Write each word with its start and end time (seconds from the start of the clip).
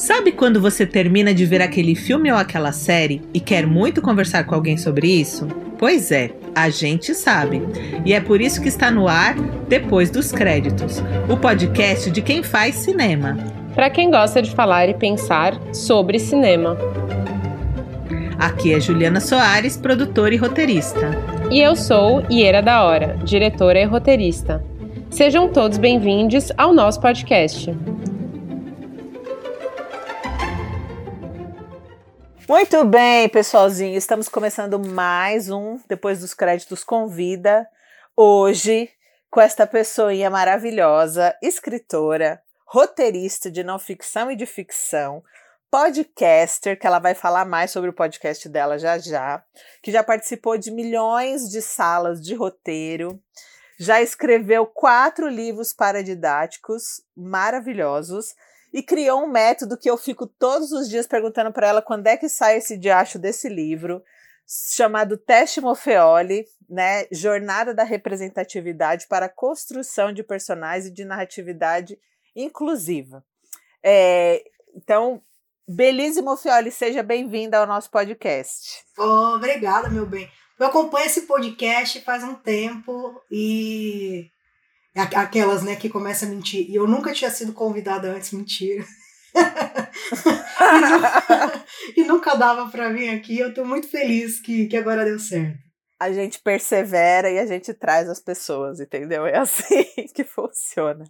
Sabe 0.00 0.32
quando 0.32 0.62
você 0.62 0.86
termina 0.86 1.34
de 1.34 1.44
ver 1.44 1.60
aquele 1.60 1.94
filme 1.94 2.32
ou 2.32 2.38
aquela 2.38 2.72
série 2.72 3.20
e 3.34 3.38
quer 3.38 3.66
muito 3.66 4.00
conversar 4.00 4.44
com 4.44 4.54
alguém 4.54 4.78
sobre 4.78 5.06
isso? 5.06 5.46
Pois 5.78 6.10
é, 6.10 6.30
a 6.54 6.70
gente 6.70 7.14
sabe. 7.14 7.60
E 8.02 8.14
é 8.14 8.18
por 8.18 8.40
isso 8.40 8.62
que 8.62 8.68
está 8.68 8.90
no 8.90 9.06
ar 9.06 9.34
Depois 9.68 10.10
dos 10.10 10.32
Créditos 10.32 11.02
o 11.28 11.36
podcast 11.36 12.10
de 12.10 12.22
quem 12.22 12.42
faz 12.42 12.76
cinema. 12.76 13.36
Para 13.74 13.90
quem 13.90 14.10
gosta 14.10 14.40
de 14.40 14.50
falar 14.52 14.88
e 14.88 14.94
pensar 14.94 15.60
sobre 15.70 16.18
cinema. 16.18 16.78
Aqui 18.38 18.72
é 18.72 18.80
Juliana 18.80 19.20
Soares, 19.20 19.76
produtora 19.76 20.34
e 20.34 20.38
roteirista. 20.38 21.10
E 21.50 21.60
eu 21.60 21.76
sou 21.76 22.24
Iera 22.30 22.62
da 22.62 22.84
Hora, 22.84 23.18
diretora 23.22 23.78
e 23.78 23.84
roteirista. 23.84 24.64
Sejam 25.10 25.50
todos 25.50 25.76
bem-vindos 25.76 26.50
ao 26.56 26.72
nosso 26.72 27.02
podcast. 27.02 27.70
Muito 32.50 32.84
bem, 32.84 33.28
pessoalzinho, 33.28 33.96
estamos 33.96 34.28
começando 34.28 34.76
mais 34.76 35.48
um 35.48 35.78
Depois 35.86 36.18
dos 36.18 36.34
Créditos 36.34 36.82
Convida. 36.82 37.64
Hoje, 38.16 38.90
com 39.30 39.40
esta 39.40 39.68
pessoinha 39.68 40.28
maravilhosa, 40.28 41.32
escritora, 41.40 42.42
roteirista 42.66 43.52
de 43.52 43.62
não 43.62 43.78
ficção 43.78 44.32
e 44.32 44.34
de 44.34 44.46
ficção, 44.46 45.22
podcaster, 45.70 46.76
que 46.76 46.88
ela 46.88 46.98
vai 46.98 47.14
falar 47.14 47.44
mais 47.44 47.70
sobre 47.70 47.90
o 47.90 47.92
podcast 47.92 48.48
dela 48.48 48.80
já 48.80 48.98
já, 48.98 49.44
que 49.80 49.92
já 49.92 50.02
participou 50.02 50.58
de 50.58 50.72
milhões 50.72 51.48
de 51.48 51.62
salas 51.62 52.20
de 52.20 52.34
roteiro, 52.34 53.22
já 53.78 54.02
escreveu 54.02 54.66
quatro 54.66 55.28
livros 55.28 55.72
paradidáticos 55.72 57.00
maravilhosos 57.16 58.34
e 58.72 58.82
criou 58.82 59.24
um 59.24 59.30
método 59.30 59.76
que 59.76 59.90
eu 59.90 59.96
fico 59.96 60.26
todos 60.26 60.72
os 60.72 60.88
dias 60.88 61.06
perguntando 61.06 61.52
para 61.52 61.68
ela 61.68 61.82
quando 61.82 62.06
é 62.06 62.16
que 62.16 62.28
sai 62.28 62.58
esse 62.58 62.76
diacho 62.76 63.18
desse 63.18 63.48
livro, 63.48 64.02
chamado 64.46 65.16
Teste 65.16 65.60
Mofeoli, 65.60 66.44
né? 66.68 67.06
Jornada 67.10 67.74
da 67.74 67.84
representatividade 67.84 69.06
para 69.08 69.26
a 69.26 69.30
construção 69.30 70.12
de 70.12 70.22
personagens 70.22 70.86
e 70.86 70.92
de 70.92 71.04
narratividade 71.04 71.98
inclusiva. 72.34 73.24
É, 73.82 74.42
então, 74.74 75.22
Belize 75.68 76.20
Mofeoli, 76.20 76.70
seja 76.70 77.02
bem-vinda 77.02 77.58
ao 77.58 77.66
nosso 77.66 77.90
podcast. 77.90 78.84
Obrigada, 78.96 79.88
meu 79.88 80.06
bem. 80.06 80.30
Eu 80.58 80.66
acompanho 80.66 81.06
esse 81.06 81.22
podcast 81.22 82.00
faz 82.02 82.22
um 82.22 82.34
tempo 82.34 83.20
e 83.30 84.30
Aquelas, 84.94 85.62
né, 85.62 85.76
que 85.76 85.88
começam 85.88 86.28
a 86.28 86.32
mentir. 86.32 86.68
E 86.68 86.74
eu 86.74 86.86
nunca 86.86 87.12
tinha 87.12 87.30
sido 87.30 87.52
convidada 87.52 88.10
antes, 88.10 88.32
mentira. 88.32 88.84
e, 91.94 92.00
e, 92.00 92.04
nunca, 92.04 92.34
dava 92.34 92.68
para 92.70 92.88
vir 92.90 93.08
aqui. 93.10 93.38
Eu 93.38 93.54
tô 93.54 93.64
muito 93.64 93.88
feliz 93.88 94.40
que, 94.40 94.66
que 94.66 94.76
agora 94.76 95.04
deu 95.04 95.18
certo. 95.18 95.58
A 95.98 96.10
gente 96.12 96.40
persevera 96.40 97.30
e 97.30 97.38
a 97.38 97.46
gente 97.46 97.72
traz 97.74 98.08
as 98.08 98.18
pessoas, 98.18 98.80
entendeu? 98.80 99.26
É 99.26 99.38
assim 99.38 99.84
que 100.14 100.24
funciona. 100.24 101.04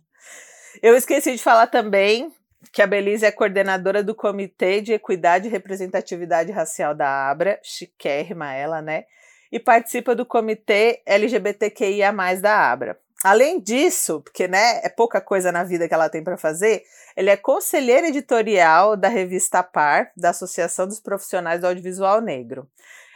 Eu 0.83 0.95
esqueci 0.95 1.33
de 1.33 1.42
falar 1.42 1.69
também 1.69 2.31
que 2.73 2.83
a 2.83 2.86
Belize 2.86 3.25
é 3.25 3.33
coordenadora 3.33 4.03
do 4.03 4.14
Comitê 4.14 4.81
de 4.81 4.92
Equidade 4.92 5.48
e 5.48 5.51
Representatividade 5.51 6.53
Racial 6.53 6.95
da 6.95 7.31
Abra, 7.31 7.58
chiquérrima 7.62 8.53
ela, 8.53 8.83
né? 8.83 9.05
E 9.51 9.58
participa 9.58 10.14
do 10.14 10.27
Comitê 10.27 11.03
LGBTQIA+, 11.06 12.12
da 12.41 12.70
Abra. 12.70 12.98
Além 13.22 13.60
disso, 13.60 14.22
porque 14.22 14.48
né, 14.48 14.80
é 14.82 14.88
pouca 14.88 15.20
coisa 15.20 15.52
na 15.52 15.62
vida 15.62 15.86
que 15.86 15.92
ela 15.92 16.08
tem 16.08 16.24
para 16.24 16.38
fazer, 16.38 16.82
ele 17.14 17.28
é 17.28 17.36
conselheiro 17.36 18.06
editorial 18.06 18.96
da 18.96 19.08
revista 19.08 19.62
Par, 19.62 20.10
da 20.16 20.30
Associação 20.30 20.86
dos 20.86 21.00
Profissionais 21.00 21.60
do 21.60 21.66
Audiovisual 21.66 22.22
Negro. 22.22 22.66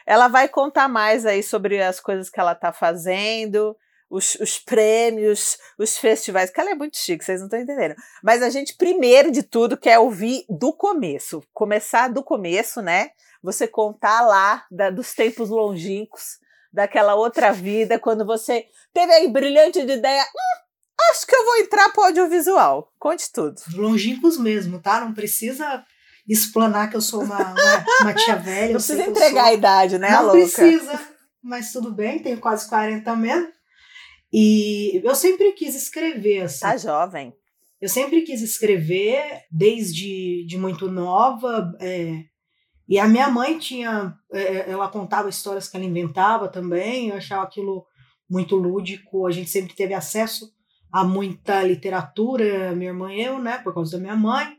Ela 0.06 0.28
vai 0.28 0.46
contar 0.46 0.88
mais 0.88 1.24
aí 1.24 1.42
sobre 1.42 1.82
as 1.82 2.00
coisas 2.00 2.28
que 2.28 2.38
ela 2.38 2.52
está 2.52 2.70
fazendo, 2.70 3.74
os, 4.10 4.34
os, 4.34 4.58
prêmios, 4.58 5.56
os 5.78 5.96
festivais, 5.96 6.50
que 6.50 6.60
ela 6.60 6.72
é 6.72 6.74
muito 6.74 6.98
chique, 6.98 7.24
vocês 7.24 7.40
não 7.40 7.46
estão 7.46 7.58
entendendo. 7.58 7.94
Mas 8.22 8.42
a 8.42 8.50
gente, 8.50 8.76
primeiro 8.76 9.30
de 9.30 9.42
tudo, 9.42 9.74
quer 9.74 9.98
ouvir 9.98 10.44
do 10.50 10.74
começo. 10.74 11.42
Começar 11.54 12.08
do 12.08 12.22
começo, 12.22 12.82
né? 12.82 13.10
Você 13.42 13.66
contar 13.66 14.20
lá 14.20 14.66
da, 14.70 14.90
dos 14.90 15.14
tempos 15.14 15.48
longínquos 15.48 16.43
daquela 16.74 17.14
outra 17.14 17.52
vida, 17.52 17.98
quando 17.98 18.26
você 18.26 18.66
teve 18.92 19.12
aí 19.12 19.28
brilhante 19.28 19.84
de 19.84 19.92
ideia, 19.92 20.22
hum, 20.22 21.10
acho 21.10 21.26
que 21.26 21.34
eu 21.34 21.44
vou 21.44 21.56
entrar 21.58 21.90
para 21.90 22.02
o 22.02 22.06
audiovisual. 22.06 22.92
Conte 22.98 23.32
tudo. 23.32 23.54
Longínquos 23.74 24.36
mesmo, 24.36 24.80
tá? 24.80 25.00
Não 25.00 25.14
precisa 25.14 25.84
explanar 26.28 26.90
que 26.90 26.96
eu 26.96 27.00
sou 27.00 27.22
uma, 27.22 27.38
uma, 27.38 27.84
uma 28.00 28.14
tia 28.14 28.36
velha. 28.36 28.66
Não 28.72 28.74
precisa 28.74 29.04
entregar 29.04 29.44
a 29.44 29.54
idade, 29.54 29.98
né, 29.98 30.10
Não 30.10 30.32
precisa, 30.32 31.00
mas 31.42 31.70
tudo 31.70 31.92
bem, 31.92 32.18
tenho 32.18 32.40
quase 32.40 32.68
40 32.68 33.14
mesmo. 33.16 33.48
E 34.32 35.00
eu 35.04 35.14
sempre 35.14 35.52
quis 35.52 35.76
escrever, 35.76 36.42
assim. 36.42 36.60
Tá 36.60 36.76
jovem. 36.76 37.32
Eu 37.80 37.88
sempre 37.88 38.22
quis 38.22 38.40
escrever, 38.42 39.42
desde 39.48 40.44
de 40.46 40.58
muito 40.58 40.90
nova. 40.90 41.72
É, 41.80 42.24
e 42.88 42.98
a 42.98 43.08
minha 43.08 43.30
mãe 43.30 43.58
tinha, 43.58 44.14
é, 44.32 44.40
é, 44.40 44.70
ela 44.70 44.88
contava 44.88 45.28
histórias 45.28 45.68
que 45.68 45.76
ela 45.76 45.86
inventava 45.86 46.48
também, 46.48 47.08
eu 47.08 47.16
achava 47.16 47.42
aquilo 47.42 47.86
muito 48.28 48.56
lúdico, 48.56 49.26
a 49.26 49.30
gente 49.30 49.48
sempre 49.48 49.74
teve 49.74 49.94
acesso 49.94 50.52
a 50.92 51.02
muita 51.02 51.62
literatura, 51.62 52.74
minha 52.74 52.90
irmã 52.90 53.12
e 53.12 53.22
eu, 53.22 53.38
né, 53.38 53.58
por 53.58 53.72
causa 53.72 53.92
da 53.92 54.02
minha 54.02 54.16
mãe, 54.16 54.56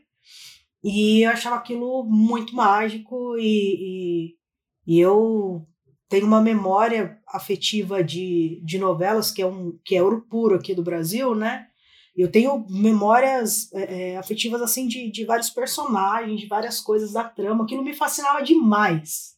e 0.82 1.22
eu 1.22 1.30
achava 1.30 1.56
aquilo 1.56 2.04
muito 2.04 2.54
mágico 2.54 3.36
e, 3.38 4.34
e, 4.34 4.34
e 4.86 5.00
eu 5.00 5.66
tenho 6.08 6.26
uma 6.26 6.40
memória 6.40 7.18
afetiva 7.28 8.02
de, 8.02 8.60
de 8.64 8.78
novelas 8.78 9.30
que 9.30 9.42
é 9.42 9.46
um 9.46 9.78
que 9.84 9.96
é 9.96 10.02
ouro 10.02 10.26
puro 10.28 10.54
aqui 10.54 10.74
do 10.74 10.82
Brasil, 10.82 11.34
né, 11.34 11.66
eu 12.22 12.30
tenho 12.30 12.66
memórias 12.68 13.72
é, 13.74 14.12
é, 14.12 14.16
afetivas 14.16 14.62
assim 14.62 14.86
de, 14.88 15.10
de 15.10 15.24
vários 15.24 15.50
personagens, 15.50 16.40
de 16.40 16.46
várias 16.46 16.80
coisas 16.80 17.12
da 17.12 17.24
trama. 17.24 17.64
Aquilo 17.64 17.84
me 17.84 17.94
fascinava 17.94 18.42
demais. 18.42 19.36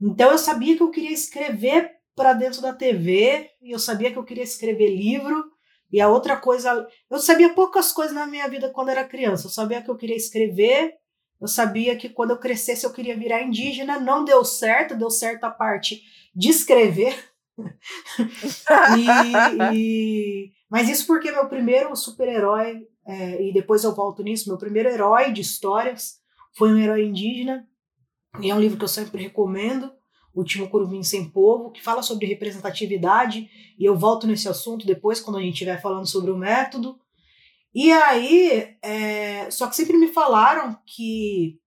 Então 0.00 0.30
eu 0.30 0.38
sabia 0.38 0.76
que 0.76 0.82
eu 0.82 0.90
queria 0.90 1.12
escrever 1.12 1.96
para 2.14 2.32
dentro 2.32 2.62
da 2.62 2.72
TV, 2.72 3.50
e 3.60 3.72
eu 3.72 3.78
sabia 3.78 4.10
que 4.10 4.16
eu 4.18 4.24
queria 4.24 4.42
escrever 4.42 4.96
livro. 4.96 5.44
E 5.92 6.00
a 6.00 6.08
outra 6.08 6.36
coisa, 6.36 6.88
eu 7.10 7.18
sabia 7.18 7.54
poucas 7.54 7.92
coisas 7.92 8.14
na 8.14 8.26
minha 8.26 8.48
vida 8.48 8.70
quando 8.70 8.88
era 8.88 9.04
criança. 9.04 9.46
Eu 9.46 9.50
sabia 9.50 9.82
que 9.82 9.90
eu 9.90 9.96
queria 9.96 10.16
escrever, 10.16 10.94
eu 11.40 11.46
sabia 11.46 11.94
que 11.94 12.08
quando 12.08 12.30
eu 12.30 12.38
crescesse 12.38 12.86
eu 12.86 12.92
queria 12.92 13.16
virar 13.16 13.42
indígena. 13.42 14.00
Não 14.00 14.24
deu 14.24 14.44
certo, 14.44 14.96
deu 14.96 15.10
certo 15.10 15.44
a 15.44 15.50
parte 15.50 16.02
de 16.34 16.48
escrever. 16.48 17.14
e, 18.98 19.74
e, 19.74 20.52
mas 20.70 20.88
isso 20.88 21.06
porque 21.06 21.30
meu 21.30 21.48
primeiro 21.48 21.94
super-herói, 21.94 22.86
é, 23.06 23.42
e 23.48 23.52
depois 23.52 23.84
eu 23.84 23.94
volto 23.94 24.22
nisso, 24.22 24.48
meu 24.48 24.58
primeiro 24.58 24.88
herói 24.88 25.32
de 25.32 25.40
histórias 25.40 26.20
foi 26.56 26.72
um 26.72 26.78
herói 26.78 27.04
indígena, 27.04 27.68
e 28.40 28.50
é 28.50 28.54
um 28.54 28.60
livro 28.60 28.76
que 28.78 28.84
eu 28.84 28.88
sempre 28.88 29.22
recomendo, 29.22 29.92
O 30.34 30.40
Último 30.40 30.68
Curumim 30.68 31.02
Sem 31.02 31.28
Povo, 31.30 31.70
que 31.70 31.82
fala 31.82 32.02
sobre 32.02 32.26
representatividade, 32.26 33.48
e 33.78 33.84
eu 33.84 33.96
volto 33.96 34.26
nesse 34.26 34.48
assunto 34.48 34.86
depois, 34.86 35.20
quando 35.20 35.38
a 35.38 35.40
gente 35.40 35.54
estiver 35.54 35.80
falando 35.80 36.06
sobre 36.06 36.30
o 36.30 36.36
método. 36.36 36.98
E 37.74 37.92
aí, 37.92 38.76
é, 38.82 39.50
só 39.50 39.66
que 39.66 39.76
sempre 39.76 39.96
me 39.96 40.08
falaram 40.08 40.78
que 40.86 41.58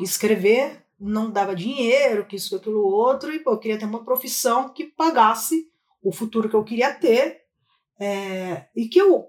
escrever 0.00 0.82
não 0.98 1.30
dava 1.30 1.54
dinheiro, 1.54 2.26
que 2.26 2.36
isso, 2.36 2.56
aquilo, 2.56 2.86
outro, 2.86 3.32
e 3.32 3.38
pô, 3.38 3.52
eu 3.52 3.58
queria 3.58 3.78
ter 3.78 3.86
uma 3.86 4.04
profissão 4.04 4.72
que 4.72 4.84
pagasse 4.84 5.68
o 6.02 6.12
futuro 6.12 6.48
que 6.48 6.56
eu 6.56 6.64
queria 6.64 6.94
ter, 6.94 7.41
é, 8.00 8.66
e 8.74 8.88
que 8.88 8.98
eu 9.00 9.28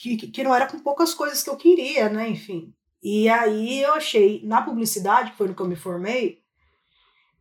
que, 0.00 0.16
que 0.16 0.42
não 0.42 0.54
era 0.54 0.66
com 0.66 0.78
poucas 0.78 1.12
coisas 1.12 1.42
que 1.42 1.50
eu 1.50 1.56
queria, 1.56 2.08
né? 2.08 2.28
Enfim. 2.28 2.72
E 3.02 3.28
aí 3.28 3.82
eu 3.82 3.94
achei, 3.94 4.42
na 4.44 4.62
publicidade, 4.62 5.32
que 5.32 5.36
foi 5.36 5.48
no 5.48 5.54
que 5.54 5.60
eu 5.60 5.68
me 5.68 5.76
formei, 5.76 6.40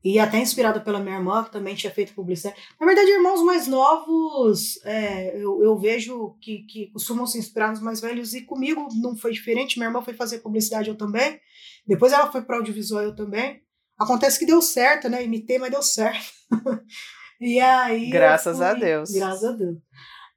e 0.03 0.17
até 0.17 0.39
inspirada 0.39 0.79
pela 0.79 0.99
minha 0.99 1.17
irmã, 1.17 1.43
que 1.43 1.51
também 1.51 1.75
tinha 1.75 1.91
feito 1.91 2.13
publicidade. 2.13 2.57
Na 2.79 2.85
verdade, 2.85 3.11
irmãos 3.11 3.41
mais 3.43 3.67
novos, 3.67 4.83
é, 4.85 5.35
eu, 5.35 5.61
eu 5.61 5.77
vejo 5.77 6.37
que, 6.41 6.59
que 6.63 6.87
costumam 6.91 7.27
se 7.27 7.37
inspirar 7.37 7.69
nos 7.69 7.81
mais 7.81 7.99
velhos, 7.99 8.33
e 8.33 8.41
comigo 8.41 8.87
não 8.95 9.15
foi 9.15 9.31
diferente. 9.31 9.77
Minha 9.77 9.89
irmã 9.89 10.01
foi 10.01 10.13
fazer 10.13 10.39
publicidade, 10.39 10.89
eu 10.89 10.97
também. 10.97 11.39
Depois 11.85 12.13
ela 12.13 12.31
foi 12.31 12.41
para 12.41 12.57
audiovisual, 12.57 13.03
eu 13.03 13.15
também. 13.15 13.61
Acontece 13.97 14.39
que 14.39 14.45
deu 14.45 14.61
certo, 14.61 15.09
né? 15.09 15.23
Imitei, 15.23 15.59
mas 15.59 15.71
deu 15.71 15.83
certo. 15.83 16.31
e 17.41 17.59
aí. 17.59 18.09
Graças 18.09 18.57
fui, 18.57 18.65
a 18.65 18.73
Deus. 18.73 19.11
Graças 19.11 19.43
a 19.43 19.51
Deus. 19.51 19.77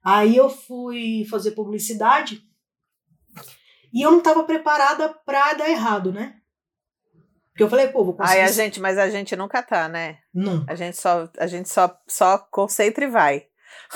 Aí 0.03 0.35
eu 0.35 0.49
fui 0.49 1.25
fazer 1.29 1.51
publicidade 1.51 2.43
e 3.93 4.01
eu 4.01 4.11
não 4.11 4.17
estava 4.17 4.43
preparada 4.43 5.09
para 5.25 5.53
dar 5.53 5.69
errado, 5.69 6.11
né? 6.11 6.35
Porque 7.51 7.63
eu 7.63 7.69
falei, 7.69 7.87
pô, 7.87 8.03
vou 8.03 8.15
conseguir. 8.15 8.39
Aí 8.39 8.43
a 8.43 8.51
gente, 8.51 8.79
mas 8.81 8.97
a 8.97 9.09
gente 9.09 9.35
nunca 9.35 9.61
tá, 9.61 9.87
né? 9.87 10.17
Não. 10.33 10.65
A 10.67 10.73
gente 10.73 10.97
só, 10.97 11.29
a 11.37 11.45
gente 11.45 11.69
só, 11.69 11.95
só 12.07 12.37
concentra 12.37 13.05
e 13.05 13.09
vai. 13.09 13.45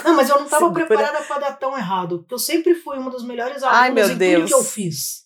Não, 0.05 0.15
mas 0.15 0.29
eu 0.29 0.37
não 0.37 0.45
estava 0.45 0.71
preparada 0.71 1.23
para 1.23 1.39
dar 1.39 1.53
tão 1.53 1.75
errado, 1.75 2.19
porque 2.19 2.35
eu 2.35 2.39
sempre 2.39 2.75
fui 2.75 2.99
uma 2.99 3.09
das 3.09 3.23
melhores 3.23 3.63
alunas 3.63 3.81
Ai, 3.81 3.89
meu 3.91 4.09
em 4.09 4.15
Deus. 4.15 4.43
tudo 4.43 4.47
que 4.47 4.53
eu 4.53 4.63
fiz. 4.63 5.25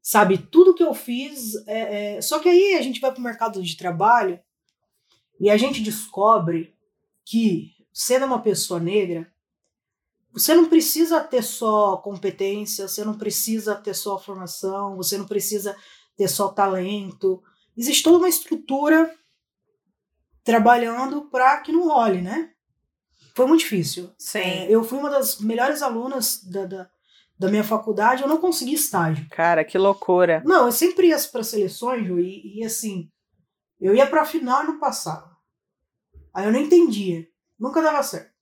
Sabe, 0.00 0.38
tudo 0.38 0.74
que 0.74 0.84
eu 0.84 0.94
fiz. 0.94 1.56
É, 1.66 2.16
é... 2.16 2.22
Só 2.22 2.38
que 2.38 2.48
aí 2.48 2.76
a 2.76 2.82
gente 2.82 3.00
vai 3.00 3.10
para 3.10 3.20
o 3.20 3.24
mercado 3.24 3.60
de 3.60 3.76
trabalho 3.76 4.40
e 5.40 5.50
a 5.50 5.56
gente 5.56 5.82
descobre 5.82 6.74
que, 7.26 7.72
sendo 7.92 8.24
uma 8.24 8.40
pessoa 8.40 8.78
negra, 8.78 9.30
você 10.32 10.54
não 10.54 10.68
precisa 10.68 11.20
ter 11.20 11.42
só 11.42 11.96
competência, 11.96 12.86
você 12.86 13.04
não 13.04 13.16
precisa 13.16 13.74
ter 13.74 13.94
só 13.94 14.18
formação, 14.18 14.96
você 14.96 15.16
não 15.16 15.26
precisa 15.26 15.76
ter 16.16 16.28
só 16.28 16.48
talento. 16.48 17.42
Existe 17.76 18.02
toda 18.02 18.18
uma 18.18 18.28
estrutura 18.28 19.14
trabalhando 20.44 21.22
para 21.30 21.58
que 21.58 21.72
não 21.72 21.88
role, 21.88 22.22
né? 22.22 22.50
Foi 23.34 23.46
muito 23.46 23.60
difícil. 23.60 24.10
Sim. 24.18 24.38
É, 24.38 24.66
eu 24.68 24.82
fui 24.82 24.98
uma 24.98 25.10
das 25.10 25.40
melhores 25.40 25.82
alunas 25.82 26.42
da, 26.44 26.64
da, 26.64 26.90
da, 27.38 27.48
minha 27.48 27.62
faculdade, 27.62 28.22
eu 28.22 28.28
não 28.28 28.38
consegui 28.38 28.74
estágio. 28.74 29.28
Cara, 29.30 29.64
que 29.64 29.78
loucura. 29.78 30.42
Não, 30.44 30.66
eu 30.66 30.72
sempre 30.72 31.08
ia 31.08 31.18
para 31.30 31.42
seleções, 31.42 32.08
e, 32.08 32.58
e 32.58 32.64
assim, 32.64 33.10
eu 33.80 33.94
ia 33.94 34.06
para 34.06 34.22
a 34.22 34.26
final 34.26 34.64
e 34.64 34.66
não 34.66 34.78
passava. 34.78 35.36
Aí 36.34 36.46
eu 36.46 36.52
não 36.52 36.60
entendia, 36.60 37.26
nunca 37.58 37.82
dava 37.82 38.02
certo. 38.02 38.37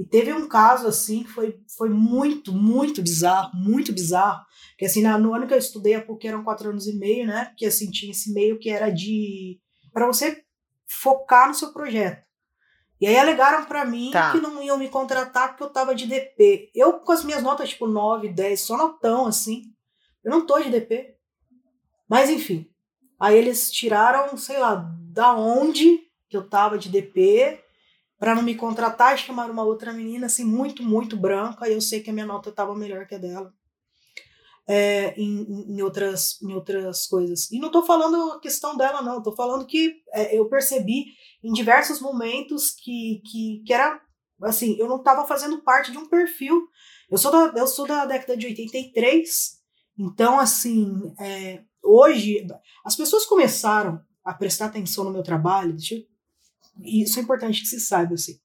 E 0.00 0.04
teve 0.06 0.32
um 0.32 0.48
caso 0.48 0.86
assim 0.86 1.24
que 1.24 1.28
foi, 1.28 1.60
foi 1.76 1.90
muito, 1.90 2.54
muito 2.54 3.02
bizarro, 3.02 3.50
muito 3.54 3.92
bizarro. 3.92 4.42
Que 4.78 4.86
assim, 4.86 5.02
no 5.02 5.34
ano 5.34 5.46
que 5.46 5.52
eu 5.52 5.58
estudei 5.58 5.94
a 5.94 6.00
PUC 6.00 6.26
eram 6.26 6.42
quatro 6.42 6.70
anos 6.70 6.86
e 6.86 6.96
meio, 6.98 7.26
né? 7.26 7.44
Porque 7.44 7.66
assim, 7.66 7.90
tinha 7.90 8.10
esse 8.10 8.32
meio 8.32 8.58
que 8.58 8.70
era 8.70 8.88
de. 8.88 9.60
para 9.92 10.06
você 10.06 10.42
focar 10.88 11.48
no 11.48 11.54
seu 11.54 11.70
projeto. 11.70 12.26
E 12.98 13.06
aí 13.06 13.18
alegaram 13.18 13.66
para 13.66 13.84
mim 13.84 14.10
tá. 14.10 14.32
que 14.32 14.40
não 14.40 14.62
iam 14.62 14.78
me 14.78 14.88
contratar 14.88 15.50
porque 15.50 15.64
eu 15.64 15.70
tava 15.70 15.94
de 15.94 16.06
DP. 16.06 16.70
Eu 16.74 16.94
com 16.94 17.12
as 17.12 17.22
minhas 17.22 17.42
notas, 17.42 17.68
tipo, 17.68 17.86
9, 17.86 18.30
10, 18.30 18.58
só 18.58 18.78
notão, 18.78 19.26
assim. 19.26 19.64
Eu 20.24 20.30
não 20.30 20.46
tô 20.46 20.58
de 20.60 20.70
DP. 20.70 21.14
Mas 22.08 22.30
enfim. 22.30 22.66
Aí 23.20 23.36
eles 23.36 23.70
tiraram, 23.70 24.34
sei 24.38 24.58
lá, 24.58 24.76
da 25.12 25.36
onde 25.36 26.00
que 26.26 26.38
eu 26.38 26.48
tava 26.48 26.78
de 26.78 26.88
DP 26.88 27.62
para 28.20 28.34
não 28.34 28.42
me 28.42 28.54
contratar, 28.54 29.16
chamaram 29.16 29.50
uma 29.50 29.64
outra 29.64 29.94
menina, 29.94 30.26
assim, 30.26 30.44
muito, 30.44 30.82
muito 30.82 31.16
branca, 31.16 31.66
e 31.66 31.72
eu 31.72 31.80
sei 31.80 32.00
que 32.00 32.10
a 32.10 32.12
minha 32.12 32.26
nota 32.26 32.50
estava 32.50 32.76
melhor 32.76 33.06
que 33.06 33.14
a 33.14 33.18
dela. 33.18 33.50
É, 34.68 35.14
em, 35.18 35.74
em, 35.74 35.82
outras, 35.82 36.40
em 36.42 36.52
outras 36.52 37.06
coisas. 37.06 37.50
E 37.50 37.58
não 37.58 37.68
estou 37.68 37.82
falando 37.82 38.32
a 38.32 38.40
questão 38.40 38.76
dela, 38.76 39.02
não. 39.02 39.18
Estou 39.18 39.34
falando 39.34 39.66
que 39.66 39.96
é, 40.12 40.38
eu 40.38 40.48
percebi 40.48 41.06
em 41.42 41.50
diversos 41.52 41.98
momentos 41.98 42.70
que, 42.70 43.22
que, 43.24 43.62
que 43.66 43.72
era 43.72 44.00
assim, 44.42 44.76
eu 44.78 44.86
não 44.86 44.98
estava 44.98 45.26
fazendo 45.26 45.62
parte 45.62 45.90
de 45.90 45.98
um 45.98 46.06
perfil. 46.06 46.68
Eu 47.10 47.18
sou 47.18 47.32
da, 47.32 47.58
eu 47.58 47.66
sou 47.66 47.86
da 47.86 48.04
década 48.04 48.36
de 48.36 48.46
83, 48.46 49.58
então, 49.98 50.38
assim, 50.38 51.14
é, 51.18 51.64
hoje 51.82 52.46
as 52.84 52.94
pessoas 52.94 53.24
começaram 53.24 54.00
a 54.24 54.34
prestar 54.34 54.66
atenção 54.66 55.04
no 55.04 55.10
meu 55.10 55.22
trabalho. 55.22 55.72
Deixa 55.72 55.94
eu 55.94 56.09
e 56.82 57.02
isso 57.02 57.18
é 57.18 57.22
importante 57.22 57.60
que 57.60 57.68
se 57.68 57.80
saiba, 57.80 58.14
assim. 58.14 58.38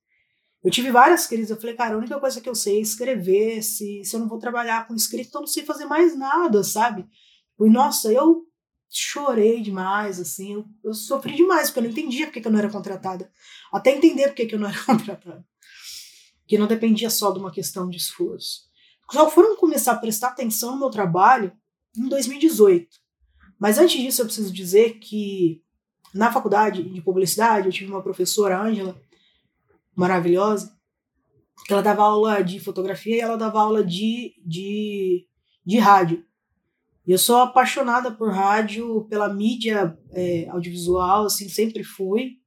Eu 0.63 0.71
tive 0.71 0.89
várias 0.89 1.27
crises, 1.27 1.51
eu 1.51 1.57
falei, 1.57 1.75
cara, 1.75 1.93
a 1.93 1.97
única 1.97 2.19
coisa 2.19 2.41
que 2.41 2.49
eu 2.49 2.55
sei 2.55 2.77
é 2.77 2.81
escrever, 2.81 3.61
se, 3.61 4.03
se 4.03 4.15
eu 4.15 4.19
não 4.19 4.27
vou 4.27 4.39
trabalhar 4.39 4.87
com 4.87 4.95
escrita, 4.95 5.29
então 5.29 5.41
eu 5.41 5.45
não 5.45 5.53
sei 5.53 5.63
fazer 5.63 5.85
mais 5.85 6.17
nada, 6.17 6.63
sabe? 6.63 7.07
E, 7.59 7.69
nossa, 7.69 8.11
eu 8.11 8.47
chorei 8.89 9.61
demais, 9.61 10.19
assim, 10.19 10.53
eu, 10.53 10.65
eu 10.83 10.93
sofri 10.93 11.35
demais, 11.35 11.69
porque 11.69 11.79
eu 11.79 11.83
não 11.83 11.91
entendia 11.91 12.25
porque 12.25 12.41
que 12.41 12.47
eu 12.47 12.51
não 12.51 12.59
era 12.59 12.69
contratada. 12.69 13.31
Até 13.71 13.95
entender 13.95 14.27
porque 14.29 14.45
que 14.45 14.55
eu 14.55 14.59
não 14.59 14.67
era 14.67 14.77
contratada. 14.83 15.45
Que 16.47 16.57
não 16.57 16.67
dependia 16.67 17.09
só 17.09 17.31
de 17.31 17.39
uma 17.39 17.51
questão 17.51 17.89
de 17.89 17.97
esforço. 17.97 18.61
Só 19.11 19.29
foram 19.29 19.55
começar 19.57 19.91
a 19.91 19.97
prestar 19.97 20.29
atenção 20.29 20.71
no 20.71 20.79
meu 20.79 20.89
trabalho 20.89 21.51
em 21.95 22.07
2018. 22.07 22.87
Mas 23.59 23.77
antes 23.77 24.01
disso, 24.01 24.21
eu 24.21 24.25
preciso 24.25 24.51
dizer 24.51 24.99
que 24.99 25.63
na 26.15 26.31
faculdade 26.31 26.81
de 26.81 27.01
publicidade, 27.01 27.67
eu 27.67 27.73
tive 27.73 27.91
uma 27.91 28.01
professora, 28.01 28.57
Ângela, 28.57 28.97
maravilhosa, 29.93 30.73
que 31.65 31.73
ela 31.73 31.81
dava 31.81 32.03
aula 32.03 32.41
de 32.41 32.57
fotografia 32.57 33.17
e 33.17 33.19
ela 33.19 33.35
dava 33.35 33.59
aula 33.59 33.83
de, 33.83 34.33
de, 34.45 35.27
de 35.65 35.77
rádio. 35.77 36.25
E 37.05 37.11
eu 37.11 37.17
sou 37.17 37.41
apaixonada 37.41 38.11
por 38.11 38.31
rádio, 38.31 39.05
pela 39.09 39.31
mídia 39.31 39.97
é, 40.11 40.47
audiovisual, 40.49 41.25
assim, 41.25 41.49
sempre 41.49 41.83
fui. 41.83 42.37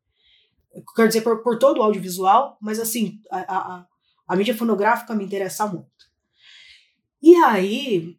Quer 0.97 1.09
dizer, 1.09 1.21
por, 1.21 1.43
por 1.43 1.59
todo 1.59 1.79
o 1.79 1.82
audiovisual, 1.82 2.56
mas 2.62 2.79
assim, 2.81 3.21
a, 3.31 3.56
a, 3.56 3.87
a 4.26 4.37
mídia 4.37 4.56
fonográfica 4.56 5.14
me 5.14 5.25
interessa 5.25 5.67
muito. 5.67 6.09
E 7.23 7.35
aí, 7.37 8.17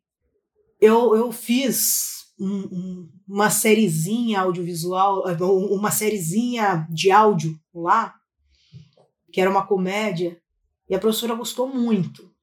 eu, 0.79 1.15
eu 1.15 1.31
fiz 1.31 2.31
um, 2.39 3.09
uma 3.29 3.51
sériezinha 3.51 4.41
audiovisual, 4.41 5.23
uma 5.39 5.91
sériezinha 5.91 6.87
de 6.89 7.11
áudio 7.11 7.59
lá, 7.73 8.15
que 9.31 9.39
era 9.39 9.51
uma 9.51 9.67
comédia, 9.67 10.41
e 10.89 10.95
a 10.95 10.99
professora 10.99 11.35
gostou 11.35 11.67
muito. 11.67 12.33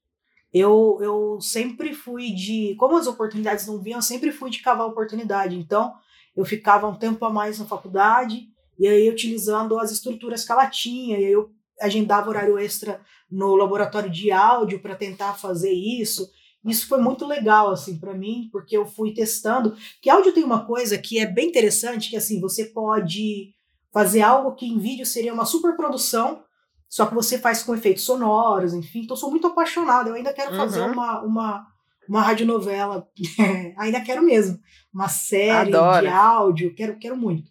Eu, 0.55 0.99
eu 1.03 1.41
sempre 1.41 1.93
fui 1.93 2.31
de. 2.31 2.77
Como 2.77 2.97
as 2.97 3.09
oportunidades 3.09 3.67
não 3.67 3.83
vinham, 3.83 3.99
eu 3.99 4.03
sempre 4.03 4.31
fui 4.31 4.49
de 4.49 4.63
cavar 4.63 4.87
oportunidade. 4.87 5.57
Então, 5.57 5.93
eu 6.37 6.45
ficava 6.45 6.87
um 6.87 6.95
tempo 6.95 7.25
a 7.25 7.31
mais 7.31 7.59
na 7.59 7.67
faculdade, 7.67 8.49
e 8.79 8.87
aí 8.87 9.11
utilizando 9.11 9.79
as 9.81 9.91
estruturas 9.91 10.45
que 10.45 10.53
ela 10.53 10.71
tinha, 10.71 11.19
e 11.19 11.27
aí 11.27 11.33
eu 11.33 11.51
agendava 11.81 12.31
horário 12.31 12.59
extra 12.59 13.01
no 13.29 13.57
laboratório 13.57 14.09
de 14.09 14.31
áudio 14.31 14.81
para 14.81 14.95
tentar 14.95 15.35
fazer 15.35 15.73
isso. 15.73 16.31
Isso 16.67 16.89
foi 16.89 17.01
muito 17.01 17.27
legal, 17.27 17.71
assim, 17.71 17.99
para 17.99 18.15
mim, 18.15 18.49
porque 18.51 18.77
eu 18.77 18.85
fui 18.87 19.15
testando. 19.15 19.77
Que 20.03 20.11
áudio 20.11 20.33
tem 20.33 20.45
uma 20.45 20.67
coisa 20.67 20.99
que 20.99 21.19
é 21.19 21.27
bem 21.27 21.49
interessante, 21.49 22.11
que 22.11 22.17
assim, 22.17 22.41
você 22.41 22.67
pode 22.67 23.55
fazer 23.93 24.23
algo 24.23 24.55
que 24.55 24.67
em 24.67 24.79
vídeo 24.79 25.07
seria 25.07 25.33
uma 25.33 25.45
super 25.45 25.77
produção, 25.77 26.43
só 26.89 27.07
que 27.07 27.15
você 27.15 27.39
faz 27.39 27.63
com 27.63 27.75
efeitos 27.75 28.05
sonoros, 28.05 28.75
enfim. 28.75 29.01
Então, 29.01 29.17
eu 29.17 29.21
sou 29.21 29.31
muito 29.31 29.47
apaixonada. 29.47 30.09
Eu 30.11 30.15
ainda 30.15 30.33
quero 30.33 30.53
uhum. 30.53 30.57
fazer 30.57 30.81
uma, 30.83 31.23
uma, 31.23 31.67
uma 32.09 32.23
radionovela. 32.23 33.09
ainda 33.79 34.01
quero 34.01 34.23
mesmo. 34.23 34.59
Uma 34.93 35.09
série 35.09 35.75
Adoro. 35.75 36.07
de 36.07 36.13
áudio. 36.13 36.75
Quero, 36.75 36.99
quero 36.99 37.17
muito. 37.17 37.51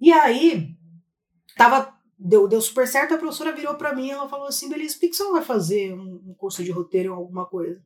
E 0.00 0.12
aí, 0.12 0.74
tava 1.56 2.00
deu, 2.20 2.46
deu 2.46 2.60
super 2.60 2.86
certo, 2.86 3.14
a 3.14 3.18
professora 3.18 3.52
virou 3.52 3.74
para 3.74 3.94
mim 3.94 4.08
e 4.08 4.10
ela 4.10 4.28
falou 4.28 4.46
assim, 4.46 4.68
beleza, 4.68 4.94
por 4.94 5.00
que 5.00 5.14
você 5.14 5.24
não 5.24 5.32
vai 5.32 5.42
fazer 5.42 5.94
um, 5.94 6.20
um 6.26 6.34
curso 6.34 6.62
de 6.62 6.70
roteiro 6.70 7.12
ou 7.12 7.18
alguma 7.18 7.46
coisa? 7.46 7.82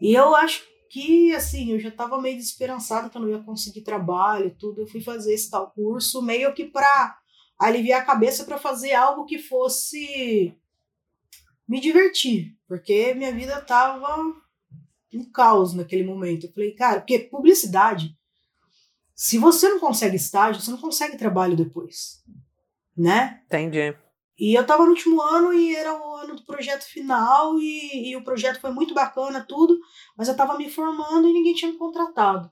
E 0.00 0.14
eu 0.14 0.34
acho 0.34 0.62
que, 0.90 1.34
assim, 1.34 1.72
eu 1.72 1.80
já 1.80 1.88
estava 1.88 2.20
meio 2.20 2.36
desesperançada 2.36 3.08
que 3.08 3.16
eu 3.16 3.20
não 3.20 3.28
ia 3.28 3.38
conseguir 3.40 3.82
trabalho 3.82 4.46
e 4.46 4.54
tudo. 4.54 4.80
Eu 4.80 4.86
fui 4.86 5.00
fazer 5.00 5.34
esse 5.34 5.50
tal 5.50 5.70
curso 5.70 6.22
meio 6.22 6.52
que 6.54 6.64
para 6.64 7.18
aliviar 7.58 8.02
a 8.02 8.04
cabeça 8.04 8.44
para 8.44 8.56
fazer 8.58 8.94
algo 8.94 9.26
que 9.26 9.38
fosse 9.38 10.54
me 11.66 11.80
divertir, 11.80 12.56
porque 12.66 13.12
minha 13.14 13.32
vida 13.32 13.60
tava 13.60 14.16
um 15.12 15.24
caos 15.30 15.74
naquele 15.74 16.04
momento. 16.04 16.46
Eu 16.46 16.52
falei, 16.52 16.72
cara, 16.72 17.00
porque 17.00 17.18
publicidade, 17.18 18.16
se 19.14 19.36
você 19.36 19.68
não 19.68 19.80
consegue 19.80 20.16
estágio, 20.16 20.62
você 20.62 20.70
não 20.70 20.78
consegue 20.78 21.18
trabalho 21.18 21.56
depois, 21.56 22.22
né? 22.96 23.42
Entendi. 23.46 23.94
E 24.38 24.56
eu 24.56 24.62
estava 24.62 24.84
no 24.84 24.90
último 24.90 25.20
ano 25.20 25.52
e 25.52 25.74
era 25.74 25.92
o 25.92 26.07
ano 26.18 26.36
do 26.36 26.44
projeto 26.44 26.84
final 26.84 27.58
e, 27.58 28.10
e 28.10 28.16
o 28.16 28.24
projeto 28.24 28.60
foi 28.60 28.70
muito 28.72 28.94
bacana, 28.94 29.44
tudo, 29.44 29.78
mas 30.16 30.28
eu 30.28 30.32
estava 30.32 30.56
me 30.56 30.70
formando 30.70 31.28
e 31.28 31.32
ninguém 31.32 31.54
tinha 31.54 31.70
me 31.70 31.78
contratado. 31.78 32.50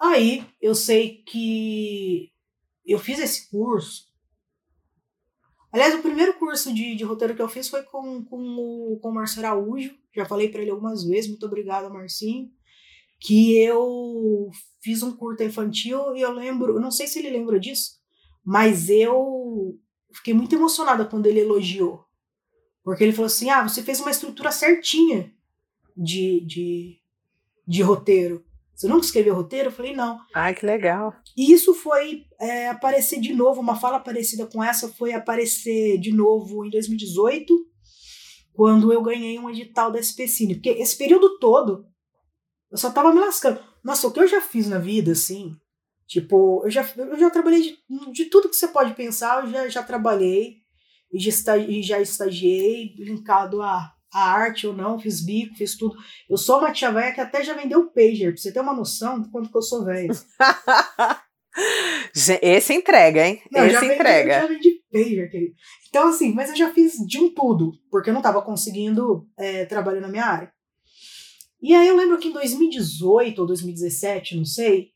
Aí 0.00 0.46
eu 0.60 0.74
sei 0.74 1.22
que 1.22 2.32
eu 2.86 2.98
fiz 2.98 3.18
esse 3.18 3.50
curso. 3.50 4.06
Aliás, 5.72 5.94
o 5.94 6.02
primeiro 6.02 6.38
curso 6.38 6.72
de, 6.72 6.94
de 6.94 7.04
roteiro 7.04 7.34
que 7.34 7.42
eu 7.42 7.48
fiz 7.48 7.68
foi 7.68 7.82
com, 7.82 8.24
com, 8.24 8.36
o, 8.38 8.98
com 9.00 9.10
o 9.10 9.14
Marcio 9.14 9.40
Araújo. 9.40 9.94
Já 10.14 10.24
falei 10.24 10.48
para 10.48 10.62
ele 10.62 10.70
algumas 10.70 11.04
vezes, 11.04 11.28
muito 11.28 11.44
obrigada, 11.44 11.90
Marcinho. 11.90 12.50
Que 13.20 13.58
eu 13.58 14.50
fiz 14.80 15.02
um 15.02 15.14
curta 15.14 15.44
infantil 15.44 16.16
e 16.16 16.22
eu 16.22 16.32
lembro, 16.32 16.80
não 16.80 16.90
sei 16.90 17.06
se 17.06 17.18
ele 17.18 17.30
lembra 17.30 17.58
disso, 17.58 17.98
mas 18.44 18.88
eu 18.88 19.78
fiquei 20.18 20.34
muito 20.34 20.54
emocionada 20.54 21.04
quando 21.04 21.26
ele 21.26 21.40
elogiou. 21.40 22.04
Porque 22.84 23.02
ele 23.02 23.12
falou 23.12 23.26
assim: 23.26 23.50
ah, 23.50 23.66
você 23.66 23.82
fez 23.82 24.00
uma 24.00 24.10
estrutura 24.10 24.52
certinha 24.52 25.32
de, 25.96 26.44
de, 26.46 26.98
de 27.66 27.82
roteiro. 27.82 28.44
Você 28.74 28.86
nunca 28.86 29.04
escreveu 29.04 29.34
roteiro? 29.34 29.68
Eu 29.68 29.72
falei, 29.72 29.92
não. 29.92 30.20
Ai, 30.32 30.54
que 30.54 30.64
legal. 30.64 31.12
E 31.36 31.52
isso 31.52 31.74
foi 31.74 32.26
é, 32.40 32.68
aparecer 32.68 33.20
de 33.20 33.34
novo, 33.34 33.60
uma 33.60 33.74
fala 33.74 33.98
parecida 33.98 34.46
com 34.46 34.62
essa 34.62 34.88
foi 34.88 35.12
aparecer 35.12 35.98
de 35.98 36.12
novo 36.12 36.64
em 36.64 36.70
2018, 36.70 37.58
quando 38.52 38.92
eu 38.92 39.02
ganhei 39.02 39.36
um 39.36 39.50
edital 39.50 39.90
da 39.90 39.98
SPCine. 39.98 40.54
Porque 40.54 40.70
esse 40.70 40.96
período 40.96 41.40
todo, 41.40 41.86
eu 42.70 42.78
só 42.78 42.88
tava 42.88 43.12
me 43.12 43.18
lascando. 43.18 43.60
Nossa, 43.82 44.06
o 44.06 44.12
que 44.12 44.20
eu 44.20 44.28
já 44.28 44.40
fiz 44.40 44.68
na 44.68 44.78
vida, 44.78 45.10
assim, 45.10 45.56
Tipo, 46.08 46.62
eu 46.64 46.70
já, 46.70 46.88
eu 46.96 47.18
já 47.18 47.30
trabalhei 47.30 47.60
de, 47.60 48.12
de 48.12 48.24
tudo 48.24 48.48
que 48.48 48.56
você 48.56 48.68
pode 48.68 48.94
pensar, 48.94 49.44
eu 49.44 49.50
já, 49.50 49.68
já 49.68 49.82
trabalhei 49.82 50.56
e 51.12 51.20
já, 51.20 51.56
e 51.58 51.82
já 51.82 52.00
estagiei 52.00 52.94
linkado 52.96 53.62
a 53.62 53.94
a 54.12 54.30
arte 54.32 54.66
ou 54.66 54.72
não, 54.74 54.98
fiz 54.98 55.20
bico, 55.20 55.54
fiz 55.54 55.76
tudo. 55.76 55.96
Eu 56.28 56.36
sou 56.36 56.58
uma 56.58 56.72
tia 56.72 56.90
velha 56.90 57.12
que 57.12 57.20
até 57.20 57.44
já 57.44 57.54
vendeu 57.54 57.90
pager, 57.90 58.32
pra 58.32 58.40
você 58.40 58.52
ter 58.52 58.60
uma 58.60 58.72
noção 58.74 59.20
de 59.20 59.30
quanto 59.30 59.50
que 59.50 59.56
eu 59.56 59.62
sou 59.62 59.84
velho. 59.84 60.08
Esse 62.42 62.72
entrega, 62.72 63.26
hein? 63.26 63.42
Não, 63.50 63.64
Esse 63.64 63.74
já 63.74 63.80
vendi, 63.80 63.94
entrega. 63.94 64.34
eu 64.34 64.40
já 64.40 64.46
vendi 64.46 64.82
pager, 64.90 65.30
querido. 65.30 65.54
Então, 65.88 66.08
assim, 66.08 66.32
mas 66.32 66.50
eu 66.50 66.56
já 66.56 66.72
fiz 66.72 66.94
de 67.06 67.18
um 67.18 67.34
tudo, 67.34 67.72
porque 67.90 68.10
eu 68.10 68.14
não 68.14 68.22
tava 68.22 68.40
conseguindo 68.42 69.28
é, 69.36 69.64
trabalhar 69.66 70.00
na 70.00 70.08
minha 70.08 70.24
área. 70.24 70.52
E 71.60 71.74
aí 71.74 71.88
eu 71.88 71.96
lembro 71.96 72.18
que 72.18 72.28
em 72.28 72.32
2018 72.32 73.38
ou 73.40 73.46
2017, 73.46 74.36
não 74.36 74.44
sei, 74.44 74.92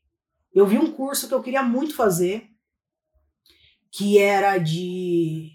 eu 0.53 0.67
vi 0.67 0.77
um 0.77 0.91
curso 0.91 1.27
que 1.27 1.33
eu 1.33 1.41
queria 1.41 1.63
muito 1.63 1.95
fazer, 1.95 2.49
que 3.91 4.17
era 4.17 4.57
de 4.57 5.51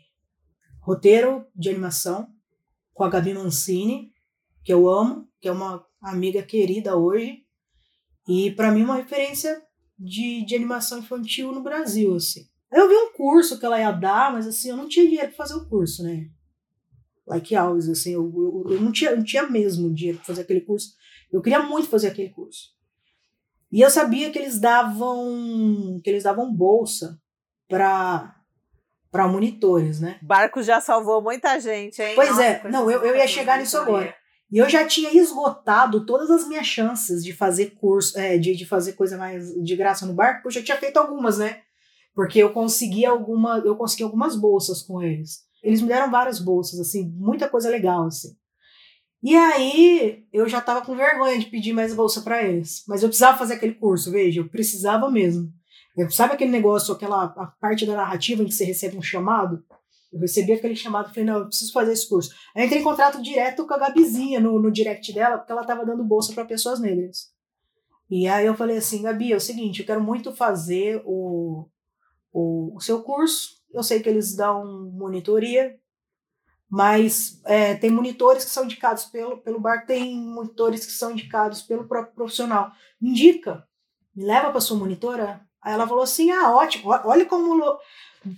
roteiro 0.80 1.46
de 1.54 1.68
animação, 1.68 2.28
com 2.94 3.04
a 3.04 3.08
Gabi 3.08 3.34
Mancini, 3.34 4.12
que 4.64 4.72
eu 4.72 4.88
amo, 4.88 5.28
que 5.40 5.48
é 5.48 5.52
uma 5.52 5.86
amiga 6.00 6.42
querida 6.42 6.96
hoje, 6.96 7.44
e 8.26 8.50
para 8.52 8.72
mim 8.72 8.82
uma 8.82 8.96
referência 8.96 9.62
de, 9.98 10.44
de 10.44 10.54
animação 10.54 10.98
infantil 10.98 11.52
no 11.52 11.62
Brasil, 11.62 12.14
assim. 12.14 12.48
Eu 12.72 12.88
vi 12.88 12.94
um 12.94 13.12
curso 13.12 13.58
que 13.58 13.64
ela 13.64 13.78
ia 13.78 13.90
dar, 13.90 14.32
mas 14.32 14.46
assim, 14.46 14.70
eu 14.70 14.76
não 14.76 14.88
tinha 14.88 15.06
dinheiro 15.06 15.28
para 15.28 15.36
fazer 15.36 15.54
o 15.54 15.66
curso, 15.68 16.02
né? 16.02 16.28
Like 17.26 17.54
always, 17.54 17.88
assim, 17.88 18.12
eu, 18.12 18.32
eu, 18.66 18.74
eu 18.74 18.80
não, 18.80 18.92
tinha, 18.92 19.10
eu 19.10 19.16
não 19.16 19.24
tinha 19.24 19.48
mesmo 19.48 19.92
dinheiro 19.92 20.18
para 20.18 20.26
fazer 20.26 20.42
aquele 20.42 20.60
curso. 20.60 20.94
Eu 21.30 21.42
queria 21.42 21.62
muito 21.62 21.88
fazer 21.88 22.08
aquele 22.08 22.30
curso. 22.30 22.77
E 23.70 23.80
eu 23.80 23.90
sabia 23.90 24.30
que 24.30 24.38
eles 24.38 24.58
davam 24.58 26.00
que 26.02 26.08
eles 26.08 26.24
davam 26.24 26.52
bolsa 26.52 27.18
para 27.68 28.34
para 29.10 29.26
monitores, 29.26 30.00
né? 30.00 30.18
Barco 30.22 30.62
já 30.62 30.80
salvou 30.80 31.22
muita 31.22 31.58
gente, 31.58 32.00
hein? 32.02 32.12
Pois 32.14 32.30
Nossa, 32.30 32.44
é, 32.44 32.68
não, 32.70 32.90
eu, 32.90 33.02
eu 33.02 33.16
ia 33.16 33.26
chegar 33.26 33.58
nisso 33.58 33.78
agora. 33.78 34.14
E 34.50 34.58
eu 34.58 34.68
já 34.68 34.86
tinha 34.86 35.12
esgotado 35.14 36.06
todas 36.06 36.30
as 36.30 36.48
minhas 36.48 36.66
chances 36.66 37.22
de 37.22 37.34
fazer 37.34 37.74
curso, 37.78 38.18
é, 38.18 38.38
de, 38.38 38.54
de 38.56 38.64
fazer 38.64 38.94
coisa 38.94 39.16
mais 39.16 39.52
de 39.62 39.76
graça 39.76 40.06
no 40.06 40.14
barco, 40.14 40.42
porque 40.42 40.58
eu 40.58 40.60
já 40.60 40.64
tinha 40.64 40.78
feito 40.78 40.96
algumas, 40.96 41.38
né? 41.38 41.60
Porque 42.14 42.38
eu 42.38 42.52
consegui 42.52 43.04
alguma, 43.04 43.58
eu 43.58 43.76
consegui 43.76 44.02
algumas 44.02 44.34
bolsas 44.34 44.82
com 44.82 45.02
eles. 45.02 45.42
Eles 45.62 45.82
me 45.82 45.88
deram 45.88 46.10
várias 46.10 46.38
bolsas, 46.38 46.80
assim, 46.80 47.12
muita 47.16 47.48
coisa 47.48 47.68
legal, 47.68 48.06
assim. 48.06 48.36
E 49.22 49.34
aí 49.34 50.24
eu 50.32 50.48
já 50.48 50.60
tava 50.60 50.84
com 50.84 50.96
vergonha 50.96 51.38
de 51.38 51.46
pedir 51.46 51.72
mais 51.72 51.94
bolsa 51.94 52.22
para 52.22 52.42
eles, 52.42 52.84
mas 52.86 53.02
eu 53.02 53.08
precisava 53.08 53.36
fazer 53.36 53.54
aquele 53.54 53.74
curso, 53.74 54.12
veja, 54.12 54.40
eu 54.40 54.48
precisava 54.48 55.10
mesmo. 55.10 55.52
Eu, 55.96 56.08
sabe 56.10 56.34
aquele 56.34 56.52
negócio, 56.52 56.94
aquela 56.94 57.24
a 57.24 57.46
parte 57.60 57.84
da 57.84 57.96
narrativa 57.96 58.42
em 58.42 58.46
que 58.46 58.54
você 58.54 58.64
recebe 58.64 58.96
um 58.96 59.02
chamado? 59.02 59.64
Eu 60.12 60.20
recebi 60.20 60.52
aquele 60.52 60.76
chamado 60.76 61.10
e 61.10 61.14
falei, 61.14 61.24
não, 61.24 61.38
eu 61.38 61.46
preciso 61.46 61.72
fazer 61.72 61.92
esse 61.92 62.08
curso. 62.08 62.30
Aí 62.54 62.64
entrei 62.64 62.80
em 62.80 62.84
contato 62.84 63.20
direto 63.20 63.66
com 63.66 63.74
a 63.74 63.78
Gabizinha 63.78 64.38
no, 64.40 64.60
no 64.60 64.70
direct 64.70 65.12
dela, 65.12 65.36
porque 65.36 65.50
ela 65.50 65.62
estava 65.62 65.84
dando 65.84 66.04
bolsa 66.04 66.32
para 66.32 66.44
pessoas 66.44 66.78
negras. 66.78 67.30
E 68.10 68.26
aí 68.26 68.46
eu 68.46 68.54
falei 68.54 68.78
assim, 68.78 69.02
Gabi, 69.02 69.32
é 69.32 69.36
o 69.36 69.40
seguinte, 69.40 69.80
eu 69.80 69.86
quero 69.86 70.02
muito 70.02 70.32
fazer 70.32 71.02
o, 71.04 71.68
o, 72.32 72.76
o 72.76 72.80
seu 72.80 73.02
curso. 73.02 73.58
Eu 73.74 73.82
sei 73.82 74.00
que 74.00 74.08
eles 74.08 74.34
dão 74.34 74.90
monitoria, 74.92 75.76
mas 76.70 77.40
é, 77.46 77.74
tem 77.74 77.90
monitores 77.90 78.44
que 78.44 78.50
são 78.50 78.64
indicados 78.64 79.06
pelo, 79.06 79.38
pelo 79.38 79.58
bar, 79.58 79.86
tem 79.86 80.16
monitores 80.16 80.84
que 80.84 80.92
são 80.92 81.12
indicados 81.12 81.62
pelo 81.62 81.88
próprio 81.88 82.14
profissional. 82.14 82.70
Me 83.00 83.10
indica, 83.10 83.66
me 84.14 84.24
leva 84.24 84.50
para 84.50 84.60
sua 84.60 84.76
monitora. 84.76 85.40
Aí 85.62 85.72
ela 85.72 85.88
falou 85.88 86.02
assim: 86.02 86.30
ah, 86.30 86.54
ótimo, 86.54 86.90
olha 87.04 87.24
como. 87.24 87.78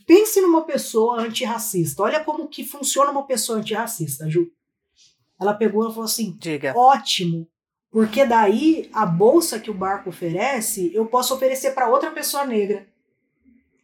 Pense 0.06 0.40
numa 0.40 0.62
pessoa 0.64 1.20
antirracista, 1.20 2.02
olha 2.02 2.22
como 2.22 2.48
que 2.48 2.62
funciona 2.62 3.10
uma 3.10 3.26
pessoa 3.26 3.58
antirracista, 3.58 4.28
Ju. 4.30 4.46
Ela 5.40 5.54
pegou 5.54 5.88
e 5.88 5.90
falou 5.90 6.04
assim: 6.04 6.36
Diga. 6.38 6.72
ótimo, 6.76 7.48
porque 7.90 8.24
daí 8.24 8.88
a 8.92 9.04
bolsa 9.04 9.58
que 9.58 9.70
o 9.70 9.74
barco 9.74 10.10
oferece, 10.10 10.94
eu 10.94 11.06
posso 11.06 11.34
oferecer 11.34 11.72
para 11.72 11.88
outra 11.88 12.12
pessoa 12.12 12.44
negra. 12.46 12.86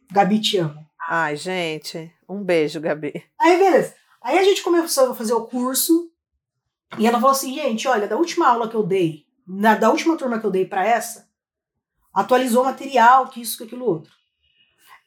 Gabi, 0.09 0.39
te 0.39 0.57
amo. 0.57 0.87
Ai, 1.09 1.35
gente, 1.35 2.13
um 2.29 2.41
beijo, 2.41 2.79
Gabi. 2.79 3.23
Aí, 3.39 3.57
beleza. 3.57 3.95
Aí 4.21 4.37
a 4.37 4.43
gente 4.43 4.63
começou 4.63 5.11
a 5.11 5.15
fazer 5.15 5.33
o 5.33 5.45
curso 5.45 6.11
e 6.97 7.05
ela 7.05 7.19
falou 7.19 7.31
assim, 7.31 7.53
gente, 7.53 7.87
olha, 7.87 8.07
da 8.07 8.17
última 8.17 8.47
aula 8.47 8.69
que 8.69 8.75
eu 8.75 8.83
dei, 8.83 9.25
na, 9.45 9.75
da 9.75 9.89
última 9.89 10.17
turma 10.17 10.39
que 10.39 10.45
eu 10.45 10.51
dei 10.51 10.65
para 10.65 10.85
essa, 10.85 11.27
atualizou 12.13 12.63
material, 12.63 13.27
que 13.27 13.41
isso, 13.41 13.57
que 13.57 13.63
aquilo 13.63 13.85
outro. 13.85 14.11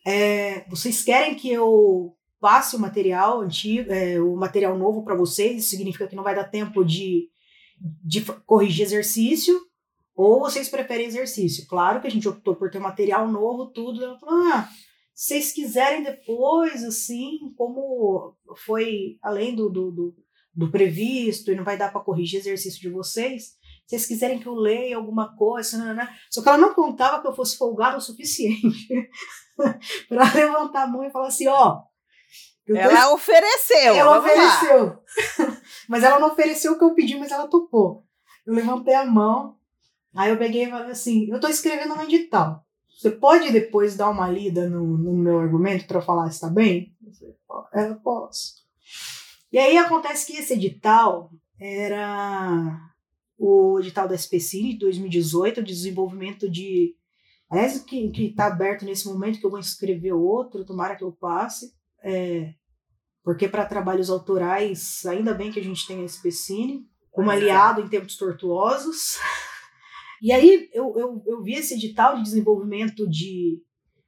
É, 0.07 0.65
vocês 0.69 1.03
querem 1.03 1.35
que 1.35 1.51
eu 1.51 2.17
passe 2.41 2.75
o 2.75 2.79
material 2.79 3.43
antigo, 3.43 3.93
é, 3.93 4.21
o 4.21 4.35
material 4.37 4.77
novo 4.79 5.05
para 5.05 5.15
vocês? 5.15 5.59
Isso 5.59 5.71
significa 5.71 6.07
que 6.07 6.17
não 6.17 6.25
vai 6.25 6.35
dar 6.35 6.45
tempo 6.45 6.85
de, 6.85 7.29
de 7.79 8.23
corrigir 8.47 8.87
exercício? 8.87 9.61
Ou 10.15 10.41
vocês 10.41 10.69
preferem 10.69 11.07
exercício? 11.07 11.67
Claro 11.67 12.01
que 12.01 12.07
a 12.07 12.11
gente 12.11 12.29
optou 12.29 12.55
por 12.55 12.71
ter 12.71 12.79
material 12.79 13.29
novo, 13.29 13.67
tudo. 13.67 14.05
Ela 14.05 14.19
falou, 14.19 14.53
ah, 14.53 14.69
vocês 15.21 15.53
quiserem 15.53 16.03
depois, 16.03 16.83
assim, 16.83 17.53
como 17.55 18.35
foi 18.65 19.19
além 19.21 19.55
do, 19.55 19.69
do, 19.69 19.91
do, 19.91 20.17
do 20.55 20.71
previsto 20.71 21.53
e 21.53 21.55
não 21.55 21.63
vai 21.63 21.77
dar 21.77 21.93
para 21.93 22.01
corrigir 22.01 22.41
exercício 22.41 22.81
de 22.81 22.89
vocês, 22.89 23.49
se 23.49 23.59
vocês 23.87 24.07
quiserem 24.07 24.39
que 24.39 24.47
eu 24.47 24.55
leia 24.55 24.97
alguma 24.97 25.37
coisa, 25.37 25.77
né, 25.77 25.93
né, 25.93 26.17
só 26.31 26.41
que 26.41 26.49
ela 26.49 26.57
não 26.57 26.73
contava 26.73 27.21
que 27.21 27.29
eu 27.29 27.35
fosse 27.35 27.59
folgada 27.59 27.99
o 27.99 28.01
suficiente 28.01 29.11
para 30.09 30.33
levantar 30.33 30.85
a 30.85 30.87
mão 30.87 31.05
e 31.05 31.11
falar 31.11 31.29
assim, 31.29 31.49
ó. 31.49 31.83
Ela 32.67 33.09
tô... 33.09 33.15
ofereceu. 33.17 33.95
Ela 33.95 34.19
ofereceu. 34.21 35.03
mas 35.87 36.03
ela 36.03 36.19
não 36.19 36.29
ofereceu 36.29 36.73
o 36.73 36.79
que 36.79 36.85
eu 36.85 36.95
pedi, 36.95 37.19
mas 37.19 37.31
ela 37.31 37.47
topou. 37.47 38.07
Eu 38.47 38.55
levantei 38.55 38.95
a 38.95 39.05
mão, 39.05 39.59
aí 40.17 40.31
eu 40.31 40.39
peguei 40.39 40.65
e 40.65 40.71
falei 40.71 40.93
assim, 40.93 41.31
eu 41.31 41.39
tô 41.39 41.49
escrevendo 41.49 41.93
um 41.93 42.03
edital. 42.05 42.65
Você 43.01 43.11
pode 43.11 43.51
depois 43.51 43.97
dar 43.97 44.11
uma 44.11 44.31
lida 44.31 44.69
no, 44.69 44.99
no 44.99 45.15
meu 45.15 45.39
argumento 45.39 45.87
para 45.87 46.03
falar 46.03 46.29
se 46.29 46.35
está 46.35 46.51
bem? 46.51 46.95
Eu, 47.23 47.83
eu 47.83 47.97
posso. 48.01 48.57
E 49.51 49.59
aí 49.59 49.79
acontece 49.79 50.27
que 50.27 50.37
esse 50.37 50.53
edital 50.53 51.31
era 51.59 52.79
o 53.39 53.81
edital 53.81 54.07
da 54.07 54.15
SPCine 54.15 54.75
de 54.75 54.81
2018, 54.81 55.63
de 55.63 55.73
desenvolvimento 55.73 56.47
de. 56.47 56.95
Aliás, 57.49 57.79
que 57.79 58.13
está 58.19 58.49
aberto 58.49 58.85
nesse 58.85 59.09
momento, 59.09 59.41
que 59.41 59.47
eu 59.47 59.51
vou 59.51 59.59
inscrever 59.59 60.13
outro, 60.13 60.67
tomara 60.67 60.95
que 60.95 61.03
eu 61.03 61.11
passe. 61.11 61.73
É, 62.05 62.53
porque 63.25 63.49
para 63.49 63.65
trabalhos 63.65 64.11
autorais, 64.11 65.07
ainda 65.07 65.33
bem 65.33 65.51
que 65.51 65.59
a 65.59 65.65
gente 65.65 65.87
tem 65.87 66.03
a 66.03 66.05
SPCine, 66.05 66.87
como 67.11 67.31
aliado 67.31 67.81
em 67.81 67.89
tempos 67.89 68.19
tortuosos. 68.19 69.17
E 70.21 70.33
aí 70.33 70.69
eu, 70.73 70.95
eu, 70.97 71.23
eu 71.27 71.43
vi 71.43 71.55
esse 71.55 71.75
edital 71.75 72.17
de 72.17 72.23
desenvolvimento 72.23 73.09
de 73.09 73.63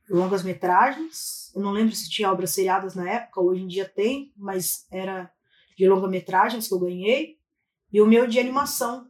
longas 0.09 0.43
metragens. 0.43 1.51
Eu 1.55 1.63
não 1.63 1.71
lembro 1.71 1.95
se 1.95 2.11
tinha 2.11 2.31
obras 2.31 2.51
seriadas 2.51 2.95
na 2.95 3.09
época, 3.09 3.41
hoje 3.41 3.63
em 3.63 3.67
dia 3.67 3.89
tem, 3.89 4.33
mas 4.37 4.87
era 4.91 5.31
de 5.77 5.89
longa 5.89 6.09
metragens 6.09 6.69
que 6.69 6.75
eu 6.75 6.81
ganhei. 6.81 7.39
E 7.93 8.01
o 8.01 8.07
meu 8.07 8.27
de 8.27 8.39
animação, 8.39 9.09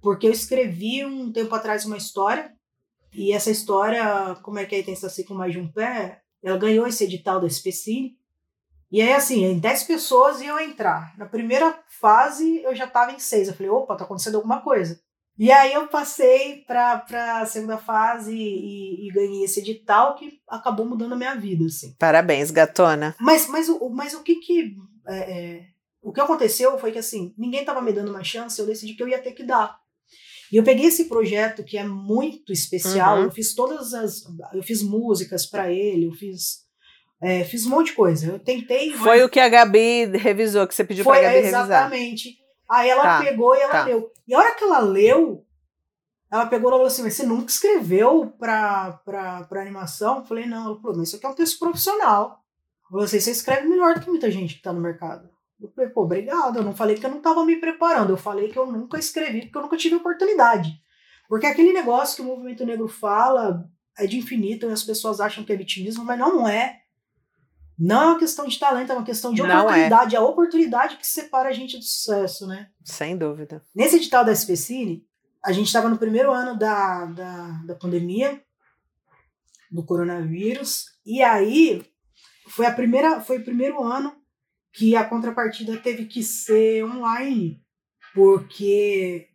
porque 0.00 0.26
eu 0.26 0.32
escrevi 0.32 1.04
um 1.04 1.32
tempo 1.32 1.54
atrás 1.54 1.84
uma 1.84 1.96
história, 1.96 2.54
e 3.12 3.32
essa 3.32 3.50
história, 3.50 4.36
como 4.42 4.58
é 4.58 4.66
que 4.66 4.74
é 4.74 4.82
tem 4.82 4.94
essa 4.94 5.24
com 5.24 5.34
mais 5.34 5.52
de 5.52 5.58
um 5.58 5.70
pé, 5.70 6.22
ela 6.42 6.58
ganhou 6.58 6.86
esse 6.86 7.04
edital 7.04 7.40
da 7.40 7.46
SPCine. 7.46 8.16
E 8.90 9.02
aí, 9.02 9.12
assim, 9.12 9.44
em 9.44 9.58
10 9.58 9.84
pessoas 9.84 10.40
iam 10.40 10.58
entrar. 10.58 11.16
Na 11.18 11.26
primeira 11.26 11.78
fase, 11.88 12.62
eu 12.62 12.74
já 12.74 12.84
estava 12.84 13.12
em 13.12 13.18
6. 13.18 13.48
Eu 13.48 13.54
falei, 13.54 13.70
opa, 13.70 13.96
tá 13.96 14.04
acontecendo 14.04 14.36
alguma 14.36 14.60
coisa. 14.62 15.00
E 15.38 15.52
aí 15.52 15.72
eu 15.72 15.86
passei 15.86 16.64
para 16.66 17.04
a 17.40 17.46
segunda 17.46 17.78
fase 17.78 18.34
e, 18.34 19.06
e, 19.06 19.12
ganhei 19.12 19.44
esse 19.44 19.60
edital 19.60 20.16
que 20.16 20.40
acabou 20.48 20.84
mudando 20.84 21.12
a 21.12 21.16
minha 21.16 21.36
vida, 21.36 21.64
assim. 21.64 21.94
Parabéns, 21.96 22.50
gatona. 22.50 23.14
Mas, 23.20 23.46
mas, 23.46 23.68
o, 23.68 23.88
mas 23.88 24.14
o 24.14 24.22
que 24.24 24.34
que... 24.36 24.74
É, 25.06 25.16
é, 25.16 25.64
o 26.02 26.12
que 26.12 26.20
aconteceu 26.20 26.76
foi 26.78 26.90
que, 26.90 26.98
assim, 26.98 27.32
ninguém 27.38 27.60
estava 27.60 27.80
me 27.80 27.92
dando 27.92 28.10
uma 28.10 28.24
chance, 28.24 28.58
eu 28.58 28.66
decidi 28.66 28.94
que 28.94 29.02
eu 29.02 29.08
ia 29.08 29.22
ter 29.22 29.32
que 29.32 29.44
dar. 29.44 29.78
E 30.50 30.56
eu 30.56 30.64
peguei 30.64 30.86
esse 30.86 31.04
projeto 31.04 31.62
que 31.62 31.78
é 31.78 31.84
muito 31.84 32.52
especial, 32.52 33.18
uhum. 33.18 33.24
eu 33.24 33.30
fiz 33.30 33.54
todas 33.54 33.94
as... 33.94 34.24
Eu 34.52 34.62
fiz 34.62 34.82
músicas 34.82 35.46
para 35.46 35.70
ele, 35.70 36.06
eu 36.06 36.12
fiz... 36.12 36.66
É, 37.22 37.44
fiz 37.44 37.64
um 37.64 37.70
monte 37.70 37.88
de 37.88 37.92
coisa. 37.92 38.26
Eu 38.26 38.38
tentei... 38.40 38.90
Foi 38.90 39.18
mas... 39.18 39.26
o 39.26 39.28
que 39.28 39.38
a 39.38 39.48
Gabi 39.48 40.06
revisou, 40.16 40.66
que 40.66 40.74
você 40.74 40.84
pediu 40.84 41.04
para 41.04 41.18
a 41.18 41.22
Gabi 41.22 41.36
exatamente. 41.36 41.54
revisar. 41.54 41.80
Exatamente. 41.80 42.47
Aí 42.70 42.88
ela 42.88 43.02
tá, 43.02 43.20
pegou 43.20 43.54
e 43.54 43.60
ela 43.60 43.72
tá. 43.72 43.84
leu. 43.84 44.12
E 44.26 44.34
a 44.34 44.38
hora 44.38 44.54
que 44.54 44.64
ela 44.64 44.80
leu, 44.80 45.44
ela 46.30 46.46
pegou 46.46 46.70
e 46.70 46.72
falou 46.72 46.86
assim: 46.86 47.02
Mas 47.02 47.14
você 47.14 47.24
nunca 47.24 47.50
escreveu 47.50 48.32
pra, 48.38 49.00
pra, 49.04 49.44
pra 49.44 49.62
animação? 49.62 50.18
Eu 50.18 50.24
falei: 50.24 50.46
Não. 50.46 50.66
Ela 50.66 50.80
falou: 50.80 50.96
Mas 50.96 51.08
isso 51.08 51.16
aqui 51.16 51.26
é 51.26 51.28
um 51.28 51.34
texto 51.34 51.58
profissional. 51.58 52.44
Eu 52.84 52.90
falei 52.90 53.04
assim: 53.06 53.20
Você 53.20 53.30
escreve 53.30 53.66
melhor 53.66 53.94
do 53.94 54.00
que 54.00 54.10
muita 54.10 54.30
gente 54.30 54.56
que 54.56 54.62
tá 54.62 54.72
no 54.72 54.80
mercado. 54.80 55.28
Eu 55.60 55.70
falei: 55.70 55.90
Pô, 55.90 56.02
obrigado. 56.02 56.58
Eu 56.58 56.64
não 56.64 56.76
falei 56.76 56.96
que 56.96 57.06
eu 57.06 57.10
não 57.10 57.20
tava 57.20 57.44
me 57.44 57.56
preparando. 57.56 58.10
Eu 58.10 58.18
falei 58.18 58.48
que 58.48 58.58
eu 58.58 58.66
nunca 58.66 58.98
escrevi 58.98 59.42
porque 59.42 59.58
eu 59.58 59.62
nunca 59.62 59.76
tive 59.76 59.96
oportunidade. 59.96 60.80
Porque 61.28 61.46
aquele 61.46 61.72
negócio 61.72 62.16
que 62.16 62.22
o 62.22 62.24
movimento 62.24 62.64
negro 62.64 62.88
fala 62.88 63.64
é 63.98 64.06
de 64.06 64.16
infinito 64.16 64.66
e 64.66 64.72
as 64.72 64.82
pessoas 64.82 65.20
acham 65.20 65.44
que 65.44 65.52
é 65.52 65.56
vitimismo, 65.56 66.04
mas 66.04 66.18
não 66.18 66.46
é. 66.48 66.77
Não 67.78 68.02
é 68.02 68.06
uma 68.06 68.18
questão 68.18 68.48
de 68.48 68.58
talento, 68.58 68.90
é 68.90 68.94
uma 68.94 69.04
questão 69.04 69.32
de 69.32 69.40
é. 69.40 69.44
oportunidade. 69.44 70.16
É 70.16 70.18
a 70.18 70.24
oportunidade 70.24 70.96
que 70.96 71.06
separa 71.06 71.48
a 71.48 71.52
gente 71.52 71.76
do 71.76 71.84
sucesso, 71.84 72.46
né? 72.46 72.70
Sem 72.84 73.16
dúvida. 73.16 73.62
Nesse 73.74 73.96
edital 73.96 74.24
da 74.24 74.32
SPCine, 74.32 75.06
a 75.44 75.52
gente 75.52 75.66
estava 75.66 75.88
no 75.88 75.96
primeiro 75.96 76.32
ano 76.32 76.58
da, 76.58 77.06
da, 77.06 77.62
da 77.66 77.74
pandemia, 77.76 78.42
do 79.70 79.84
coronavírus, 79.84 80.86
e 81.06 81.22
aí 81.22 81.84
foi, 82.48 82.66
a 82.66 82.72
primeira, 82.72 83.20
foi 83.20 83.38
o 83.38 83.44
primeiro 83.44 83.82
ano 83.82 84.16
que 84.72 84.96
a 84.96 85.04
contrapartida 85.04 85.76
teve 85.76 86.06
que 86.06 86.22
ser 86.22 86.84
online, 86.84 87.62
porque, 88.14 89.28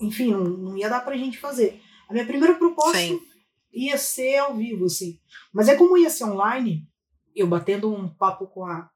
enfim, 0.00 0.32
não, 0.32 0.44
não 0.44 0.76
ia 0.76 0.90
dar 0.90 1.00
pra 1.00 1.16
gente 1.16 1.38
fazer. 1.38 1.80
A 2.08 2.12
minha 2.12 2.26
primeira 2.26 2.54
proposta 2.54 2.98
Sim. 2.98 3.20
ia 3.72 3.96
ser 3.96 4.36
ao 4.38 4.54
vivo, 4.54 4.84
assim. 4.84 5.18
Mas 5.52 5.68
é 5.68 5.74
como 5.74 5.96
ia 5.96 6.10
ser 6.10 6.24
online, 6.24 6.86
eu 7.34 7.46
batendo 7.46 7.92
um 7.92 8.08
papo 8.08 8.46
com 8.46 8.64
a, 8.64 8.88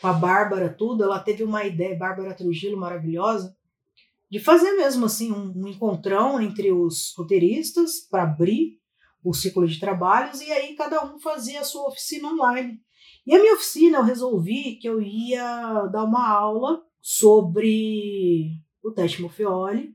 com 0.00 0.06
a 0.06 0.12
Bárbara, 0.12 0.68
tudo, 0.68 1.04
ela 1.04 1.18
teve 1.18 1.42
uma 1.42 1.64
ideia, 1.64 1.96
Bárbara 1.96 2.34
Trujillo, 2.34 2.78
maravilhosa, 2.78 3.56
de 4.30 4.38
fazer 4.38 4.72
mesmo 4.72 5.06
assim 5.06 5.32
um, 5.32 5.52
um 5.56 5.68
encontrão 5.68 6.40
entre 6.40 6.70
os 6.70 7.14
roteiristas 7.16 8.00
para 8.08 8.22
abrir 8.22 8.78
o 9.22 9.34
ciclo 9.34 9.66
de 9.66 9.78
trabalhos 9.78 10.40
e 10.40 10.50
aí 10.50 10.74
cada 10.74 11.04
um 11.04 11.18
fazia 11.18 11.60
a 11.60 11.64
sua 11.64 11.88
oficina 11.88 12.28
online. 12.28 12.80
E 13.26 13.34
a 13.34 13.38
minha 13.38 13.54
oficina 13.54 13.98
eu 13.98 14.04
resolvi 14.04 14.76
que 14.76 14.88
eu 14.88 15.02
ia 15.02 15.86
dar 15.86 16.04
uma 16.04 16.28
aula 16.28 16.82
sobre 17.00 18.52
o 18.82 18.90
teste 18.90 19.20
Moffioli 19.20 19.94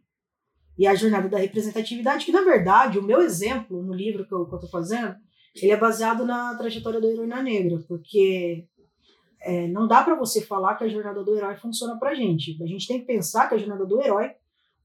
e 0.78 0.86
a 0.86 0.94
jornada 0.94 1.30
da 1.30 1.38
representatividade, 1.38 2.26
que 2.26 2.32
na 2.32 2.42
verdade 2.42 3.00
o 3.00 3.04
meu 3.04 3.22
exemplo 3.22 3.82
no 3.82 3.94
livro 3.94 4.28
que 4.28 4.34
eu 4.34 4.44
estou 4.44 4.70
fazendo, 4.70 5.16
ele 5.64 5.72
é 5.72 5.78
baseado 5.78 6.26
na 6.26 6.56
trajetória 6.56 7.00
da 7.00 7.08
heroína 7.08 7.42
negra, 7.42 7.84
porque 7.88 8.68
é, 9.42 9.68
não 9.68 9.88
dá 9.88 10.04
para 10.04 10.16
você 10.16 10.42
falar 10.42 10.76
que 10.76 10.84
a 10.84 10.90
jornada 10.90 11.24
do 11.24 11.36
herói 11.36 11.56
funciona 11.56 11.98
pra 11.98 12.16
gente. 12.16 12.62
A 12.62 12.68
gente 12.68 12.88
tem 12.88 13.00
que 13.00 13.06
pensar 13.06 13.48
que 13.48 13.56
a 13.56 13.58
jornada 13.58 13.86
do 13.86 14.02
herói 14.02 14.32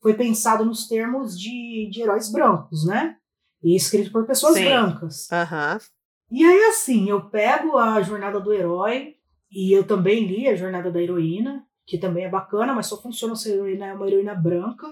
foi 0.01 0.15
pensada 0.15 0.65
nos 0.65 0.87
termos 0.87 1.39
de, 1.39 1.89
de 1.91 2.03
heróis 2.03 2.31
brancos, 2.31 2.87
né? 2.87 3.17
E 3.63 3.75
escrito 3.75 4.13
por 4.13 4.27
pessoas 4.27 4.55
Sim. 4.55 4.65
brancas. 4.65 5.31
Aham. 5.31 5.79
E 6.31 6.45
aí, 6.45 6.65
assim, 6.67 7.11
eu 7.11 7.29
pego 7.29 7.77
a 7.77 8.01
jornada 8.03 8.39
do 8.39 8.53
herói, 8.53 9.17
e 9.51 9.73
eu 9.73 9.85
também 9.85 10.27
li 10.27 10.47
a 10.47 10.55
jornada 10.55 10.91
da 10.91 11.03
heroína, 11.03 11.67
que 11.85 11.99
também 11.99 12.25
é 12.25 12.29
bacana, 12.29 12.73
mas 12.73 12.87
só 12.87 13.01
funciona 13.03 13.35
se 13.35 13.51
a 13.51 13.55
heroína 13.55 13.87
é 13.87 13.95
uma 13.95 14.07
heroína 14.07 14.35
branca. 14.35 14.87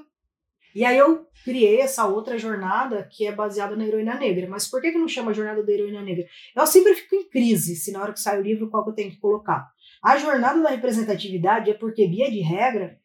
E 0.78 0.84
aí 0.84 0.96
eu 0.96 1.26
criei 1.44 1.80
essa 1.80 2.06
outra 2.06 2.38
jornada 2.38 3.02
que 3.02 3.26
é 3.26 3.34
baseada 3.34 3.74
na 3.74 3.84
heroína 3.84 4.14
negra. 4.14 4.46
Mas 4.48 4.68
por 4.68 4.80
que, 4.80 4.92
que 4.92 4.98
não 4.98 5.08
chama 5.08 5.34
jornada 5.34 5.60
da 5.60 5.72
heroína 5.72 6.00
negra? 6.02 6.24
Eu 6.54 6.64
sempre 6.68 6.94
fico 6.94 7.16
em 7.16 7.28
crise 7.28 7.74
se 7.74 7.90
na 7.90 8.00
hora 8.00 8.12
que 8.12 8.20
sai 8.20 8.38
o 8.38 8.42
livro 8.44 8.70
qual 8.70 8.84
que 8.84 8.90
eu 8.90 8.94
tenho 8.94 9.10
que 9.10 9.16
colocar. 9.18 9.68
A 10.00 10.16
jornada 10.18 10.62
da 10.62 10.70
representatividade 10.70 11.68
é 11.68 11.74
porque, 11.74 12.06
via 12.06 12.30
de 12.30 12.38
regra, 12.38 12.96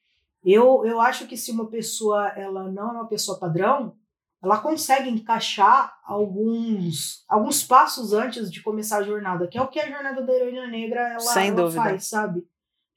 eu, 0.45 0.85
eu 0.85 1.01
acho 1.01 1.25
que 1.25 1.35
se 1.35 1.49
uma 1.49 1.67
pessoa 1.67 2.27
ela 2.35 2.71
não 2.71 2.89
é 2.89 2.91
uma 2.91 3.07
pessoa 3.07 3.39
padrão, 3.39 3.95
ela 4.43 4.59
consegue 4.59 5.09
encaixar 5.09 5.97
alguns, 6.05 7.25
alguns 7.27 7.63
passos 7.63 8.13
antes 8.13 8.51
de 8.51 8.61
começar 8.61 8.97
a 8.97 9.03
jornada, 9.03 9.47
que 9.47 9.57
é 9.57 9.61
o 9.63 9.67
que 9.67 9.79
a 9.79 9.89
jornada 9.89 10.21
da 10.21 10.31
heroína 10.31 10.67
negra 10.67 10.99
ela, 10.99 11.33
ela 11.61 11.71
faz, 11.71 12.07
sabe? 12.07 12.43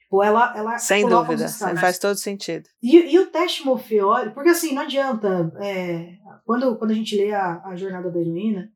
Tipo, 0.06 0.22
ela, 0.22 0.56
ela 0.56 0.78
Sem 0.78 1.06
dúvida. 1.08 1.48
Faz 1.76 1.98
todo 1.98 2.14
sentido. 2.16 2.68
E, 2.80 2.96
e 3.12 3.18
o 3.18 3.26
teste 3.26 3.64
Morfeoli, 3.66 4.30
porque 4.30 4.50
assim, 4.50 4.72
não 4.72 4.82
adianta, 4.82 5.52
é, 5.60 6.14
quando, 6.44 6.76
quando 6.76 6.92
a 6.92 6.94
gente 6.94 7.16
lê 7.16 7.32
a, 7.32 7.60
a 7.64 7.74
jornada 7.74 8.08
da 8.10 8.20
heroína, 8.20 8.70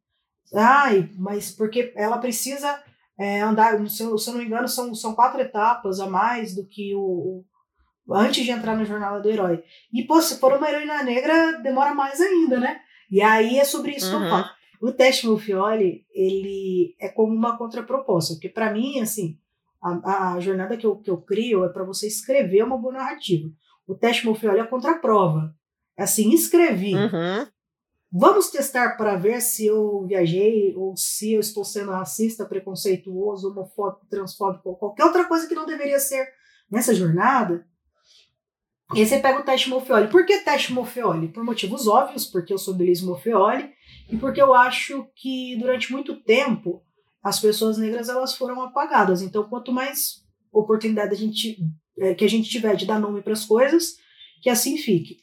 ai, 0.53 1.09
mas 1.17 1.53
porque 1.53 1.93
ela 1.95 2.19
precisa 2.19 2.83
é, 3.19 3.41
andar, 3.41 3.79
se 3.89 4.03
eu, 4.03 4.19
se 4.19 4.29
eu 4.29 4.35
não 4.35 4.41
me 4.41 4.47
engano, 4.47 4.67
são, 4.67 4.93
são 4.95 5.15
quatro 5.15 5.41
etapas 5.41 6.01
a 6.01 6.09
mais 6.09 6.55
do 6.55 6.67
que 6.67 6.95
o, 6.97 7.45
o- 8.09 8.15
antes 8.15 8.45
de 8.45 8.51
entrar 8.51 8.77
na 8.77 8.85
jornada 8.85 9.21
do 9.21 9.31
herói. 9.31 9.63
E 9.93 10.03
pô, 10.05 10.21
se 10.21 10.41
for 10.41 10.53
uma 10.57 10.69
heroína 10.69 11.05
negra, 11.05 11.61
demora 11.63 11.95
mais 11.95 12.21
ainda, 12.21 12.59
né? 12.59 12.81
E 13.09 13.23
aí 13.23 13.59
é 13.59 13.65
sobre 13.65 13.93
isso 13.93 14.11
que 14.11 14.17
eu 14.17 14.21
Uhum. 14.23 14.29
falo. 14.29 14.51
O 14.83 14.91
teste 14.93 15.27
Morfioli, 15.29 16.05
ele 16.13 16.97
é 16.99 17.09
como 17.09 17.33
uma 17.33 17.57
contraproposta, 17.57 18.35
porque 18.35 18.49
para 18.49 18.73
mim, 18.73 18.99
assim, 19.01 19.39
a, 19.83 20.35
a 20.35 20.41
jornada 20.41 20.77
que 20.77 20.87
eu, 20.87 20.97
que 20.97 21.11
eu 21.11 21.19
crio 21.19 21.65
é 21.65 21.69
para 21.69 21.85
você 21.85 22.07
escrever 22.07 22.63
uma 22.63 22.77
boa 22.77 22.95
narrativa. 22.95 23.49
O 23.87 23.95
teste 23.95 24.27
Morfioli 24.27 24.59
é 24.59 24.63
a 24.63 24.67
contraprova. 24.67 25.55
É 25.99 26.03
assim, 26.03 26.33
escrevi. 26.33 26.95
Uhum. 26.95 27.47
Vamos 28.13 28.51
testar 28.51 28.97
para 28.97 29.17
ver 29.17 29.41
se 29.41 29.67
eu 29.67 30.05
viajei 30.07 30.75
ou 30.77 30.97
se 30.97 31.35
eu 31.35 31.41
estou 31.41 31.65
sendo 31.65 31.93
racista, 31.93 32.45
preconceituoso, 32.45 33.51
homofóbico, 33.51 34.07
transfóbico 34.07 34.71
ou 34.71 34.77
qualquer 34.77 35.05
outra 35.05 35.25
coisa 35.25 35.47
que 35.47 35.55
não 35.55 35.65
deveria 35.65 36.01
ser 36.01 36.29
nessa 36.71 36.95
jornada. 36.95 37.65
E 38.95 38.99
aí 38.99 39.07
você 39.07 39.21
pega 39.21 39.39
o 39.39 39.45
teste 39.45 39.69
Morfioli. 39.69 40.09
Por 40.09 40.27
que 40.27 40.39
teste 40.39 40.73
Morfioli? 40.73 41.29
Por 41.29 41.45
motivos 41.45 41.87
óbvios, 41.87 42.27
porque 42.27 42.53
eu 42.53 42.59
sou 42.59 42.75
Belise 42.75 43.07
Morfioli 43.07 43.71
e 44.11 44.17
porque 44.17 44.43
eu 44.43 44.53
acho 44.53 45.07
que 45.15 45.57
durante 45.59 45.93
muito 45.93 46.21
tempo 46.23 46.83
as 47.23 47.39
pessoas 47.39 47.79
negras 47.79 48.09
elas 48.09 48.35
foram 48.35 48.63
apagadas. 48.63 49.23
Então, 49.23 49.45
quanto 49.45 49.73
mais 49.73 50.25
oportunidade 50.53 51.15
a 51.15 51.17
gente, 51.17 51.59
eh, 51.99 52.15
que 52.15 52.25
a 52.25 52.29
gente 52.29 52.49
tiver 52.49 52.75
de 52.77 52.87
dar 52.87 52.99
nome 52.99 53.23
para 53.23 53.33
as 53.33 53.45
coisas, 53.45 53.97
que 54.43 54.49
assim 54.49 54.77
fique. 54.77 55.19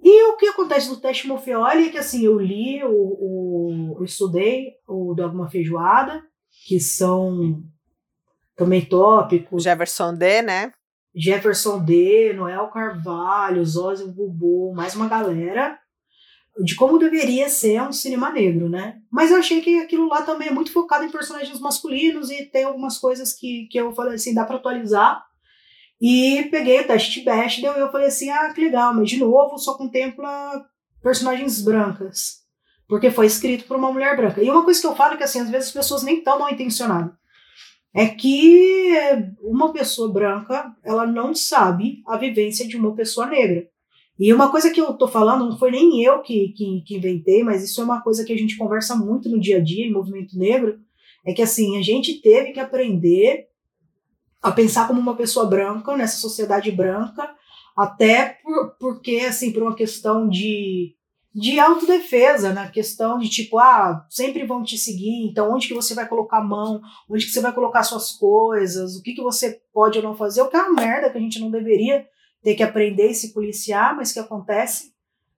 E 0.00 0.30
o 0.30 0.36
que 0.36 0.46
acontece 0.46 0.88
no 0.88 1.00
teste 1.00 1.26
Morfioli 1.26 1.88
é 1.88 1.90
que 1.90 1.98
assim, 1.98 2.24
eu 2.24 2.38
li, 2.38 2.82
o, 2.84 2.90
o, 2.90 3.96
eu 3.98 4.04
estudei 4.04 4.74
o 4.86 5.14
Dogma 5.14 5.48
Feijoada, 5.48 6.22
que 6.66 6.78
são 6.78 7.62
também 8.56 8.84
tópicos, 8.84 9.64
Jefferson 9.64 10.14
D, 10.14 10.42
né? 10.42 10.72
Jefferson 11.14 11.84
D, 11.84 12.32
Noel 12.34 12.68
Carvalho, 12.68 13.64
Zózio 13.64 14.08
Bubu, 14.08 14.72
mais 14.74 14.94
uma 14.94 15.08
galera, 15.08 15.78
de 16.64 16.74
como 16.74 16.98
deveria 16.98 17.48
ser 17.48 17.80
um 17.82 17.92
cinema 17.92 18.30
negro, 18.30 18.68
né? 18.68 18.98
Mas 19.10 19.30
eu 19.30 19.36
achei 19.36 19.60
que 19.60 19.78
aquilo 19.78 20.08
lá 20.08 20.22
também 20.22 20.48
é 20.48 20.52
muito 20.52 20.72
focado 20.72 21.04
em 21.04 21.10
personagens 21.10 21.58
masculinos 21.60 22.30
e 22.30 22.44
tem 22.44 22.64
algumas 22.64 22.98
coisas 22.98 23.32
que, 23.32 23.66
que 23.70 23.78
eu 23.78 23.92
falei 23.92 24.14
assim, 24.14 24.34
dá 24.34 24.44
pra 24.44 24.56
atualizar. 24.56 25.24
E 26.00 26.48
peguei 26.50 26.80
o 26.80 26.86
teste 26.86 27.22
Best, 27.22 27.60
daí 27.60 27.80
eu 27.80 27.90
falei 27.90 28.08
assim, 28.08 28.30
ah, 28.30 28.52
que 28.52 28.60
legal, 28.60 28.94
mas 28.94 29.08
de 29.08 29.18
novo 29.18 29.58
só 29.58 29.74
contempla 29.74 30.64
personagens 31.02 31.60
brancas. 31.60 32.38
Porque 32.86 33.10
foi 33.10 33.26
escrito 33.26 33.64
por 33.64 33.76
uma 33.76 33.92
mulher 33.92 34.16
branca. 34.16 34.42
E 34.42 34.50
uma 34.50 34.64
coisa 34.64 34.80
que 34.80 34.86
eu 34.86 34.96
falo 34.96 35.14
é 35.14 35.16
que 35.16 35.24
assim, 35.24 35.40
às 35.40 35.50
vezes 35.50 35.68
as 35.68 35.74
pessoas 35.74 36.02
nem 36.02 36.18
estão 36.18 36.38
mal 36.38 36.50
intencionadas 36.50 37.12
é 37.94 38.06
que 38.06 38.92
uma 39.40 39.72
pessoa 39.72 40.12
branca 40.12 40.72
ela 40.84 41.06
não 41.06 41.34
sabe 41.34 42.02
a 42.06 42.16
vivência 42.16 42.66
de 42.66 42.76
uma 42.76 42.94
pessoa 42.94 43.26
negra. 43.26 43.66
E 44.18 44.32
uma 44.32 44.50
coisa 44.50 44.70
que 44.70 44.80
eu 44.80 44.94
tô 44.94 45.06
falando, 45.06 45.48
não 45.48 45.56
foi 45.56 45.70
nem 45.70 46.02
eu 46.02 46.20
que, 46.20 46.48
que, 46.48 46.82
que 46.82 46.96
inventei, 46.96 47.44
mas 47.44 47.62
isso 47.62 47.80
é 47.80 47.84
uma 47.84 48.00
coisa 48.00 48.24
que 48.24 48.32
a 48.32 48.36
gente 48.36 48.56
conversa 48.56 48.96
muito 48.96 49.28
no 49.28 49.38
dia 49.38 49.58
a 49.58 49.62
dia 49.62 49.86
em 49.86 49.92
movimento 49.92 50.36
negro, 50.36 50.80
é 51.24 51.32
que 51.32 51.42
assim, 51.42 51.78
a 51.78 51.82
gente 51.82 52.20
teve 52.20 52.52
que 52.52 52.58
aprender 52.58 53.46
a 54.42 54.50
pensar 54.50 54.88
como 54.88 55.00
uma 55.00 55.14
pessoa 55.14 55.46
branca 55.46 55.96
nessa 55.96 56.18
sociedade 56.18 56.70
branca, 56.72 57.30
até 57.76 58.38
por, 58.42 58.76
porque, 58.80 59.20
assim, 59.20 59.52
por 59.52 59.62
uma 59.62 59.74
questão 59.74 60.28
de, 60.28 60.96
de 61.32 61.60
autodefesa, 61.60 62.52
na 62.52 62.68
questão 62.68 63.18
de 63.18 63.28
tipo, 63.28 63.58
ah, 63.58 64.04
sempre 64.10 64.44
vão 64.44 64.64
te 64.64 64.76
seguir, 64.76 65.28
então 65.28 65.52
onde 65.54 65.68
que 65.68 65.74
você 65.74 65.94
vai 65.94 66.08
colocar 66.08 66.38
a 66.38 66.44
mão, 66.44 66.80
onde 67.08 67.24
que 67.24 67.30
você 67.30 67.40
vai 67.40 67.52
colocar 67.52 67.84
suas 67.84 68.10
coisas, 68.10 68.96
o 68.96 69.02
que 69.02 69.14
que 69.14 69.22
você 69.22 69.60
pode 69.72 69.98
ou 69.98 70.04
não 70.04 70.16
fazer, 70.16 70.42
o 70.42 70.48
que 70.48 70.56
é 70.56 70.62
uma 70.62 70.80
merda 70.80 71.08
que 71.08 71.18
a 71.18 71.20
gente 71.20 71.38
não 71.38 71.50
deveria 71.50 72.04
ter 72.48 72.54
que 72.54 72.62
aprender 72.62 73.10
e 73.10 73.14
se 73.14 73.34
policiar, 73.34 73.94
mas 73.94 74.10
que 74.10 74.18
acontece 74.18 74.94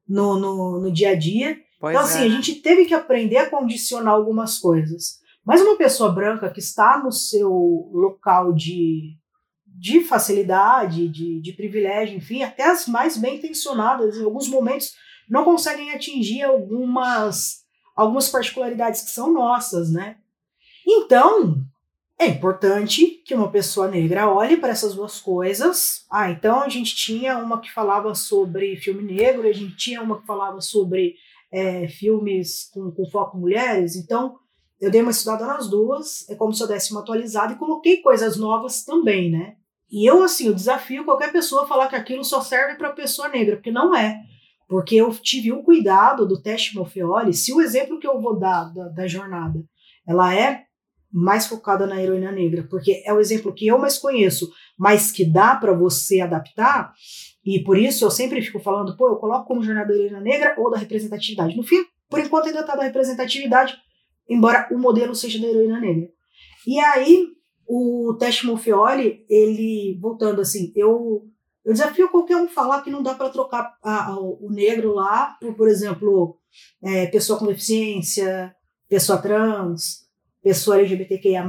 no, 0.09 0.38
no, 0.38 0.81
no 0.81 0.92
dia 0.92 1.11
a 1.11 1.16
dia. 1.16 1.59
Pois 1.81 1.92
então, 1.92 2.07
é. 2.07 2.09
assim, 2.09 2.25
a 2.25 2.29
gente 2.29 2.55
teve 2.57 2.85
que 2.85 2.94
aprender 2.94 3.38
a 3.38 3.51
condicionar 3.51 4.14
algumas 4.14 4.61
coisas. 4.61 5.18
Mas 5.44 5.61
uma 5.61 5.77
pessoa 5.77 6.12
branca 6.12 6.49
que 6.51 6.61
está 6.61 7.03
no 7.03 7.11
seu 7.11 7.51
local 7.92 8.53
de, 8.53 9.16
de 9.66 10.03
facilidade, 10.03 11.09
de, 11.09 11.40
de 11.40 11.53
privilégio, 11.53 12.16
enfim, 12.16 12.44
até 12.44 12.70
as 12.70 12.87
mais 12.87 13.16
bem 13.16 13.38
intencionadas, 13.38 14.16
em 14.16 14.23
alguns 14.23 14.49
momentos, 14.49 14.92
não 15.29 15.42
conseguem 15.42 15.90
atingir 15.90 16.42
algumas, 16.42 17.64
algumas 17.96 18.29
particularidades 18.29 19.03
que 19.03 19.11
são 19.11 19.33
nossas, 19.33 19.90
né? 19.90 20.18
Então, 20.87 21.61
é 22.20 22.26
importante 22.26 23.22
que 23.24 23.35
uma 23.35 23.50
pessoa 23.50 23.88
negra 23.88 24.30
olhe 24.30 24.59
para 24.59 24.68
essas 24.68 24.94
duas 24.94 25.18
coisas. 25.18 26.04
Ah, 26.11 26.30
então 26.30 26.61
a 26.62 26.68
gente 26.68 26.94
tinha 26.94 27.38
uma 27.38 27.59
que 27.59 27.72
falava 27.72 28.14
sobre 28.14 28.76
filme 28.76 29.02
negro, 29.02 29.48
a 29.48 29.52
gente 29.52 29.74
tinha 29.74 30.02
uma 30.02 30.20
que 30.20 30.26
falava 30.26 30.61
sobre 30.61 31.14
é, 31.50 31.88
filmes 31.88 32.68
com, 32.74 32.90
com 32.90 33.06
foco 33.06 33.38
em 33.38 33.40
mulheres. 33.40 33.96
Então, 33.96 34.37
eu 34.78 34.90
dei 34.90 35.00
uma 35.00 35.11
estudada 35.11 35.46
nas 35.46 35.70
duas, 35.70 36.28
é 36.28 36.35
como 36.35 36.52
se 36.52 36.62
eu 36.62 36.68
desse 36.68 36.92
uma 36.92 37.00
atualizada 37.00 37.54
e 37.54 37.59
coloquei 37.59 38.02
coisas 38.02 38.37
novas 38.37 38.85
também, 38.85 39.30
né? 39.30 39.56
E 39.90 40.09
eu, 40.09 40.22
assim, 40.22 40.46
eu 40.46 40.54
desafio 40.54 41.06
qualquer 41.06 41.33
pessoa 41.33 41.64
a 41.64 41.66
falar 41.66 41.88
que 41.88 41.96
aquilo 41.96 42.22
só 42.22 42.42
serve 42.42 42.76
para 42.76 42.90
pessoa 42.90 43.30
negra, 43.30 43.56
porque 43.56 43.72
não 43.72 43.96
é. 43.96 44.20
Porque 44.68 44.94
eu 44.94 45.11
tive 45.11 45.52
o 45.52 45.62
cuidado 45.62 46.28
do 46.28 46.40
teste 46.40 46.76
Morfeoli. 46.76 47.33
Se 47.33 47.50
o 47.50 47.62
exemplo 47.62 47.98
que 47.98 48.06
eu 48.06 48.20
vou 48.20 48.38
dar 48.38 48.64
da, 48.74 48.88
da 48.88 49.06
jornada 49.06 49.59
ela 50.06 50.35
é 50.35 50.66
mais 51.12 51.46
focada 51.46 51.87
na 51.87 52.01
heroína 52.01 52.31
negra, 52.31 52.66
porque 52.70 53.03
é 53.05 53.12
o 53.12 53.20
exemplo 53.20 53.53
que 53.53 53.66
eu 53.66 53.79
mais 53.79 53.99
conheço, 53.99 54.51
mas 54.79 55.11
que 55.11 55.25
dá 55.25 55.57
para 55.57 55.73
você 55.73 56.20
adaptar, 56.20 56.92
e 57.44 57.62
por 57.64 57.79
isso 57.79 58.05
eu 58.05 58.11
sempre 58.11 58.42
fico 58.42 58.61
falando, 58.61 58.96
pô, 58.96 59.09
eu 59.09 59.16
coloco 59.16 59.46
como 59.46 59.62
jornada 59.62 59.88
da 59.88 59.94
heroína 59.94 60.20
negra 60.20 60.55
ou 60.59 60.70
da 60.70 60.79
representatividade. 60.79 61.57
No 61.57 61.62
fim, 61.62 61.85
por 62.09 62.20
enquanto 62.20 62.46
ainda 62.46 62.62
tá 62.62 62.77
da 62.77 62.85
representatividade, 62.85 63.77
embora 64.29 64.68
o 64.70 64.79
modelo 64.79 65.14
seja 65.14 65.40
da 65.40 65.49
heroína 65.49 65.81
negra. 65.81 66.09
E 66.66 66.79
aí, 66.79 67.29
o 67.66 68.14
teste 68.18 68.46
Monfioli, 68.46 69.25
ele, 69.29 69.99
voltando 70.01 70.40
assim, 70.40 70.73
eu, 70.77 71.25
eu 71.64 71.73
desafio 71.73 72.11
qualquer 72.11 72.37
um 72.37 72.49
falar 72.49 72.83
que 72.83 72.90
não 72.90 73.03
dá 73.03 73.14
para 73.14 73.31
trocar 73.31 73.75
a, 73.83 74.11
a, 74.11 74.20
o 74.20 74.49
negro 74.51 74.92
lá 74.92 75.37
por, 75.40 75.55
por 75.55 75.68
exemplo, 75.68 76.37
é, 76.83 77.07
pessoa 77.07 77.38
com 77.38 77.46
deficiência, 77.46 78.55
pessoa 78.88 79.18
trans, 79.18 80.10
pessoa 80.42 80.79
LGBTQIA+. 80.79 81.44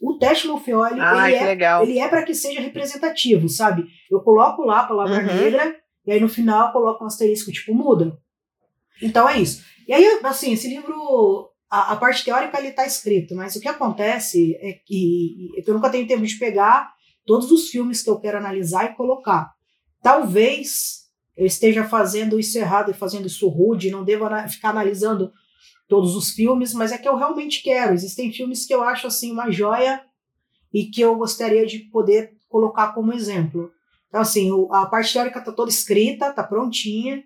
O 0.00 0.18
teste 0.18 0.46
Monfioli, 0.46 1.00
ah, 1.00 1.30
ele, 1.30 1.36
é, 1.64 1.82
ele 1.82 1.98
é 1.98 2.08
para 2.08 2.22
que 2.22 2.34
seja 2.34 2.60
representativo, 2.60 3.48
sabe? 3.48 3.84
Eu 4.10 4.20
coloco 4.20 4.62
lá 4.62 4.80
a 4.80 4.86
palavra 4.86 5.18
Uhum. 5.20 5.26
negra, 5.26 5.76
e 6.06 6.12
aí 6.12 6.20
no 6.20 6.28
final 6.28 6.66
eu 6.68 6.72
coloco 6.72 7.02
um 7.04 7.06
asterisco, 7.06 7.50
tipo, 7.52 7.74
muda. 7.74 8.16
Então 9.02 9.28
é 9.28 9.38
isso. 9.38 9.64
E 9.88 9.92
aí, 9.92 10.20
assim, 10.22 10.52
esse 10.52 10.68
livro, 10.68 11.50
a, 11.70 11.92
a 11.92 11.96
parte 11.96 12.24
teórica 12.24 12.58
ele 12.58 12.72
tá 12.72 12.86
escrito, 12.86 13.34
mas 13.34 13.56
o 13.56 13.60
que 13.60 13.68
acontece 13.68 14.54
é 14.60 14.72
que, 14.84 15.50
é 15.58 15.62
que 15.62 15.70
eu 15.70 15.74
nunca 15.74 15.90
tenho 15.90 16.06
tempo 16.06 16.24
de 16.24 16.36
pegar 16.38 16.92
todos 17.26 17.50
os 17.50 17.68
filmes 17.70 18.02
que 18.02 18.10
eu 18.10 18.18
quero 18.20 18.38
analisar 18.38 18.84
e 18.84 18.94
colocar. 18.94 19.50
Talvez 20.02 21.04
eu 21.36 21.46
esteja 21.46 21.84
fazendo 21.84 22.38
isso 22.38 22.56
errado 22.58 22.90
e 22.90 22.94
fazendo 22.94 23.26
isso 23.26 23.48
rude, 23.48 23.90
não 23.90 24.04
devo 24.04 24.24
ficar 24.48 24.70
analisando 24.70 25.32
todos 25.88 26.16
os 26.16 26.30
filmes, 26.30 26.72
mas 26.72 26.92
é 26.92 26.98
que 26.98 27.08
eu 27.08 27.16
realmente 27.16 27.62
quero. 27.62 27.94
Existem 27.94 28.32
filmes 28.32 28.66
que 28.66 28.74
eu 28.74 28.82
acho 28.82 29.06
assim 29.06 29.32
uma 29.32 29.50
joia 29.50 30.02
e 30.72 30.86
que 30.86 31.00
eu 31.00 31.14
gostaria 31.16 31.66
de 31.66 31.78
poder 31.78 32.36
colocar 32.48 32.92
como 32.92 33.12
exemplo. 33.12 33.70
Então, 34.08 34.20
assim, 34.20 34.50
a 34.70 34.86
parte 34.86 35.12
teórica 35.12 35.40
está 35.40 35.52
toda 35.52 35.70
escrita, 35.70 36.28
está 36.28 36.42
prontinha. 36.42 37.24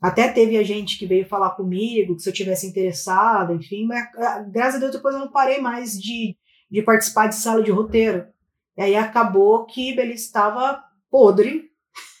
Até 0.00 0.28
teve 0.28 0.56
a 0.56 0.62
gente 0.62 0.98
que 0.98 1.06
veio 1.06 1.26
falar 1.26 1.50
comigo, 1.50 2.16
que 2.16 2.22
se 2.22 2.28
eu 2.28 2.32
tivesse 2.32 2.66
interessada, 2.66 3.52
enfim, 3.54 3.86
mas 3.86 4.04
ah, 4.16 4.40
graças 4.40 4.76
a 4.76 4.78
Deus 4.78 4.92
depois 4.92 5.14
eu 5.14 5.20
não 5.20 5.30
parei 5.30 5.60
mais 5.60 6.00
de, 6.00 6.36
de 6.70 6.82
participar 6.82 7.28
de 7.28 7.34
sala 7.34 7.62
de 7.62 7.70
roteiro. 7.70 8.26
E 8.76 8.82
aí 8.82 8.96
acabou 8.96 9.64
que 9.64 9.90
ele 9.90 10.12
estava 10.12 10.82
podre 11.10 11.70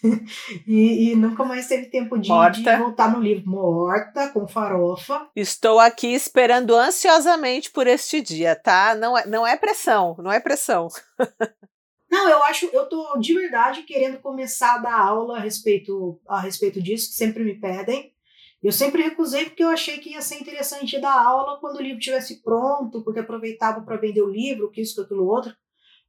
e, 0.66 1.10
e 1.10 1.16
nunca 1.16 1.44
mais 1.44 1.66
teve 1.66 1.86
tempo 1.86 2.18
de, 2.18 2.28
de 2.28 2.76
voltar 2.76 3.12
no 3.12 3.20
livro. 3.20 3.48
Morta, 3.48 4.28
com 4.28 4.46
farofa. 4.46 5.28
Estou 5.34 5.78
aqui 5.78 6.08
esperando 6.08 6.74
ansiosamente 6.74 7.70
por 7.70 7.86
este 7.86 8.20
dia, 8.20 8.54
tá? 8.54 8.94
Não 8.94 9.16
é, 9.16 9.26
não 9.26 9.46
é 9.46 9.56
pressão, 9.56 10.16
não 10.18 10.32
é 10.32 10.40
pressão. 10.40 10.88
Não, 12.08 12.28
eu 12.30 12.42
acho, 12.44 12.66
eu 12.66 12.88
tô 12.88 13.18
de 13.18 13.34
verdade 13.34 13.82
querendo 13.82 14.18
começar 14.20 14.76
a 14.76 14.78
dar 14.78 14.98
aula 14.98 15.38
a 15.38 15.40
respeito, 15.40 16.20
a 16.26 16.40
respeito 16.40 16.80
disso, 16.80 17.10
que 17.10 17.16
sempre 17.16 17.42
me 17.42 17.54
pedem. 17.54 18.14
Eu 18.62 18.72
sempre 18.72 19.02
recusei 19.02 19.44
porque 19.44 19.62
eu 19.62 19.68
achei 19.68 19.98
que 19.98 20.10
ia 20.10 20.22
ser 20.22 20.40
interessante 20.40 21.00
dar 21.00 21.12
aula 21.12 21.58
quando 21.60 21.76
o 21.76 21.82
livro 21.82 21.98
estivesse 21.98 22.42
pronto, 22.42 23.02
porque 23.02 23.20
aproveitava 23.20 23.82
para 23.82 23.96
vender 23.96 24.22
o 24.22 24.30
livro, 24.30 24.70
que 24.70 24.80
isso, 24.80 24.94
que 24.94 25.00
aquilo 25.02 25.26
outro. 25.26 25.54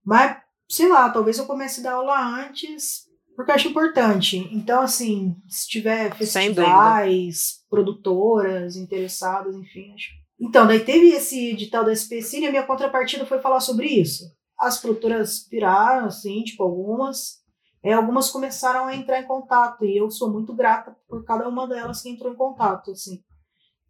Mas, 0.03 0.37
sei 0.69 0.87
lá, 0.87 1.09
talvez 1.09 1.37
eu 1.37 1.45
comece 1.45 1.81
a 1.81 1.83
dar 1.83 1.93
aula 1.93 2.17
antes, 2.19 3.06
porque 3.37 3.51
eu 3.51 3.55
acho 3.55 3.69
importante. 3.69 4.49
Então, 4.51 4.81
assim, 4.81 5.37
se 5.47 5.69
tiver 5.69 6.13
festivais, 6.13 7.63
produtoras 7.69 8.75
interessadas, 8.75 9.55
enfim. 9.55 9.93
Acho... 9.93 10.09
Então, 10.37 10.67
daí 10.67 10.81
teve 10.81 11.07
esse 11.11 11.51
edital 11.51 11.85
da 11.85 11.93
SPC 11.93 12.39
e 12.39 12.47
a 12.47 12.49
minha 12.49 12.63
contrapartida 12.63 13.25
foi 13.25 13.39
falar 13.39 13.61
sobre 13.61 13.87
isso 13.87 14.25
as 14.57 14.79
produtoras 14.79 15.39
piraram, 15.39 16.07
assim, 16.07 16.43
tipo, 16.43 16.63
algumas. 16.63 17.45
É, 17.83 17.93
algumas 17.93 18.29
começaram 18.29 18.85
a 18.85 18.95
entrar 18.95 19.21
em 19.21 19.27
contato 19.27 19.85
e 19.85 19.95
eu 19.95 20.09
sou 20.09 20.31
muito 20.31 20.53
grata 20.53 20.97
por 21.07 21.23
cada 21.23 21.47
uma 21.47 21.67
delas 21.67 22.01
que 22.01 22.09
entrou 22.09 22.33
em 22.33 22.35
contato, 22.35 22.91
assim. 22.91 23.23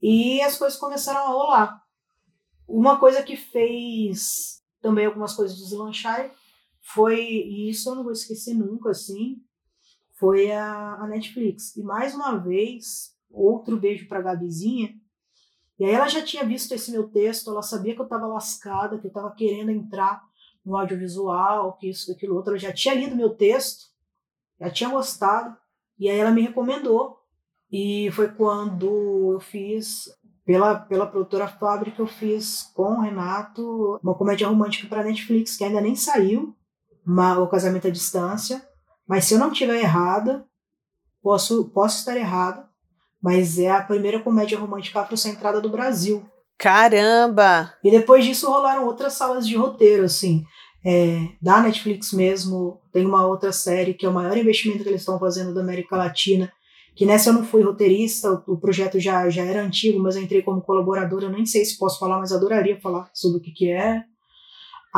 E 0.02 0.42
as 0.42 0.58
coisas 0.58 0.78
começaram 0.78 1.22
a 1.22 1.30
rolar. 1.30 1.82
Uma 2.68 3.00
coisa 3.00 3.24
que 3.24 3.38
fez 3.38 4.62
também 4.82 5.06
algumas 5.06 5.34
coisas 5.34 5.58
deslanchar 5.58 6.30
foi, 6.94 7.20
e 7.20 7.70
isso 7.70 7.90
eu 7.90 7.96
não 7.96 8.04
vou 8.04 8.14
esquecer 8.14 8.54
nunca, 8.54 8.92
assim, 8.92 9.42
foi 10.14 10.52
a, 10.52 10.96
a 10.96 11.08
Netflix. 11.08 11.76
E 11.76 11.84
mais 11.84 12.16
uma 12.16 12.38
vez, 12.38 13.14
outro 13.30 13.78
beijo 13.78 14.08
pra 14.08 14.22
Gabizinha. 14.22 14.96
E 15.78 15.86
aí 15.86 15.92
ela 15.92 16.08
já 16.08 16.24
tinha 16.24 16.46
visto 16.46 16.74
esse 16.74 16.92
meu 16.92 17.10
texto, 17.10 17.52
ela 17.52 17.62
sabia 17.62 17.94
que 17.94 18.02
eu 18.02 18.08
tava 18.08 18.26
lascada, 18.26 18.98
que 18.98 19.08
eu 19.08 19.12
tava 19.12 19.36
querendo 19.36 19.70
entrar 19.70 20.24
no 20.66 20.78
audiovisual, 20.78 21.78
que 21.78 21.90
isso, 21.90 22.12
aquilo 22.12 22.36
outro. 22.36 22.52
Ela 22.52 22.60
já 22.60 22.74
tinha 22.74 22.96
lido 22.96 23.16
meu 23.16 23.32
texto, 23.32 23.88
já 24.60 24.70
tinha 24.70 24.90
gostado, 24.90 25.56
e 26.00 26.10
aí 26.10 26.18
ela 26.18 26.32
me 26.32 26.42
recomendou. 26.42 27.20
E 27.70 28.10
foi 28.12 28.30
quando 28.30 29.34
eu 29.34 29.40
fiz, 29.42 30.10
pela, 30.46 30.80
pela 30.80 31.06
produtora 31.06 31.50
Fábrica, 31.50 32.02
eu 32.02 32.08
fiz 32.08 32.64
com 32.74 32.94
o 32.94 33.02
Renato 33.02 34.00
uma 34.02 34.16
comédia 34.16 34.48
romântica 34.48 34.88
para 34.88 35.04
Netflix, 35.04 35.58
que 35.58 35.66
ainda 35.66 35.82
nem 35.82 35.96
saiu, 35.96 36.56
uma, 37.08 37.40
o 37.40 37.48
Casamento 37.48 37.88
à 37.88 37.92
Distância. 37.92 38.62
Mas 39.08 39.26
se 39.26 39.34
eu 39.34 39.40
não 39.40 39.52
estiver 39.52 39.80
errada, 39.80 40.46
posso, 41.24 41.66
posso 41.70 42.00
estar 42.00 42.18
errada, 42.18 42.68
mas 43.22 43.58
é 43.58 43.72
a 43.72 43.82
primeira 43.82 44.20
comédia 44.20 44.60
romântica 44.60 45.00
afrocentrada 45.00 45.62
do 45.62 45.70
Brasil. 45.70 46.26
Caramba! 46.58 47.74
E 47.84 47.90
depois 47.90 48.26
disso 48.26 48.50
rolaram 48.50 48.86
outras 48.86 49.14
salas 49.14 49.48
de 49.48 49.56
roteiro, 49.56 50.04
assim. 50.04 50.44
É, 50.86 51.30
da 51.42 51.62
Netflix 51.62 52.12
mesmo, 52.12 52.82
tem 52.92 53.06
uma 53.06 53.26
outra 53.26 53.52
série 53.52 53.94
que 53.94 54.06
é 54.06 54.10
o 54.10 54.14
maior 54.14 54.38
investimento 54.38 54.84
que 54.84 54.90
eles 54.90 55.02
estão 55.02 55.20
fazendo 55.20 55.54
da 55.54 55.62
América 55.62 55.96
Latina, 55.96 56.52
que 56.96 57.06
nessa 57.06 57.30
eu 57.30 57.34
não 57.34 57.44
fui 57.44 57.62
roteirista, 57.62 58.32
o, 58.32 58.54
o 58.54 58.58
projeto 58.58 59.00
já, 59.00 59.30
já 59.30 59.44
era 59.44 59.62
antigo, 59.62 60.00
mas 60.00 60.16
eu 60.16 60.24
entrei 60.24 60.42
como 60.42 60.62
colaboradora, 60.62 61.26
eu 61.26 61.30
nem 61.30 61.46
sei 61.46 61.64
se 61.64 61.78
posso 61.78 62.00
falar, 62.00 62.18
mas 62.18 62.32
adoraria 62.32 62.80
falar 62.80 63.10
sobre 63.14 63.38
o 63.38 63.42
que, 63.42 63.52
que 63.52 63.70
é. 63.70 64.04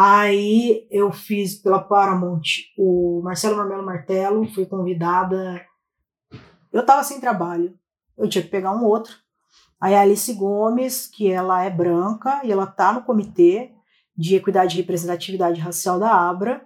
Aí 0.01 0.87
eu 0.89 1.11
fiz 1.11 1.55
pela 1.55 1.83
Paramount 1.83 2.41
o 2.77 3.19
Marcelo 3.21 3.57
Marmelo 3.57 3.85
Martelo, 3.85 4.47
fui 4.47 4.65
convidada. 4.65 5.61
Eu 6.71 6.85
tava 6.85 7.03
sem 7.03 7.19
trabalho, 7.19 7.77
eu 8.17 8.29
tinha 8.29 8.41
que 8.41 8.49
pegar 8.49 8.73
um 8.73 8.85
outro. 8.85 9.13
Aí 9.77 9.93
a 9.93 9.99
Alice 9.99 10.33
Gomes, 10.33 11.05
que 11.05 11.29
ela 11.29 11.65
é 11.65 11.69
branca 11.69 12.39
e 12.45 12.51
ela 12.51 12.65
tá 12.65 12.93
no 12.93 13.03
comitê 13.03 13.73
de 14.15 14.37
equidade 14.37 14.73
e 14.73 14.77
representatividade 14.79 15.59
racial 15.59 15.99
da 15.99 16.13
Abra, 16.13 16.65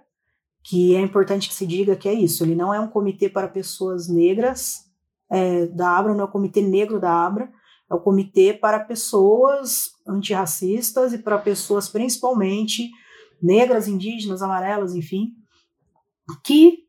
que 0.62 0.94
é 0.94 1.00
importante 1.00 1.48
que 1.48 1.54
se 1.54 1.66
diga 1.66 1.96
que 1.96 2.08
é 2.08 2.14
isso, 2.14 2.44
ele 2.44 2.54
não 2.54 2.72
é 2.72 2.78
um 2.78 2.88
comitê 2.88 3.28
para 3.28 3.48
pessoas 3.48 4.08
negras 4.08 4.84
é, 5.28 5.66
da 5.66 5.90
Abra, 5.90 6.14
não 6.14 6.20
é 6.20 6.28
o 6.28 6.30
comitê 6.30 6.62
negro 6.62 7.00
da 7.00 7.10
Abra, 7.10 7.50
é 7.90 7.94
o 7.96 8.00
comitê 8.00 8.54
para 8.54 8.78
pessoas 8.78 9.90
antirracistas 10.06 11.12
e 11.12 11.18
para 11.18 11.36
pessoas 11.36 11.88
principalmente 11.88 12.90
negras, 13.42 13.88
indígenas, 13.88 14.42
amarelas, 14.42 14.94
enfim, 14.94 15.32
que 16.42 16.84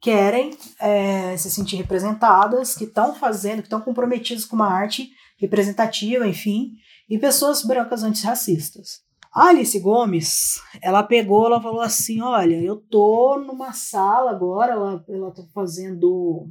querem 0.00 0.50
é, 0.78 1.36
se 1.36 1.50
sentir 1.50 1.76
representadas, 1.76 2.74
que 2.74 2.84
estão 2.84 3.14
fazendo, 3.14 3.60
que 3.60 3.66
estão 3.66 3.80
comprometidas 3.80 4.44
com 4.44 4.54
uma 4.54 4.68
arte 4.68 5.10
representativa, 5.38 6.26
enfim, 6.26 6.72
e 7.08 7.18
pessoas 7.18 7.62
brancas 7.62 8.02
antirracistas. 8.02 9.02
A 9.32 9.48
Alice 9.48 9.78
Gomes, 9.80 10.60
ela 10.80 11.02
pegou, 11.02 11.46
ela 11.46 11.60
falou 11.60 11.80
assim, 11.80 12.20
olha, 12.20 12.60
eu 12.62 12.76
tô 12.76 13.36
numa 13.38 13.72
sala 13.72 14.30
agora, 14.30 14.72
ela, 14.72 15.04
ela 15.08 15.32
tá 15.32 15.42
fazendo 15.52 16.48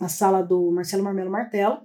a 0.00 0.08
sala 0.08 0.42
do 0.42 0.70
Marcelo 0.72 1.04
Marmelo 1.04 1.30
Martelo, 1.30 1.78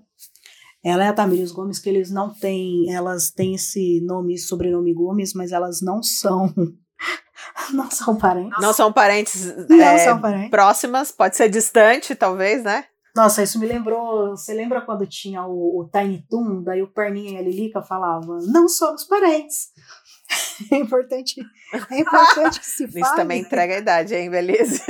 ela 0.84 1.06
é 1.06 1.08
a 1.08 1.14
Tamires 1.14 1.52
Gomes, 1.52 1.80
que 1.80 1.88
eles 1.88 2.12
não 2.12 2.34
têm, 2.34 2.92
elas 2.92 3.32
têm 3.32 3.56
esse 3.56 4.02
nome 4.02 4.38
sobrenome 4.38 4.94
Gomes, 4.94 5.34
mas 5.34 5.52
elas 5.52 5.82
não 5.82 6.02
são, 6.02 6.54
não 7.74 7.90
são 7.90 8.16
parentes. 8.16 8.62
Não 8.62 8.74
são 8.74 8.92
parentes, 8.92 9.68
Não 9.70 9.82
é, 9.82 9.98
são 10.00 10.20
parentes. 10.20 10.50
próximas, 10.50 11.12
pode 11.12 11.36
ser 11.36 11.50
distante, 11.50 12.16
talvez, 12.16 12.64
né? 12.64 12.86
Nossa, 13.16 13.44
isso 13.44 13.60
me 13.60 13.68
lembrou. 13.68 14.32
Você 14.32 14.54
lembra 14.54 14.82
quando 14.82 15.06
tinha 15.06 15.46
o, 15.46 15.82
o 15.82 15.90
Tiny 15.90 16.26
Toon? 16.28 16.64
Daí 16.64 16.82
o 16.82 16.92
Perninha 16.92 17.34
e 17.34 17.38
a 17.38 17.42
Lilica 17.44 17.84
falavam: 17.84 18.40
Não 18.48 18.68
somos 18.68 19.04
parentes. 19.06 19.70
É 20.72 20.78
importante, 20.78 21.36
é 21.92 22.00
importante 22.00 22.60
que 22.60 22.66
se 22.66 22.88
fale. 22.88 23.02
Isso 23.06 23.16
também 23.16 23.42
entrega 23.42 23.76
a 23.76 23.80
idade, 23.80 24.16
hein, 24.16 24.30
Belize? 24.30 24.82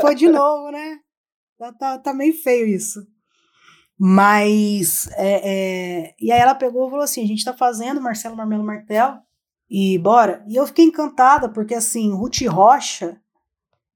Foi 0.00 0.14
de 0.14 0.28
novo, 0.28 0.70
né? 0.70 0.98
Tá, 1.58 1.72
tá, 1.72 1.98
tá 1.98 2.14
meio 2.14 2.34
feio 2.34 2.66
isso. 2.66 3.00
Mas. 3.98 5.08
É, 5.16 5.40
é, 6.08 6.14
E 6.20 6.30
aí 6.32 6.40
ela 6.40 6.54
pegou 6.54 6.86
e 6.86 6.90
falou 6.90 7.04
assim: 7.04 7.22
a 7.22 7.26
gente 7.26 7.44
tá 7.44 7.52
fazendo 7.52 8.00
Marcelo 8.00 8.36
Marmelo 8.36 8.64
Martelo 8.64 9.18
e 9.70 9.98
bora. 9.98 10.42
E 10.46 10.56
eu 10.56 10.66
fiquei 10.66 10.84
encantada, 10.84 11.48
porque 11.48 11.74
assim, 11.74 12.12
Ruth 12.12 12.40
Rocha, 12.48 13.20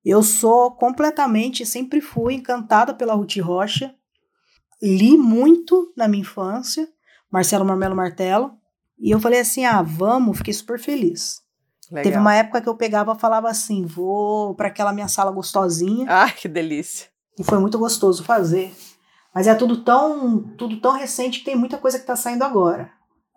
eu 0.04 0.22
sou 0.22 0.72
completamente, 0.72 1.64
sempre 1.64 2.00
fui 2.00 2.34
encantada 2.34 2.92
pela 2.92 3.14
Ruth 3.14 3.36
Rocha. 3.38 3.94
Li 4.82 5.16
muito 5.16 5.92
na 5.96 6.08
minha 6.08 6.22
infância, 6.22 6.88
Marcelo 7.30 7.64
Marmelo 7.64 7.94
Martelo. 7.94 8.52
E 8.98 9.10
eu 9.10 9.20
falei 9.20 9.40
assim: 9.40 9.64
ah, 9.64 9.80
vamos, 9.80 10.38
fiquei 10.38 10.52
super 10.52 10.78
feliz. 10.78 11.40
Legal. 11.90 12.04
Teve 12.04 12.18
uma 12.18 12.34
época 12.34 12.60
que 12.60 12.68
eu 12.68 12.76
pegava 12.76 13.12
e 13.12 13.18
falava 13.18 13.48
assim: 13.48 13.86
vou 13.86 14.54
para 14.54 14.68
aquela 14.68 14.92
minha 14.92 15.08
sala 15.08 15.30
gostosinha. 15.30 16.06
Ai, 16.08 16.32
que 16.32 16.48
delícia. 16.48 17.08
E 17.38 17.44
foi 17.44 17.58
muito 17.58 17.78
gostoso 17.78 18.24
fazer. 18.24 18.74
Mas 19.34 19.46
é 19.46 19.54
tudo 19.54 19.82
tão, 19.82 20.42
tudo 20.56 20.80
tão 20.80 20.92
recente 20.92 21.38
que 21.38 21.44
tem 21.44 21.56
muita 21.56 21.78
coisa 21.78 21.98
que 21.98 22.04
tá 22.04 22.16
saindo 22.16 22.42
agora. 22.42 22.90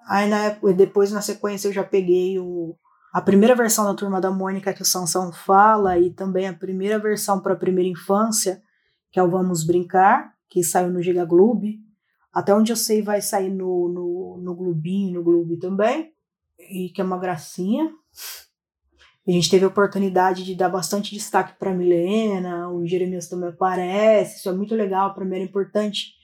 Aí 0.08 0.30
na, 0.30 0.50
depois, 0.74 1.12
na 1.12 1.22
sequência, 1.22 1.68
eu 1.68 1.74
já 1.74 1.84
peguei 1.84 2.38
o, 2.40 2.78
a 3.12 3.22
primeira 3.22 3.56
versão 3.56 3.86
da 3.86 3.94
Turma 3.94 4.22
da 4.22 4.30
Mônica 4.30 4.74
que 4.74 4.82
o 4.82 4.86
Sansão 4.86 5.32
fala 5.32 5.98
e 5.98 6.12
também 6.12 6.48
a 6.48 6.54
primeira 6.54 7.00
versão 7.00 7.40
para 7.40 7.54
a 7.54 7.58
primeira 7.58 7.90
infância, 7.90 8.62
que 9.12 9.20
é 9.20 9.24
o 9.24 9.30
Vamos 9.30 9.64
Brincar, 9.64 10.34
que 10.50 10.64
saiu 10.64 10.92
no 10.92 11.02
Giga 11.02 11.26
Globe. 11.26 11.80
Até 12.34 12.54
onde 12.54 12.72
eu 12.72 12.76
sei 12.76 13.02
vai 13.02 13.22
sair 13.22 13.50
no, 13.50 13.88
no, 13.88 14.42
no 14.44 14.54
Globinho, 14.54 15.14
no 15.14 15.24
Globe 15.24 15.58
também, 15.58 16.12
e 16.60 16.90
que 16.90 17.00
é 17.00 17.04
uma 17.04 17.18
gracinha. 17.18 17.90
A 19.28 19.32
gente 19.32 19.50
teve 19.50 19.66
a 19.66 19.70
oportunidade 19.70 20.44
de 20.44 20.54
dar 20.54 20.70
bastante 20.70 21.16
destaque 21.16 21.58
para 21.58 21.74
Milena, 21.74 22.70
o 22.70 22.86
Jeremias 22.86 23.28
também 23.28 23.50
aparece, 23.50 24.38
isso 24.38 24.50
é 24.50 24.54
muito 24.54 24.76
legal, 24.76 25.16
para 25.16 25.26
mim 25.26 25.36
era 25.36 25.44
importante 25.44 26.15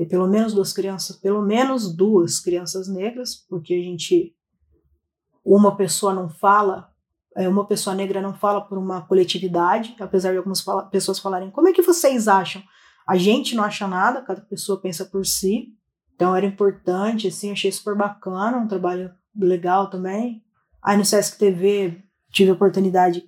ter 0.00 0.06
pelo 0.06 0.26
menos 0.26 0.54
duas 0.54 0.72
crianças, 0.72 1.16
pelo 1.16 1.42
menos 1.42 1.94
duas 1.94 2.40
crianças 2.40 2.88
negras, 2.88 3.34
porque 3.34 3.74
a 3.74 3.82
gente 3.82 4.34
uma 5.44 5.76
pessoa 5.76 6.14
não 6.14 6.28
fala, 6.28 6.90
é, 7.36 7.48
uma 7.48 7.66
pessoa 7.66 7.94
negra 7.94 8.22
não 8.22 8.34
fala 8.34 8.60
por 8.60 8.78
uma 8.78 9.02
coletividade, 9.02 9.94
apesar 10.00 10.32
de 10.32 10.38
algumas 10.38 10.60
fala, 10.60 10.84
pessoas 10.84 11.18
falarem, 11.18 11.50
como 11.50 11.68
é 11.68 11.72
que 11.72 11.82
vocês 11.82 12.28
acham? 12.28 12.62
A 13.06 13.16
gente 13.16 13.54
não 13.54 13.64
acha 13.64 13.86
nada, 13.88 14.22
cada 14.22 14.40
pessoa 14.40 14.80
pensa 14.80 15.04
por 15.04 15.26
si. 15.26 15.74
Então 16.14 16.36
era 16.36 16.46
importante, 16.46 17.28
assim, 17.28 17.50
achei 17.50 17.72
super 17.72 17.96
bacana, 17.96 18.58
um 18.58 18.68
trabalho 18.68 19.10
legal 19.34 19.88
também. 19.88 20.42
Aí 20.82 20.96
no 20.96 21.04
Sesc 21.04 21.38
TV 21.38 22.02
tive 22.30 22.50
a 22.50 22.54
oportunidade 22.54 23.24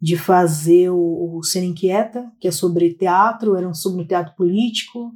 de 0.00 0.16
fazer 0.16 0.90
o, 0.90 0.96
o 0.96 1.40
Inquieta, 1.56 2.30
que 2.40 2.48
é 2.48 2.52
sobre 2.52 2.94
teatro, 2.94 3.56
era 3.56 3.68
um 3.68 3.74
sobre 3.74 4.04
teatro 4.04 4.34
político. 4.36 5.12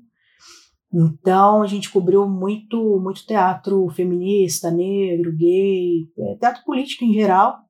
Então 0.93 1.63
a 1.63 1.67
gente 1.67 1.91
cobriu 1.91 2.29
muito, 2.29 3.01
muito 3.01 3.27
teatro 3.27 3.89
feminista, 3.91 4.71
negro, 4.71 5.33
gay, 5.35 6.07
é, 6.19 6.37
teatro 6.37 6.65
político 6.65 7.05
em 7.05 7.15
geral. 7.15 7.61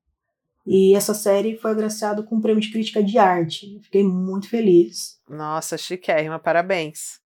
E 0.65 0.95
essa 0.95 1.13
série 1.13 1.57
foi 1.57 1.71
agraciada 1.71 2.23
com 2.23 2.35
um 2.35 2.41
prêmio 2.41 2.61
de 2.61 2.71
crítica 2.71 3.03
de 3.03 3.17
arte. 3.17 3.79
Fiquei 3.83 4.03
muito 4.03 4.49
feliz. 4.49 5.19
Nossa, 5.29 5.77
chiquérrima, 5.77 6.39
parabéns. 6.39 7.19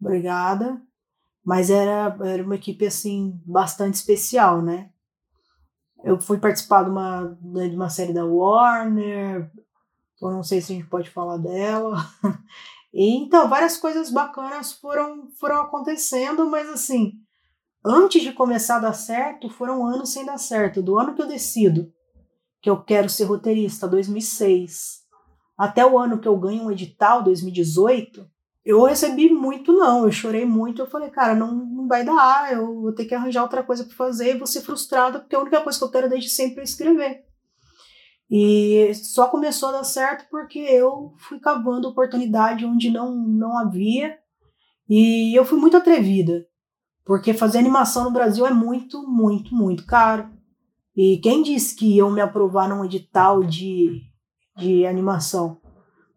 Obrigada. 0.00 0.80
Mas 1.44 1.70
era, 1.70 2.16
era 2.24 2.42
uma 2.42 2.56
equipe, 2.56 2.86
assim, 2.86 3.40
bastante 3.44 3.94
especial, 3.94 4.62
né? 4.62 4.90
Eu 6.04 6.20
fui 6.20 6.38
participar 6.38 6.84
de 6.84 6.90
uma, 6.90 7.38
de 7.40 7.74
uma 7.74 7.90
série 7.90 8.12
da 8.12 8.24
Warner, 8.24 9.50
eu 10.20 10.30
não 10.30 10.42
sei 10.42 10.60
se 10.60 10.72
a 10.72 10.76
gente 10.76 10.88
pode 10.88 11.10
falar 11.10 11.36
dela. 11.38 11.96
E, 12.92 13.16
então, 13.16 13.48
várias 13.48 13.76
coisas 13.76 14.10
bacanas 14.10 14.72
foram, 14.72 15.28
foram 15.38 15.60
acontecendo, 15.60 16.48
mas 16.48 16.68
assim, 16.68 17.12
antes 17.84 18.22
de 18.22 18.32
começar 18.32 18.76
a 18.76 18.80
dar 18.80 18.92
certo, 18.94 19.50
foram 19.50 19.86
anos 19.86 20.12
sem 20.12 20.24
dar 20.24 20.38
certo. 20.38 20.82
Do 20.82 20.98
ano 20.98 21.14
que 21.14 21.22
eu 21.22 21.26
decido 21.26 21.92
que 22.60 22.68
eu 22.68 22.82
quero 22.82 23.08
ser 23.08 23.24
roteirista, 23.24 23.86
2006, 23.86 25.02
até 25.56 25.84
o 25.84 25.98
ano 25.98 26.18
que 26.18 26.26
eu 26.26 26.36
ganho 26.36 26.64
um 26.64 26.70
edital, 26.70 27.22
2018, 27.22 28.28
eu 28.64 28.84
recebi 28.84 29.32
muito 29.32 29.72
não, 29.72 30.04
eu 30.04 30.12
chorei 30.12 30.44
muito, 30.44 30.82
eu 30.82 30.86
falei, 30.86 31.08
cara, 31.10 31.34
não, 31.34 31.54
não 31.54 31.88
vai 31.88 32.04
dar, 32.04 32.52
eu 32.52 32.80
vou 32.80 32.92
ter 32.92 33.06
que 33.06 33.14
arranjar 33.14 33.42
outra 33.42 33.62
coisa 33.62 33.84
para 33.84 33.94
fazer 33.94 34.34
e 34.34 34.38
vou 34.38 34.46
ser 34.46 34.60
frustrada, 34.60 35.20
porque 35.20 35.34
a 35.34 35.40
única 35.40 35.60
coisa 35.60 35.78
que 35.78 35.84
eu 35.84 35.90
quero 35.90 36.08
desde 36.08 36.30
sempre 36.30 36.60
é 36.60 36.64
escrever. 36.64 37.24
E 38.30 38.92
só 38.94 39.28
começou 39.28 39.70
a 39.70 39.72
dar 39.72 39.84
certo 39.84 40.26
porque 40.30 40.58
eu 40.58 41.14
fui 41.16 41.40
cavando 41.40 41.88
oportunidade 41.88 42.66
onde 42.66 42.90
não, 42.90 43.14
não 43.14 43.56
havia. 43.56 44.18
E 44.88 45.38
eu 45.38 45.44
fui 45.44 45.58
muito 45.58 45.76
atrevida, 45.76 46.46
porque 47.04 47.32
fazer 47.32 47.58
animação 47.58 48.04
no 48.04 48.10
Brasil 48.10 48.46
é 48.46 48.52
muito, 48.52 49.06
muito, 49.06 49.54
muito 49.54 49.84
caro. 49.86 50.28
E 50.96 51.18
quem 51.18 51.42
disse 51.42 51.74
que 51.74 51.96
iam 51.96 52.10
me 52.10 52.20
aprovar 52.20 52.68
num 52.68 52.84
edital 52.84 53.44
de, 53.44 54.02
de 54.56 54.86
animação? 54.86 55.60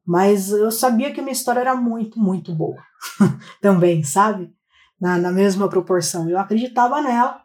Mas 0.06 0.52
eu 0.52 0.72
sabia 0.72 1.14
que 1.14 1.20
a 1.20 1.24
minha 1.24 1.34
história 1.34 1.60
era 1.60 1.76
muito, 1.76 2.20
muito 2.20 2.54
boa. 2.54 2.82
Também, 3.62 4.04
sabe? 4.04 4.54
Na, 5.00 5.18
na 5.18 5.32
mesma 5.32 5.70
proporção. 5.70 6.30
Eu 6.30 6.38
acreditava 6.38 7.02
nela. 7.02 7.42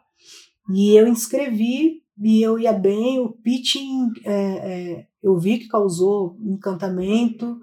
E 0.73 0.95
eu 0.95 1.07
inscrevi 1.07 2.01
e 2.19 2.41
eu 2.41 2.57
ia 2.59 2.73
bem. 2.73 3.19
O 3.19 3.29
pitching 3.29 4.11
é, 4.25 4.33
é, 4.33 5.07
eu 5.21 5.37
vi 5.37 5.59
que 5.59 5.67
causou 5.67 6.37
encantamento 6.41 7.59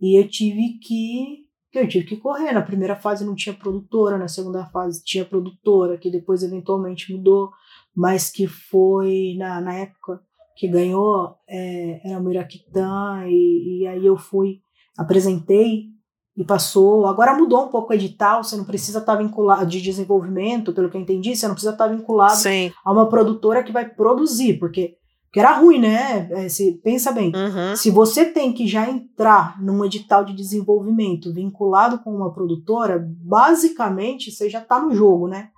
e 0.00 0.18
eu 0.18 0.28
tive 0.28 0.78
que 0.78 1.44
eu 1.72 1.88
tive 1.88 2.06
que 2.06 2.16
correr. 2.16 2.52
Na 2.52 2.62
primeira 2.62 2.94
fase 2.94 3.24
não 3.24 3.34
tinha 3.34 3.54
produtora, 3.54 4.16
na 4.16 4.28
segunda 4.28 4.64
fase 4.66 5.02
tinha 5.04 5.24
produtora, 5.24 5.98
que 5.98 6.10
depois 6.10 6.42
eventualmente 6.42 7.12
mudou, 7.12 7.50
mas 7.94 8.30
que 8.30 8.46
foi 8.46 9.34
na, 9.36 9.60
na 9.60 9.74
época 9.74 10.20
que 10.56 10.68
ganhou 10.68 11.36
é, 11.48 12.00
era 12.08 12.20
Miraquitã, 12.20 13.24
e, 13.26 13.80
e 13.80 13.86
aí 13.88 14.06
eu 14.06 14.16
fui, 14.16 14.60
apresentei 14.96 15.93
e 16.36 16.44
passou. 16.44 17.06
Agora 17.06 17.36
mudou 17.36 17.64
um 17.64 17.68
pouco 17.68 17.92
o 17.92 17.94
edital, 17.94 18.42
você 18.42 18.56
não 18.56 18.64
precisa 18.64 18.98
estar 18.98 19.14
vinculado 19.16 19.66
de 19.66 19.80
desenvolvimento, 19.80 20.72
pelo 20.72 20.90
que 20.90 20.96
eu 20.96 21.00
entendi, 21.00 21.36
você 21.36 21.46
não 21.46 21.54
precisa 21.54 21.72
estar 21.72 21.86
vinculado 21.88 22.36
Sim. 22.36 22.72
a 22.84 22.92
uma 22.92 23.08
produtora 23.08 23.62
que 23.62 23.72
vai 23.72 23.88
produzir, 23.88 24.54
porque, 24.58 24.96
porque 25.26 25.40
era 25.40 25.52
ruim, 25.58 25.78
né? 25.78 26.28
É, 26.32 26.48
se, 26.48 26.72
pensa 26.82 27.12
bem, 27.12 27.32
Uhum. 27.34 27.76
se 27.76 27.90
você 27.90 28.24
tem 28.24 28.52
que 28.52 28.66
já 28.66 28.90
entrar 28.90 29.62
num 29.62 29.84
edital 29.84 30.24
de 30.24 30.34
desenvolvimento 30.34 31.32
vinculado 31.32 31.98
com 32.00 32.14
uma 32.14 32.32
produtora, 32.32 32.98
basicamente 33.22 34.30
você 34.32 34.50
já 34.50 34.60
está 34.60 34.80
no 34.80 34.92
jogo, 34.94 35.28
né? 35.28 35.50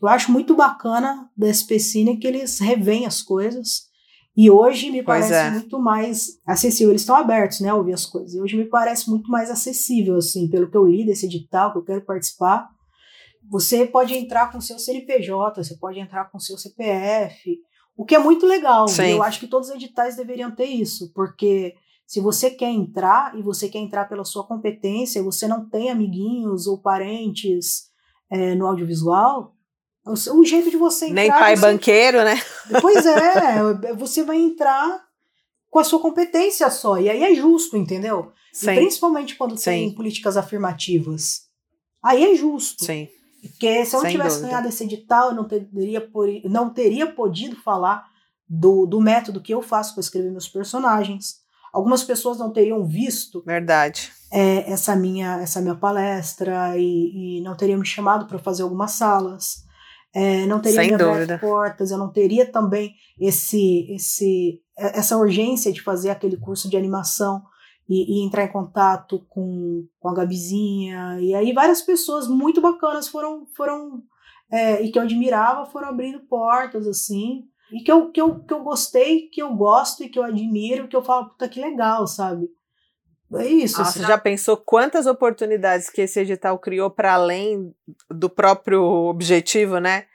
Eu 0.00 0.08
acho 0.08 0.30
muito 0.30 0.54
bacana 0.54 1.28
da 1.36 1.48
SPCine 1.48 2.18
que 2.18 2.26
eles 2.26 2.60
revêem 2.60 3.04
as 3.04 3.20
coisas 3.20 3.87
e 4.40 4.48
hoje 4.48 4.88
me 4.88 5.02
Pois 5.02 5.26
parece 5.26 5.48
é. 5.48 5.50
muito 5.50 5.80
mais 5.80 6.40
acessível. 6.46 6.92
Eles 6.92 7.02
estão 7.02 7.16
abertos, 7.16 7.58
né, 7.58 7.70
a 7.70 7.74
ouvir 7.74 7.92
as 7.92 8.06
coisas. 8.06 8.34
E 8.34 8.40
hoje 8.40 8.56
me 8.56 8.66
parece 8.66 9.10
muito 9.10 9.28
mais 9.28 9.50
acessível, 9.50 10.14
assim, 10.14 10.46
pelo 10.48 10.70
que 10.70 10.76
eu 10.76 10.86
li 10.86 11.04
desse 11.04 11.26
edital, 11.26 11.72
que 11.72 11.78
eu 11.78 11.84
quero 11.84 12.02
participar. 12.02 12.68
Você 13.50 13.84
pode 13.84 14.14
entrar 14.14 14.52
com 14.52 14.60
seu 14.60 14.78
CNPJ, 14.78 15.64
você 15.64 15.74
pode 15.74 15.98
entrar 15.98 16.30
com 16.30 16.38
seu 16.38 16.56
CPF, 16.56 17.58
o 17.96 18.04
que 18.04 18.14
é 18.14 18.18
muito 18.20 18.46
legal. 18.46 18.86
E 19.08 19.10
eu 19.10 19.24
acho 19.24 19.40
que 19.40 19.48
todos 19.48 19.70
os 19.70 19.74
editais 19.74 20.14
deveriam 20.14 20.52
ter 20.52 20.66
isso, 20.66 21.12
porque 21.12 21.74
se 22.06 22.20
você 22.20 22.48
quer 22.48 22.70
entrar 22.70 23.36
e 23.36 23.42
você 23.42 23.68
quer 23.68 23.80
entrar 23.80 24.04
pela 24.08 24.24
sua 24.24 24.46
competência, 24.46 25.18
e 25.18 25.22
você 25.22 25.48
não 25.48 25.68
tem 25.68 25.90
amiguinhos 25.90 26.68
ou 26.68 26.80
parentes 26.80 27.88
é, 28.30 28.54
no 28.54 28.68
audiovisual, 28.68 29.52
o 30.12 30.44
jeito 30.44 30.70
de 30.70 30.76
você 30.76 31.06
entrar. 31.06 31.14
Nem 31.22 31.30
pai 31.30 31.56
você- 31.56 31.62
banqueiro, 31.62 32.24
né? 32.24 32.40
Pois 32.80 33.04
é, 33.06 33.94
você 33.94 34.22
vai 34.22 34.36
entrar 34.38 35.02
com 35.70 35.78
a 35.78 35.84
sua 35.84 36.00
competência 36.00 36.70
só. 36.70 36.98
E 36.98 37.08
aí 37.10 37.22
é 37.22 37.34
justo, 37.34 37.76
entendeu? 37.76 38.32
E 38.52 38.56
Sim, 38.56 38.74
principalmente 38.74 39.36
quando 39.36 39.54
tem 39.60 39.88
Sim. 39.90 39.94
políticas 39.94 40.36
afirmativas. 40.36 41.42
Aí 42.02 42.24
é 42.32 42.34
justo. 42.34 42.84
sim. 42.84 43.08
Porque 43.40 43.84
se 43.84 43.94
eu 43.94 44.00
não 44.00 44.06
Sem 44.08 44.16
tivesse 44.16 44.36
dúvida. 44.38 44.48
ganhado 44.48 44.68
esse 44.68 44.82
edital, 44.82 45.28
eu 45.28 45.34
não 45.34 45.44
teria, 45.46 46.00
por- 46.00 46.28
não 46.44 46.70
teria 46.70 47.06
podido 47.06 47.54
falar 47.54 48.04
do, 48.48 48.84
do 48.84 49.00
método 49.00 49.40
que 49.40 49.54
eu 49.54 49.62
faço 49.62 49.94
para 49.94 50.00
escrever 50.00 50.30
meus 50.32 50.48
personagens. 50.48 51.36
Algumas 51.72 52.02
pessoas 52.02 52.36
não 52.38 52.50
teriam 52.52 52.84
visto 52.84 53.40
Verdade. 53.46 54.10
é, 54.32 54.68
essa 54.72 54.96
minha 54.96 55.36
essa 55.40 55.60
minha 55.60 55.76
palestra 55.76 56.76
e, 56.76 57.38
e 57.38 57.40
não 57.42 57.54
teriam 57.56 57.78
me 57.78 57.86
chamado 57.86 58.26
para 58.26 58.38
fazer 58.40 58.62
algumas 58.64 58.92
salas. 58.92 59.62
É, 60.14 60.46
não 60.46 60.60
teria 60.60 60.82
Sem 60.82 60.96
dúvida. 60.96 61.38
portas, 61.38 61.90
eu 61.90 61.98
não 61.98 62.10
teria 62.10 62.50
também 62.50 62.94
esse, 63.20 63.86
esse, 63.92 64.60
essa 64.76 65.16
urgência 65.16 65.72
de 65.72 65.82
fazer 65.82 66.10
aquele 66.10 66.36
curso 66.36 66.68
de 66.68 66.76
animação 66.76 67.42
e, 67.88 68.18
e 68.20 68.26
entrar 68.26 68.44
em 68.44 68.52
contato 68.52 69.24
com, 69.28 69.86
com 69.98 70.08
a 70.08 70.14
Gabizinha. 70.14 71.18
E 71.20 71.34
aí 71.34 71.52
várias 71.52 71.82
pessoas 71.82 72.26
muito 72.26 72.60
bacanas 72.60 73.08
foram, 73.08 73.46
foram 73.56 74.02
é, 74.50 74.82
e 74.82 74.90
que 74.90 74.98
eu 74.98 75.02
admirava 75.02 75.66
foram 75.66 75.88
abrindo 75.88 76.20
portas, 76.20 76.86
assim. 76.86 77.44
E 77.70 77.82
que 77.82 77.92
eu, 77.92 78.10
que, 78.10 78.20
eu, 78.20 78.42
que 78.42 78.52
eu 78.52 78.62
gostei, 78.62 79.28
que 79.28 79.42
eu 79.42 79.54
gosto 79.54 80.02
e 80.02 80.08
que 80.08 80.18
eu 80.18 80.22
admiro, 80.22 80.88
que 80.88 80.96
eu 80.96 81.02
falo, 81.02 81.28
puta, 81.28 81.48
que 81.48 81.60
legal, 81.60 82.06
sabe? 82.06 82.48
É 83.34 83.46
isso. 83.46 83.78
Nossa, 83.78 83.98
assim. 83.98 84.08
já 84.08 84.16
pensou 84.16 84.56
quantas 84.56 85.06
oportunidades 85.06 85.90
que 85.90 86.02
esse 86.02 86.20
edital 86.20 86.58
criou 86.58 86.90
para 86.90 87.12
além 87.12 87.74
do 88.10 88.30
próprio 88.30 88.82
objetivo, 88.82 89.78
né? 89.78 90.06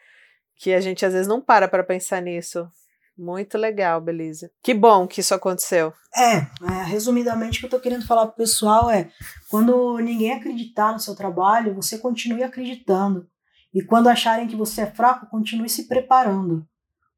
Que 0.57 0.73
a 0.73 0.81
gente 0.81 1.05
às 1.05 1.13
vezes 1.13 1.27
não 1.27 1.39
para 1.39 1.67
para 1.67 1.83
pensar 1.83 2.21
nisso. 2.21 2.67
Muito 3.15 3.57
legal, 3.59 4.01
Belisa. 4.01 4.49
Que 4.63 4.73
bom 4.73 5.05
que 5.07 5.19
isso 5.19 5.35
aconteceu. 5.35 5.93
É, 6.15 6.37
é, 6.37 6.83
resumidamente, 6.85 7.57
o 7.57 7.59
que 7.61 7.65
eu 7.67 7.69
tô 7.69 7.79
querendo 7.79 8.07
falar 8.07 8.25
pro 8.27 8.37
pessoal 8.37 8.89
é: 8.89 9.11
quando 9.49 9.99
ninguém 9.99 10.33
acreditar 10.33 10.93
no 10.93 10.99
seu 10.99 11.15
trabalho, 11.15 11.75
você 11.75 11.99
continue 11.99 12.43
acreditando. 12.43 13.27
E 13.71 13.83
quando 13.83 14.07
acharem 14.07 14.47
que 14.47 14.55
você 14.55 14.81
é 14.81 14.91
fraco, 14.91 15.27
continue 15.27 15.69
se 15.69 15.87
preparando. 15.87 16.65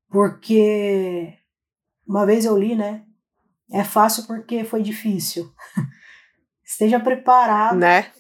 Porque 0.10 1.34
uma 2.06 2.26
vez 2.26 2.46
eu 2.46 2.58
li, 2.58 2.76
né? 2.76 3.05
É 3.72 3.84
fácil 3.84 4.26
porque 4.26 4.64
foi 4.64 4.82
difícil. 4.82 5.52
Esteja 6.64 7.00
preparado. 7.00 7.78
Né? 7.78 8.12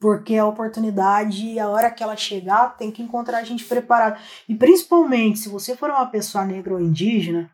Porque 0.00 0.36
a 0.36 0.46
oportunidade, 0.46 1.58
a 1.58 1.68
hora 1.68 1.90
que 1.90 2.02
ela 2.02 2.16
chegar, 2.16 2.76
tem 2.76 2.90
que 2.90 3.02
encontrar 3.02 3.38
a 3.38 3.44
gente 3.44 3.64
preparado. 3.64 4.20
E 4.48 4.54
principalmente, 4.54 5.38
se 5.38 5.48
você 5.48 5.76
for 5.76 5.90
uma 5.90 6.06
pessoa 6.06 6.44
negra 6.44 6.74
ou 6.74 6.80
indígena, 6.80 7.50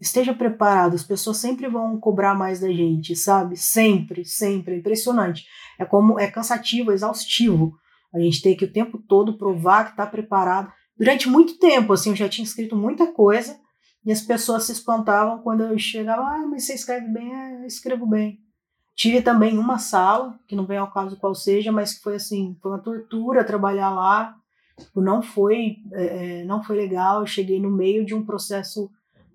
esteja 0.00 0.34
preparado. 0.34 0.94
As 0.94 1.02
pessoas 1.02 1.36
sempre 1.38 1.68
vão 1.68 1.98
cobrar 1.98 2.34
mais 2.34 2.60
da 2.60 2.68
gente, 2.68 3.14
sabe? 3.14 3.56
Sempre, 3.56 4.24
sempre. 4.24 4.74
É 4.74 4.78
impressionante. 4.78 5.44
É 5.78 5.84
como 5.84 6.18
é 6.18 6.30
cansativo, 6.30 6.92
exaustivo. 6.92 7.74
A 8.14 8.20
gente 8.20 8.40
tem 8.40 8.56
que 8.56 8.64
o 8.64 8.72
tempo 8.72 8.98
todo 8.98 9.36
provar 9.36 9.84
que 9.84 9.90
está 9.90 10.06
preparado. 10.06 10.72
Durante 10.96 11.28
muito 11.28 11.58
tempo, 11.58 11.92
assim, 11.92 12.10
eu 12.10 12.16
já 12.16 12.28
tinha 12.28 12.44
escrito 12.44 12.74
muita 12.74 13.06
coisa 13.12 13.58
e 14.06 14.12
as 14.12 14.22
pessoas 14.22 14.62
se 14.62 14.72
espantavam 14.72 15.42
quando 15.42 15.64
eu 15.64 15.76
chegava, 15.76 16.22
ah, 16.22 16.46
mas 16.46 16.64
você 16.64 16.74
escreve 16.74 17.08
bem? 17.08 17.34
É, 17.34 17.62
eu 17.62 17.66
escrevo 17.66 18.06
bem. 18.06 18.40
Tive 18.94 19.20
também 19.20 19.58
uma 19.58 19.78
sala, 19.78 20.38
que 20.46 20.54
não 20.54 20.64
vem 20.64 20.78
ao 20.78 20.92
caso 20.92 21.18
qual 21.18 21.34
seja, 21.34 21.72
mas 21.72 21.94
que 21.94 22.02
foi 22.02 22.14
assim, 22.14 22.56
foi 22.62 22.70
uma 22.70 22.78
tortura 22.78 23.42
trabalhar 23.42 23.90
lá. 23.90 24.36
Tipo, 24.78 25.00
não 25.00 25.20
foi, 25.20 25.78
é, 25.92 26.04
é, 26.40 26.44
não 26.44 26.62
foi 26.62 26.76
legal. 26.76 27.20
Eu 27.20 27.26
cheguei 27.26 27.60
no 27.60 27.70
meio 27.70 28.06
de 28.06 28.14
um 28.14 28.24
processo 28.24 28.88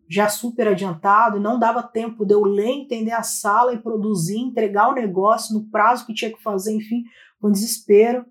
já 0.10 0.30
super 0.30 0.70
adiantado, 0.70 1.40
não 1.40 1.60
dava 1.60 1.84
tempo 1.84 2.26
de 2.26 2.34
eu 2.34 2.44
ler, 2.44 2.70
entender 2.70 3.12
a 3.12 3.24
sala 3.24 3.74
e 3.74 3.80
produzir, 3.80 4.38
entregar 4.38 4.90
o 4.90 4.96
negócio 4.96 5.54
no 5.54 5.70
prazo 5.70 6.06
que 6.06 6.14
tinha 6.14 6.32
que 6.32 6.42
fazer, 6.42 6.74
enfim, 6.74 7.04
com 7.42 7.52
desespero. 7.52 8.26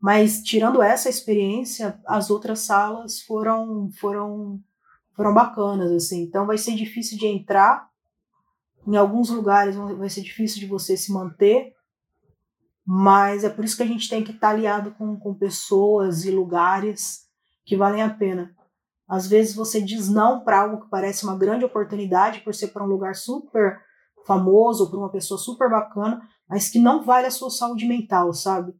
Mas 0.00 0.40
tirando 0.40 0.82
essa 0.82 1.08
experiência, 1.08 2.00
as 2.06 2.30
outras 2.30 2.60
salas 2.60 3.20
foram 3.20 3.90
foram 4.00 4.60
foram 5.20 5.34
bacanas, 5.34 5.92
assim. 5.92 6.22
Então 6.22 6.46
vai 6.46 6.56
ser 6.56 6.74
difícil 6.74 7.18
de 7.18 7.26
entrar. 7.26 7.90
Em 8.86 8.96
alguns 8.96 9.28
lugares 9.28 9.76
vai 9.76 10.08
ser 10.08 10.22
difícil 10.22 10.60
de 10.60 10.66
você 10.66 10.96
se 10.96 11.12
manter. 11.12 11.74
Mas 12.86 13.44
é 13.44 13.50
por 13.50 13.62
isso 13.62 13.76
que 13.76 13.82
a 13.82 13.86
gente 13.86 14.08
tem 14.08 14.24
que 14.24 14.32
estar 14.32 14.48
aliado 14.48 14.92
com, 14.92 15.14
com 15.20 15.34
pessoas 15.34 16.24
e 16.24 16.30
lugares 16.30 17.28
que 17.66 17.76
valem 17.76 18.02
a 18.02 18.08
pena. 18.08 18.56
Às 19.06 19.26
vezes 19.26 19.54
você 19.54 19.78
diz 19.82 20.08
não 20.08 20.42
para 20.42 20.62
algo 20.62 20.84
que 20.84 20.88
parece 20.88 21.24
uma 21.24 21.36
grande 21.36 21.66
oportunidade 21.66 22.40
por 22.40 22.54
ser 22.54 22.68
para 22.68 22.82
um 22.82 22.88
lugar 22.88 23.14
super 23.14 23.78
famoso, 24.26 24.88
para 24.88 24.98
uma 24.98 25.10
pessoa 25.10 25.36
super 25.36 25.68
bacana, 25.68 26.26
mas 26.48 26.70
que 26.70 26.78
não 26.78 27.02
vale 27.04 27.26
a 27.26 27.30
sua 27.30 27.50
saúde 27.50 27.84
mental, 27.86 28.32
sabe? 28.32 28.72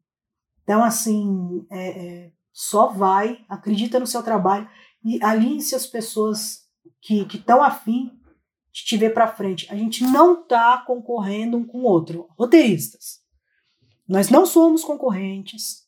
Então, 0.62 0.82
assim, 0.82 1.66
é, 1.70 1.88
é, 1.88 2.32
só 2.50 2.86
vai, 2.86 3.44
acredita 3.46 4.00
no 4.00 4.06
seu 4.06 4.22
trabalho 4.22 4.66
e 5.04 5.22
alinhe-se 5.22 5.74
as 5.74 5.86
pessoas 5.86 6.62
que 7.00 7.26
estão 7.34 7.62
afim 7.62 8.12
de 8.72 8.84
te 8.84 8.96
ver 8.96 9.12
para 9.12 9.28
frente. 9.28 9.66
A 9.70 9.76
gente 9.76 10.04
não 10.04 10.42
está 10.42 10.78
concorrendo 10.78 11.56
um 11.56 11.64
com 11.64 11.78
o 11.78 11.84
outro. 11.84 12.28
Roteiristas. 12.38 13.20
Nós 14.06 14.28
não 14.28 14.44
somos 14.44 14.82
concorrentes, 14.82 15.84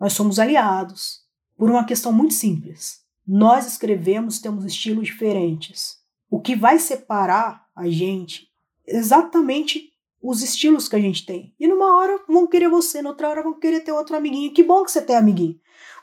nós 0.00 0.12
somos 0.12 0.38
aliados 0.38 1.20
por 1.56 1.70
uma 1.70 1.84
questão 1.84 2.12
muito 2.12 2.34
simples. 2.34 3.00
Nós 3.26 3.66
escrevemos, 3.66 4.38
temos 4.38 4.64
estilos 4.64 5.06
diferentes. 5.06 5.96
O 6.30 6.40
que 6.40 6.54
vai 6.54 6.78
separar 6.78 7.66
a 7.74 7.88
gente 7.88 8.48
é 8.86 8.96
exatamente 8.96 9.92
os 10.22 10.42
estilos 10.42 10.88
que 10.88 10.96
a 10.96 11.00
gente 11.00 11.26
tem. 11.26 11.54
E 11.58 11.66
numa 11.66 11.96
hora 11.96 12.22
vão 12.28 12.46
querer 12.46 12.68
você, 12.68 13.02
noutra 13.02 13.28
hora 13.28 13.42
vão 13.42 13.58
querer 13.58 13.80
ter 13.80 13.92
outro 13.92 14.16
amiguinho. 14.16 14.52
Que 14.52 14.62
bom 14.62 14.84
que 14.84 14.90
você 14.90 15.02
tem 15.02 15.16
amiguinho. 15.16 15.58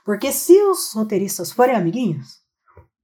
Porque 0.05 0.31
se 0.31 0.53
os 0.63 0.91
roteiristas 0.93 1.51
forem 1.51 1.75
amiguinhos, 1.75 2.42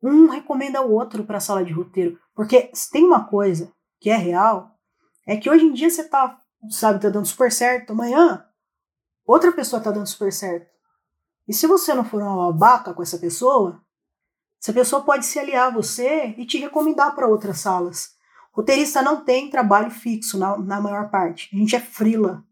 um 0.02 0.28
recomenda 0.28 0.82
o 0.82 0.92
outro 0.92 1.24
para 1.24 1.38
a 1.38 1.42
sala 1.42 1.64
de 1.64 1.74
roteiro. 1.74 2.20
Porque 2.34 2.70
se 2.74 2.90
tem 2.90 3.04
uma 3.04 3.26
coisa 3.26 3.72
que 4.00 4.10
é 4.10 4.16
real, 4.16 4.76
é 5.28 5.36
que 5.38 5.50
hoje 5.50 5.66
em 5.66 5.74
dia 5.74 5.90
você 5.90 6.04
tá, 6.04 6.38
sabe, 6.70 7.02
tá 7.02 7.10
dando 7.10 7.26
super 7.26 7.52
certo, 7.52 7.92
amanhã 7.92 8.46
outra 9.26 9.52
pessoa 9.52 9.82
tá 9.82 9.92
dando 9.92 10.08
super 10.08 10.34
certo. 10.34 10.68
E 11.48 11.54
se 11.54 11.68
você 11.68 11.94
não 11.94 12.04
for 12.04 12.22
uma 12.22 12.52
babaca 12.52 12.94
com 12.94 13.02
essa 13.02 13.18
pessoa, 13.18 13.82
essa 14.62 14.74
pessoa 14.74 15.04
pode 15.04 15.26
se 15.26 15.40
aliar 15.40 15.68
a 15.68 15.72
você 15.72 16.34
e 16.38 16.46
te 16.46 16.58
recomendar 16.58 17.16
para 17.16 17.28
outras 17.28 17.60
salas. 17.60 18.12
Roteirista 18.52 19.02
não 19.02 19.24
tem 19.24 19.50
trabalho 19.50 19.92
fixo 19.92 20.38
na, 20.38 20.58
na 20.58 20.82
maior 20.82 21.10
parte. 21.10 21.50
A 21.54 21.58
gente 21.58 21.76
é 21.76 21.80
frila. 21.80 22.44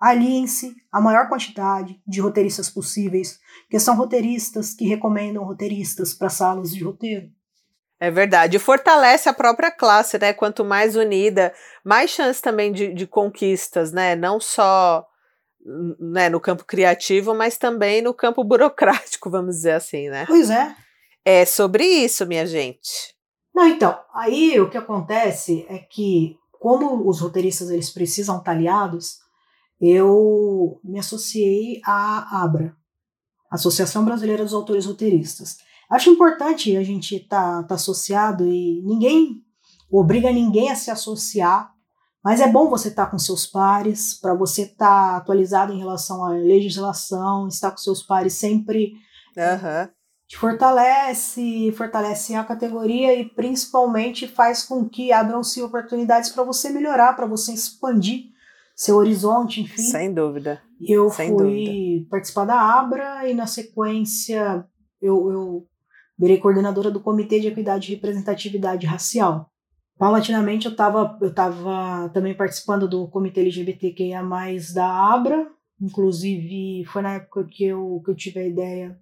Aliem-se 0.00 0.74
a 0.90 1.00
maior 1.00 1.28
quantidade 1.28 2.00
de 2.06 2.20
roteiristas 2.20 2.70
possíveis, 2.70 3.38
que 3.68 3.78
são 3.78 3.94
roteiristas 3.94 4.72
que 4.72 4.86
recomendam 4.86 5.44
roteiristas 5.44 6.14
para 6.14 6.30
salas 6.30 6.70
de 6.70 6.82
roteiro. 6.82 7.28
É 8.00 8.10
verdade. 8.10 8.58
Fortalece 8.58 9.28
a 9.28 9.34
própria 9.34 9.70
classe, 9.70 10.18
né? 10.18 10.32
Quanto 10.32 10.64
mais 10.64 10.96
unida, 10.96 11.52
mais 11.84 12.10
chance 12.10 12.40
também 12.40 12.72
de, 12.72 12.94
de 12.94 13.06
conquistas, 13.06 13.92
né? 13.92 14.16
Não 14.16 14.40
só 14.40 15.06
né, 15.98 16.30
no 16.30 16.40
campo 16.40 16.64
criativo, 16.64 17.34
mas 17.34 17.58
também 17.58 18.00
no 18.00 18.14
campo 18.14 18.42
burocrático, 18.44 19.28
vamos 19.28 19.56
dizer 19.56 19.72
assim, 19.72 20.08
né? 20.08 20.24
Pois 20.26 20.48
é. 20.48 20.74
É 21.22 21.44
sobre 21.44 21.84
isso, 21.84 22.26
minha 22.26 22.46
gente. 22.46 23.14
Não, 23.54 23.66
então, 23.66 23.98
aí 24.14 24.58
o 24.58 24.70
que 24.70 24.78
acontece 24.78 25.66
é 25.68 25.78
que, 25.78 26.38
como 26.52 27.06
os 27.06 27.20
roteiristas 27.20 27.68
eles 27.68 27.90
precisam 27.90 28.38
estar 28.38 28.52
aliados, 28.52 29.18
eu 29.80 30.78
me 30.84 30.98
associei 30.98 31.80
à 31.86 32.42
ABRA, 32.42 32.76
Associação 33.50 34.04
Brasileira 34.04 34.44
dos 34.44 34.52
Autores 34.52 34.84
Roteiristas. 34.84 35.56
Acho 35.90 36.10
importante 36.10 36.76
a 36.76 36.84
gente 36.84 37.16
estar 37.16 37.62
tá, 37.62 37.68
tá 37.68 37.74
associado 37.74 38.46
e 38.46 38.82
ninguém 38.84 39.42
obriga 39.90 40.30
ninguém 40.30 40.70
a 40.70 40.76
se 40.76 40.90
associar, 40.90 41.72
mas 42.22 42.40
é 42.40 42.46
bom 42.46 42.68
você 42.68 42.88
estar 42.88 43.06
tá 43.06 43.10
com 43.10 43.18
seus 43.18 43.46
pares, 43.46 44.14
para 44.14 44.34
você 44.34 44.62
estar 44.62 45.12
tá 45.12 45.16
atualizado 45.16 45.72
em 45.72 45.78
relação 45.78 46.24
à 46.24 46.28
legislação, 46.28 47.48
estar 47.48 47.70
com 47.70 47.78
seus 47.78 48.02
pares 48.02 48.34
sempre. 48.34 48.92
Uhum. 49.36 49.88
Te 50.28 50.36
fortalece, 50.36 51.72
fortalece 51.72 52.36
a 52.36 52.44
categoria 52.44 53.18
e 53.18 53.24
principalmente 53.24 54.28
faz 54.28 54.62
com 54.62 54.88
que 54.88 55.10
abram-se 55.10 55.60
oportunidades 55.60 56.30
para 56.30 56.44
você 56.44 56.70
melhorar, 56.70 57.14
para 57.14 57.26
você 57.26 57.52
expandir 57.52 58.26
seu 58.80 58.96
horizonte, 58.96 59.60
enfim. 59.60 59.82
Sem 59.82 60.14
dúvida. 60.14 60.62
Eu 60.80 61.10
Sem 61.10 61.28
fui 61.28 61.36
dúvida. 61.36 62.08
participar 62.08 62.46
da 62.46 62.58
Abra 62.58 63.28
e 63.28 63.34
na 63.34 63.46
sequência 63.46 64.66
eu, 65.02 65.30
eu 65.30 65.66
virei 66.18 66.38
coordenadora 66.38 66.90
do 66.90 66.98
Comitê 66.98 67.40
de 67.40 67.48
Equidade 67.48 67.92
e 67.92 67.94
Representatividade 67.94 68.86
Racial. 68.86 69.50
Paulatinamente 69.98 70.64
eu 70.64 70.72
estava 70.72 71.18
eu 71.20 71.34
tava 71.34 72.08
também 72.14 72.34
participando 72.34 72.88
do 72.88 73.06
Comitê 73.08 73.40
LGBTQIA+, 73.40 74.22
da 74.74 75.12
Abra, 75.12 75.46
inclusive 75.78 76.82
foi 76.86 77.02
na 77.02 77.16
época 77.16 77.44
que 77.44 77.64
eu, 77.64 78.00
que 78.02 78.10
eu 78.10 78.16
tive 78.16 78.40
a 78.40 78.48
ideia 78.48 78.98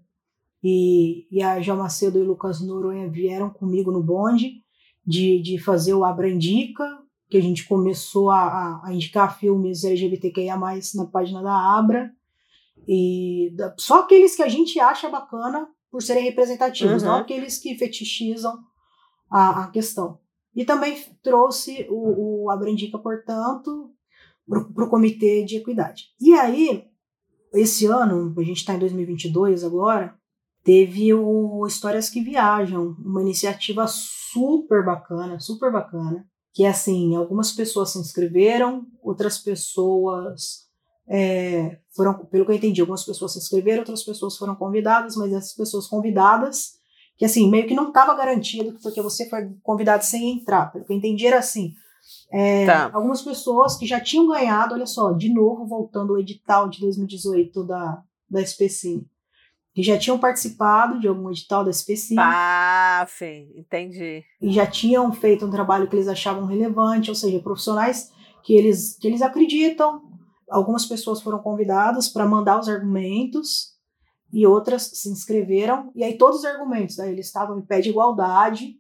e, 0.61 1.29
e 1.31 1.41
a 1.41 1.61
João 1.61 1.79
Macedo 1.79 2.19
e 2.19 2.23
o 2.23 2.27
Lucas 2.27 2.61
Noronha 2.61 3.09
vieram 3.09 3.49
comigo 3.49 3.93
no 3.93 4.03
bonde 4.03 4.55
de, 5.07 5.41
de 5.41 5.57
fazer 5.57 5.95
o 5.95 6.05
Abra 6.05 6.29
Indica, 6.29 6.85
que 7.29 7.37
a 7.37 7.43
gente 7.43 7.67
começou 7.67 8.31
a, 8.31 8.81
a 8.85 8.93
indicar 8.93 9.38
filmes 9.38 9.85
LGBTQIA+, 9.85 10.57
na 10.95 11.07
página 11.07 11.43
da 11.43 11.79
Abra, 11.79 12.11
e 12.87 13.53
da, 13.55 13.75
só 13.77 14.01
aqueles 14.01 14.35
que 14.35 14.43
a 14.43 14.49
gente 14.49 14.81
acha 14.81 15.11
bacana 15.11 15.69
por 15.91 16.03
serem 16.03 16.25
representativos, 16.25 17.03
uhum. 17.03 17.09
não 17.09 17.17
aqueles 17.17 17.59
que 17.59 17.77
fetichizam 17.77 18.59
a, 19.31 19.64
a 19.64 19.71
questão. 19.71 20.19
E 20.55 20.64
também 20.64 20.99
trouxe 21.23 21.87
o, 21.91 22.45
o 22.45 22.51
Abra 22.51 22.71
Indica, 22.71 22.99
portanto, 22.99 23.93
para 24.47 24.85
o 24.85 24.88
Comitê 24.88 25.45
de 25.45 25.57
Equidade. 25.57 26.07
E 26.21 26.33
aí, 26.35 26.85
esse 27.53 27.87
ano, 27.87 28.35
a 28.37 28.43
gente 28.43 28.59
está 28.59 28.75
em 28.75 28.79
2022 28.79 29.64
agora, 29.64 30.17
teve 30.64 31.12
o 31.12 31.67
Histórias 31.67 32.09
que 32.09 32.23
Viajam, 32.23 32.97
uma 32.99 33.21
iniciativa 33.21 33.87
super 33.87 34.85
bacana, 34.85 35.39
super 35.39 35.70
bacana, 35.70 36.26
que 36.55 36.64
assim, 36.64 37.14
algumas 37.14 37.53
pessoas 37.53 37.90
se 37.90 37.99
inscreveram, 37.99 38.86
outras 39.03 39.38
pessoas 39.38 40.68
é, 41.09 41.78
foram, 41.94 42.14
pelo 42.26 42.44
que 42.44 42.53
eu 42.53 42.57
entendi, 42.57 42.80
algumas 42.80 43.05
pessoas 43.05 43.32
se 43.32 43.38
inscreveram, 43.38 43.80
outras 43.80 44.03
pessoas 44.03 44.36
foram 44.36 44.55
convidadas, 44.55 45.16
mas 45.16 45.32
essas 45.32 45.55
pessoas 45.55 45.86
convidadas, 45.86 46.72
que 47.16 47.24
assim, 47.24 47.51
meio 47.51 47.66
que 47.66 47.74
não 47.74 47.88
estava 47.88 48.14
garantido, 48.14 48.78
porque 48.82 49.01
você 49.01 49.28
foi 49.28 49.51
convidado 49.62 50.05
sem 50.05 50.32
entrar, 50.32 50.72
pelo 50.72 50.84
que 50.84 50.92
eu 50.92 50.96
entendi 50.96 51.26
era 51.26 51.38
assim, 51.38 51.72
é, 52.30 52.66
tá. 52.66 52.90
algumas 52.92 53.22
pessoas 53.22 53.76
que 53.76 53.86
já 53.86 54.01
tinham 54.01 54.28
ganhado, 54.28 54.74
olha 54.74 54.86
só, 54.86 55.12
de 55.12 55.32
novo, 55.32 55.66
voltando 55.66 56.12
o 56.12 56.18
edital 56.18 56.68
de 56.68 56.80
2018 56.80 57.64
da, 57.64 58.03
da 58.30 58.40
SPC, 58.40 59.03
que 59.75 59.83
já 59.83 59.99
tinham 59.99 60.19
participado 60.19 60.99
de 60.99 61.07
algum 61.07 61.31
edital 61.31 61.64
da 61.64 61.71
SPC. 61.71 62.16
Ah, 62.19 63.07
sim, 63.09 63.53
entendi. 63.57 64.25
E 64.41 64.51
já 64.51 64.66
tinham 64.66 65.12
feito 65.12 65.47
um 65.47 65.51
trabalho 65.51 65.89
que 65.89 65.95
eles 65.95 66.09
achavam 66.09 66.47
relevante, 66.47 67.11
ou 67.11 67.14
seja, 67.14 67.39
profissionais 67.41 68.11
que 68.43 68.55
eles, 68.55 68.97
que 68.99 69.07
eles 69.07 69.23
acreditam. 69.23 70.03
Algumas 70.51 70.87
pessoas 70.87 71.21
foram 71.21 71.39
convidadas 71.39 72.09
para 72.09 72.27
mandar 72.27 72.59
os 72.59 72.69
argumentos 72.69 73.79
e 74.33 74.47
outras 74.47 74.83
se 74.95 75.09
inscreveram, 75.09 75.91
e 75.95 76.05
aí 76.05 76.16
todos 76.19 76.41
os 76.41 76.45
argumentos, 76.45 76.99
aí 76.99 77.11
eles 77.12 77.27
estavam 77.27 77.59
em 77.59 77.62
pé 77.62 77.81
de 77.81 77.91
igualdade, 77.91 78.77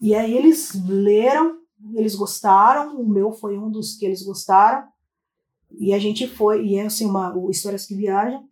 e 0.00 0.14
aí 0.14 0.36
eles 0.36 0.72
leram, 0.88 1.58
eles 1.94 2.14
gostaram, 2.14 3.00
o 3.00 3.08
meu 3.08 3.32
foi 3.32 3.56
um 3.56 3.70
dos 3.70 3.94
que 3.96 4.04
eles 4.04 4.22
gostaram, 4.22 4.84
e 5.78 5.94
a 5.94 5.98
gente 5.98 6.26
foi, 6.26 6.66
e 6.66 6.76
é 6.76 6.86
assim, 6.86 7.06
uma, 7.06 7.36
o 7.36 7.50
Histórias 7.50 7.86
que 7.86 7.94
Viajam, 7.94 8.44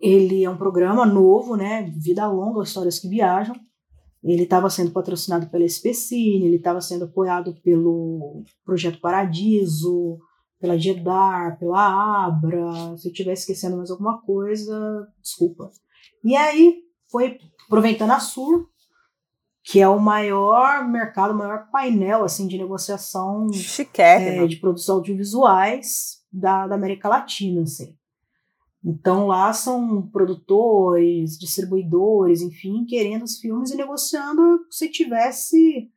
ele 0.00 0.44
é 0.44 0.50
um 0.50 0.56
programa 0.56 1.06
novo, 1.06 1.56
né, 1.56 1.90
vida 1.96 2.26
longa, 2.26 2.62
Histórias 2.62 2.98
que 2.98 3.08
Viajam, 3.08 3.56
ele 4.22 4.42
estava 4.42 4.68
sendo 4.68 4.90
patrocinado 4.90 5.46
pela 5.48 5.64
SPCine, 5.64 6.46
ele 6.46 6.56
estava 6.56 6.80
sendo 6.80 7.04
apoiado 7.04 7.54
pelo 7.62 8.44
Projeto 8.64 9.00
Paradiso, 9.00 10.18
pela 10.58 10.76
Gedar, 10.76 11.58
pela 11.58 12.26
Abra. 12.26 12.96
Se 12.96 13.08
eu 13.08 13.12
estiver 13.12 13.32
esquecendo 13.32 13.76
mais 13.76 13.90
alguma 13.90 14.20
coisa, 14.22 15.06
desculpa. 15.22 15.70
E 16.24 16.34
aí 16.34 16.78
foi 17.10 17.38
aproveitando 17.66 18.10
a 18.10 18.18
Sur, 18.18 18.68
que 19.62 19.80
é 19.80 19.88
o 19.88 20.00
maior 20.00 20.88
mercado, 20.88 21.32
o 21.32 21.38
maior 21.38 21.68
painel 21.70 22.24
assim 22.24 22.46
de 22.46 22.58
negociação 22.58 23.48
é, 24.42 24.46
de 24.46 24.56
produção 24.56 24.96
audiovisuais 24.96 26.22
da, 26.32 26.66
da 26.66 26.74
América 26.74 27.08
Latina, 27.08 27.62
assim. 27.62 27.96
Então 28.86 29.26
lá 29.26 29.52
são 29.52 30.00
produtores, 30.12 31.36
distribuidores, 31.36 32.40
enfim, 32.40 32.86
querendo 32.88 33.24
os 33.24 33.40
filmes 33.40 33.72
e 33.72 33.76
negociando 33.76 34.60
se 34.70 34.88
tivesse. 34.88 35.90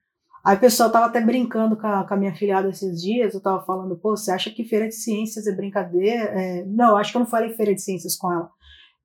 Aí 0.43 0.57
o 0.57 0.59
pessoal 0.59 0.91
tava 0.91 1.05
até 1.05 1.21
brincando 1.21 1.77
com 1.77 1.85
a, 1.85 2.03
com 2.03 2.13
a 2.15 2.17
minha 2.17 2.33
filhada 2.33 2.69
esses 2.69 2.99
dias, 2.99 3.35
eu 3.35 3.41
tava 3.41 3.63
falando, 3.63 3.95
pô, 3.95 4.17
você 4.17 4.31
acha 4.31 4.49
que 4.49 4.63
feira 4.63 4.87
de 4.87 4.95
ciências 4.95 5.45
é 5.45 5.55
brincadeira? 5.55 6.23
É, 6.31 6.65
não, 6.65 6.97
acho 6.97 7.11
que 7.11 7.17
eu 7.17 7.21
não 7.21 7.27
falei 7.27 7.53
feira 7.53 7.75
de 7.75 7.81
ciências 7.81 8.15
com 8.15 8.31
ela. 8.31 8.49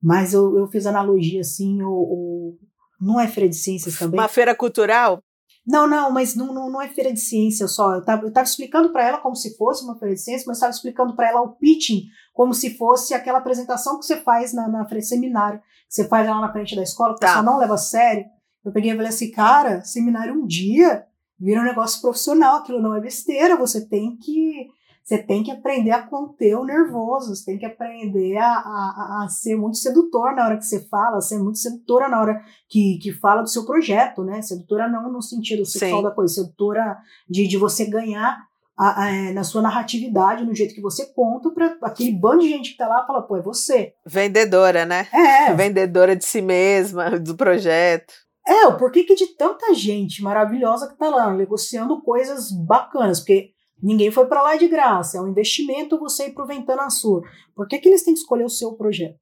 Mas 0.01 0.33
eu, 0.33 0.57
eu 0.57 0.67
fiz 0.67 0.87
analogia 0.87 1.41
assim, 1.41 1.83
o, 1.83 1.91
o, 1.91 2.59
não 2.99 3.19
é 3.19 3.27
feira 3.27 3.47
de 3.47 3.55
ciências 3.55 3.99
também? 3.99 4.19
Uma 4.19 4.27
feira 4.27 4.55
cultural? 4.55 5.21
Não, 5.65 5.87
não, 5.87 6.11
mas 6.11 6.35
não, 6.35 6.53
não, 6.53 6.69
não 6.69 6.81
é 6.81 6.87
feira 6.87 7.11
de 7.11 7.19
ciência 7.19 7.67
só. 7.67 7.95
Eu 7.95 7.99
estava 7.99 8.43
explicando 8.43 8.91
para 8.91 9.03
ela 9.03 9.17
como 9.17 9.35
se 9.35 9.57
fosse 9.57 9.83
uma 9.83 9.97
feira 9.97 10.13
de 10.13 10.21
ciência, 10.21 10.45
mas 10.47 10.57
estava 10.57 10.71
explicando 10.71 11.15
para 11.15 11.29
ela 11.29 11.41
o 11.41 11.55
pitching 11.55 12.03
como 12.33 12.53
se 12.53 12.77
fosse 12.77 13.13
aquela 13.13 13.39
apresentação 13.39 13.97
que 13.97 14.05
você 14.05 14.17
faz 14.17 14.53
na, 14.53 14.67
na 14.67 14.87
seminário, 15.01 15.59
que 15.59 15.95
você 15.95 16.07
faz 16.07 16.27
lá 16.27 16.39
na 16.39 16.51
frente 16.51 16.75
da 16.75 16.83
escola, 16.83 17.15
que 17.15 17.21
tá. 17.21 17.25
o 17.25 17.29
pessoal 17.29 17.45
não 17.45 17.57
leva 17.57 17.73
a 17.73 17.77
sério. 17.77 18.25
Eu 18.63 18.71
peguei 18.71 18.91
e 18.91 18.95
falei 18.95 19.09
assim, 19.09 19.31
cara, 19.31 19.81
seminário 19.81 20.35
um 20.35 20.45
dia 20.45 21.05
vira 21.39 21.61
um 21.61 21.65
negócio 21.65 22.01
profissional, 22.01 22.57
aquilo 22.57 22.81
não 22.81 22.95
é 22.95 23.01
besteira, 23.01 23.55
você 23.55 23.87
tem 23.87 24.15
que 24.17 24.67
você 25.05 25.19
tem 25.19 25.43
que 25.43 25.51
aprender 25.51 25.91
a 25.91 26.01
conter 26.01 26.57
o 26.57 26.65
nervoso, 26.65 27.35
você 27.35 27.45
tem 27.45 27.59
que 27.59 27.65
aprender 27.65 28.37
a, 28.37 28.47
a, 28.47 29.23
a 29.23 29.29
ser 29.29 29.55
muito 29.55 29.77
sedutor 29.77 30.33
na 30.33 30.45
hora 30.45 30.57
que 30.57 30.65
você 30.65 30.83
fala, 30.87 31.21
ser 31.21 31.37
muito 31.37 31.59
sedutora 31.59 32.09
na 32.09 32.19
hora 32.19 32.41
que, 32.67 32.97
que 32.97 33.13
fala 33.13 33.43
do 33.43 33.49
seu 33.49 33.67
projeto, 33.67 34.23
né? 34.23 34.41
Sedutora 34.41 34.89
não 34.89 35.11
no 35.11 35.21
sentido 35.21 35.63
sexual 35.63 35.99
Sim. 35.99 36.03
da 36.03 36.11
coisa, 36.11 36.33
sedutora 36.33 36.97
de, 37.29 37.47
de 37.47 37.55
você 37.55 37.85
ganhar 37.85 38.35
a, 38.75 39.03
a, 39.03 39.11
é, 39.11 39.31
na 39.31 39.43
sua 39.43 39.61
narratividade, 39.61 40.43
no 40.43 40.55
jeito 40.55 40.73
que 40.73 40.81
você 40.81 41.05
conta, 41.13 41.51
para 41.51 41.77
aquele 41.83 42.11
bando 42.11 42.41
de 42.41 42.49
gente 42.49 42.71
que 42.71 42.77
tá 42.77 42.87
lá 42.87 43.05
fala, 43.05 43.21
pô, 43.21 43.37
é 43.37 43.41
você. 43.43 43.93
Vendedora, 44.07 44.87
né? 44.87 45.07
É. 45.13 45.53
Vendedora 45.53 46.15
de 46.15 46.25
si 46.25 46.41
mesma, 46.41 47.11
do 47.19 47.35
projeto. 47.35 48.11
É, 48.47 48.67
o 48.67 48.77
porquê 48.77 49.03
que 49.03 49.15
de 49.15 49.35
tanta 49.35 49.73
gente 49.73 50.21
maravilhosa 50.21 50.87
que 50.87 50.97
tá 50.97 51.09
lá 51.09 51.31
negociando 51.31 52.01
coisas 52.01 52.51
bacanas, 52.51 53.19
porque 53.19 53.54
Ninguém 53.81 54.09
foi 54.11 54.25
para 54.25 54.41
lá 54.41 54.55
de 54.55 54.67
graça, 54.67 55.17
é 55.17 55.21
um 55.21 55.27
investimento 55.27 55.99
você 55.99 56.27
ir 56.27 56.33
para 56.33 56.43
o 56.43 56.47
Ventana 56.47 56.89
Sur. 56.89 57.23
Por 57.53 57.67
que, 57.67 57.77
que 57.77 57.89
eles 57.89 58.03
têm 58.03 58.13
que 58.13 58.19
escolher 58.19 58.45
o 58.45 58.49
seu 58.49 58.73
projeto? 58.73 59.19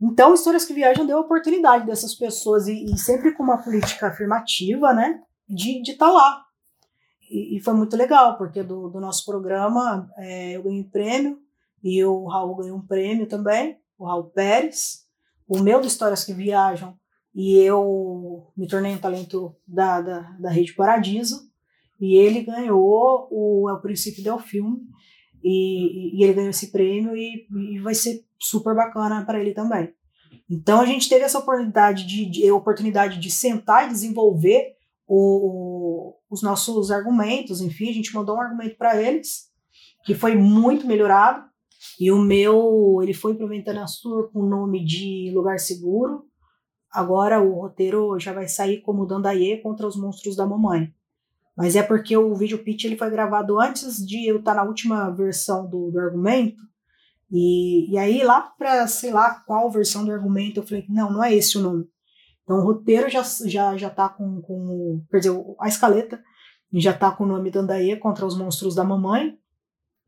Então, 0.00 0.34
Histórias 0.34 0.64
que 0.64 0.74
Viajam 0.74 1.06
deu 1.06 1.18
a 1.18 1.22
oportunidade 1.22 1.86
dessas 1.86 2.14
pessoas, 2.14 2.68
e, 2.68 2.84
e 2.84 2.98
sempre 2.98 3.32
com 3.32 3.42
uma 3.42 3.62
política 3.62 4.08
afirmativa, 4.08 4.92
né, 4.92 5.20
de 5.48 5.80
estar 5.82 6.06
tá 6.06 6.12
lá. 6.12 6.44
E, 7.30 7.56
e, 7.56 7.60
foi 7.60 7.74
muito 7.74 7.96
legal, 7.96 8.36
porque 8.36 8.62
do, 8.62 8.88
do 8.88 9.00
nosso 9.00 9.24
programa 9.24 10.08
é, 10.16 10.52
eu 10.52 10.62
ganhei 10.62 10.80
um 10.80 10.90
prêmio, 10.90 11.40
e 11.82 12.04
o 12.04 12.26
Raul 12.26 12.56
ganhou 12.56 12.78
um 12.78 12.86
prêmio 12.86 13.26
também, 13.26 13.78
o 13.98 14.06
Raul 14.06 14.24
Pérez. 14.24 15.06
O 15.48 15.60
meu 15.60 15.80
do 15.80 15.86
Histórias 15.86 16.24
que 16.24 16.32
Viajam, 16.32 16.98
e 17.32 17.58
eu 17.58 18.50
me 18.56 18.66
tornei 18.66 18.92
um 18.92 18.98
talento 18.98 19.54
da, 19.66 20.00
da, 20.00 20.20
da 20.40 20.50
Rede 20.50 20.74
Paradiso. 20.74 21.45
E 22.00 22.16
ele 22.16 22.42
ganhou 22.42 23.28
o 23.30 23.68
É 23.70 23.72
o 23.72 23.80
Princípio 23.80 24.22
do 24.22 24.38
Filme, 24.38 24.80
e, 25.42 26.18
e, 26.18 26.24
ele 26.24 26.32
ganhou 26.32 26.50
esse 26.50 26.72
prêmio 26.72 27.16
e, 27.16 27.46
e 27.74 27.78
vai 27.78 27.94
ser 27.94 28.24
super 28.38 28.74
bacana 28.74 29.24
para 29.24 29.40
ele 29.40 29.52
também. 29.52 29.94
Então 30.50 30.80
a 30.80 30.86
gente 30.86 31.08
teve 31.08 31.24
essa 31.24 31.38
oportunidade 31.38 32.04
de, 32.06 32.28
de 32.28 32.50
oportunidade 32.50 33.20
de 33.20 33.30
sentar 33.30 33.86
e 33.86 33.92
desenvolver 33.92 34.74
o, 35.06 36.14
os 36.28 36.42
nossos 36.42 36.90
argumentos, 36.90 37.60
enfim, 37.60 37.90
a 37.90 37.92
gente 37.92 38.12
mandou 38.12 38.36
um 38.36 38.40
argumento 38.40 38.76
para 38.76 39.00
eles 39.00 39.46
que 40.04 40.14
foi 40.14 40.34
muito 40.34 40.86
melhorado. 40.86 41.44
E 42.00 42.10
o 42.10 42.18
meu, 42.18 42.98
ele 43.02 43.12
foi 43.12 43.34
para 43.34 43.46
Ventana 43.46 43.84
com 44.32 44.40
o 44.40 44.46
nome 44.46 44.84
de 44.84 45.30
Lugar 45.34 45.58
Seguro. 45.58 46.24
Agora 46.90 47.40
o 47.40 47.60
roteiro 47.60 48.18
já 48.18 48.32
vai 48.32 48.48
sair 48.48 48.80
como 48.80 49.06
Dandaye 49.06 49.60
contra 49.62 49.86
os 49.86 49.96
Monstros 49.96 50.36
da 50.36 50.46
Mamãe. 50.46 50.92
Mas 51.56 51.74
é 51.74 51.82
porque 51.82 52.16
o 52.16 52.34
vídeo 52.34 52.62
pitch 52.62 52.84
ele 52.84 52.98
foi 52.98 53.10
gravado 53.10 53.58
antes 53.58 54.04
de 54.06 54.28
eu 54.28 54.38
estar 54.38 54.54
na 54.54 54.62
última 54.62 55.10
versão 55.10 55.68
do, 55.68 55.90
do 55.90 55.98
argumento. 55.98 56.62
E, 57.30 57.90
e 57.90 57.98
aí, 57.98 58.22
lá 58.22 58.42
para 58.42 58.86
sei 58.86 59.10
lá 59.10 59.42
qual 59.46 59.70
versão 59.70 60.04
do 60.04 60.12
argumento, 60.12 60.60
eu 60.60 60.66
falei: 60.66 60.84
não, 60.88 61.10
não 61.10 61.24
é 61.24 61.34
esse 61.34 61.56
o 61.56 61.62
nome. 61.62 61.88
Então, 62.44 62.58
o 62.58 62.62
roteiro 62.62 63.08
já, 63.08 63.22
já, 63.22 63.76
já 63.76 63.90
tá 63.90 64.08
com, 64.08 64.40
com. 64.42 65.02
Quer 65.10 65.18
dizer, 65.18 65.44
a 65.58 65.66
escaleta 65.66 66.22
já 66.72 66.92
tá 66.92 67.10
com 67.10 67.24
o 67.24 67.26
nome 67.26 67.50
Dandaê 67.50 67.96
contra 67.96 68.26
os 68.26 68.36
monstros 68.36 68.74
da 68.74 68.84
mamãe, 68.84 69.36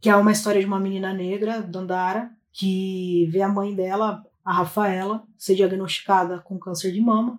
que 0.01 0.11
é 0.11 0.15
uma 0.15 0.33
história 0.33 0.61
de 0.61 0.67
uma 0.67 0.79
menina 0.79 1.13
negra, 1.13 1.63
Dandara, 1.63 2.31
que 2.53 3.27
vê 3.33 3.41
a 3.43 3.49
mãe 3.49 3.75
dela, 3.75 4.23
a 4.45 4.53
Rafaela, 4.53 5.25
ser 5.37 5.55
diagnosticada 5.55 6.41
com 6.41 6.59
câncer 6.59 6.93
de 6.93 7.01
mama. 7.01 7.39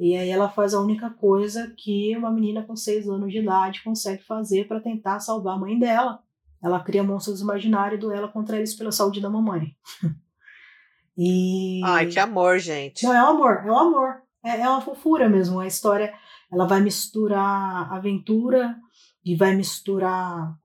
E 0.00 0.16
aí 0.16 0.30
ela 0.30 0.48
faz 0.48 0.72
a 0.72 0.80
única 0.80 1.10
coisa 1.10 1.74
que 1.76 2.16
uma 2.16 2.30
menina 2.30 2.62
com 2.62 2.74
seis 2.74 3.06
anos 3.06 3.30
de 3.30 3.40
idade 3.40 3.84
consegue 3.84 4.22
fazer 4.22 4.66
para 4.66 4.80
tentar 4.80 5.20
salvar 5.20 5.56
a 5.56 5.58
mãe 5.58 5.78
dela. 5.78 6.22
Ela 6.62 6.80
cria 6.80 7.04
monstros 7.04 7.42
imaginários 7.42 7.98
e 7.98 8.00
duela 8.00 8.26
contra 8.26 8.56
eles 8.56 8.72
pela 8.72 8.90
saúde 8.90 9.20
da 9.20 9.28
mamãe. 9.28 9.76
e... 11.18 11.82
Ai, 11.84 12.06
que 12.06 12.18
amor, 12.18 12.58
gente. 12.58 13.04
Não, 13.04 13.14
é 13.14 13.22
um 13.22 13.26
amor, 13.26 13.62
é 13.66 13.70
um 13.70 13.78
amor. 13.78 14.22
É, 14.42 14.60
é 14.62 14.68
uma 14.70 14.80
fofura 14.80 15.28
mesmo. 15.28 15.60
A 15.60 15.66
história 15.66 16.14
ela 16.50 16.66
vai 16.66 16.80
misturar 16.80 17.92
aventura 17.92 18.74
e 19.22 19.36
vai 19.36 19.54
misturar 19.54 20.56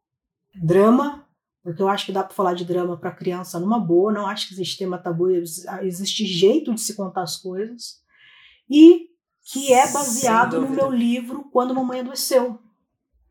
drama, 0.56 1.28
porque 1.62 1.82
eu 1.82 1.90
acho 1.90 2.06
que 2.06 2.14
dá 2.14 2.24
para 2.24 2.34
falar 2.34 2.54
de 2.54 2.64
drama 2.64 2.96
para 2.96 3.12
criança 3.12 3.60
numa 3.60 3.80
boa. 3.80 4.14
Não 4.14 4.28
acho 4.28 4.48
que 4.48 4.54
existe 4.54 4.78
tema 4.78 4.98
tabu, 4.98 5.30
existe 5.82 6.26
jeito 6.26 6.74
de 6.74 6.80
se 6.80 6.96
contar 6.96 7.24
as 7.24 7.36
coisas. 7.36 8.00
E 8.70 9.14
que 9.46 9.72
é 9.72 9.92
baseado 9.92 10.60
no 10.60 10.70
meu 10.70 10.90
livro 10.90 11.48
Quando 11.52 11.76
Mamãe 11.76 12.00
Adoeceu. 12.00 12.60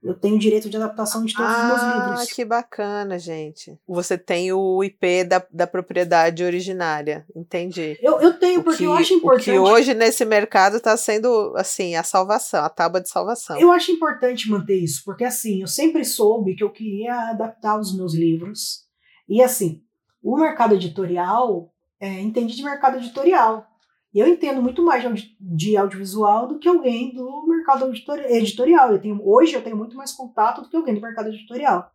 Eu 0.01 0.15
tenho 0.15 0.39
direito 0.39 0.69
de 0.69 0.77
adaptação 0.77 1.25
de 1.25 1.33
todos 1.35 1.51
ah, 1.51 1.62
os 1.62 1.67
meus 1.67 1.81
ah, 1.81 1.95
livros. 1.97 2.21
Ah, 2.21 2.35
que 2.35 2.45
bacana, 2.45 3.19
gente. 3.19 3.77
Você 3.89 4.19
tem 4.19 4.53
o 4.53 4.85
IP 4.85 5.25
da, 5.25 5.45
da 5.51 5.67
propriedade 5.67 6.45
originária, 6.45 7.27
entendi. 7.35 7.99
Eu, 8.03 8.21
eu 8.21 8.39
tenho, 8.39 8.62
porque 8.62 8.79
que, 8.79 8.85
eu 8.85 8.93
acho 8.93 9.15
importante. 9.15 9.51
O 9.51 9.53
que 9.55 9.59
hoje 9.59 9.95
nesse 9.95 10.27
mercado 10.27 10.77
está 10.77 10.95
sendo, 10.95 11.55
assim, 11.57 11.97
a 11.97 12.03
salvação, 12.03 12.62
a 12.62 12.69
tábua 12.69 13.01
de 13.01 13.09
salvação. 13.09 13.59
Eu 13.59 13.73
acho 13.73 13.91
importante 13.91 14.51
manter 14.51 14.77
isso, 14.77 15.03
porque, 15.07 15.25
assim, 15.25 15.62
eu 15.62 15.67
sempre 15.67 16.05
soube 16.05 16.55
que 16.55 16.62
eu 16.62 16.71
queria 16.71 17.31
adaptar 17.31 17.81
os 17.81 17.97
meus 17.97 18.15
livros. 18.15 18.85
E, 19.27 19.43
assim, 19.43 19.83
o 20.23 20.37
mercado 20.37 20.75
editorial, 20.75 21.73
é, 21.99 22.21
entendi 22.21 22.55
de 22.55 22.62
mercado 22.62 22.99
editorial. 22.99 23.67
E 24.15 24.21
eu 24.21 24.29
entendo 24.29 24.62
muito 24.62 24.81
mais 24.81 25.03
de, 25.41 25.77
audiovisual 25.77 26.47
do 26.47 26.59
que 26.61 26.69
alguém 26.69 27.12
do 27.12 27.45
mercado 27.49 27.93
editorial. 28.29 28.93
Eu 28.93 29.01
tenho, 29.01 29.21
hoje 29.29 29.55
eu 29.55 29.62
tenho 29.62 29.77
muito 29.77 29.97
mais 29.97 30.12
contato 30.12 30.62
do 30.62 30.69
que 30.69 30.77
alguém 30.77 30.95
do 30.95 31.01
mercado 31.01 31.31
editorial. 31.31 31.91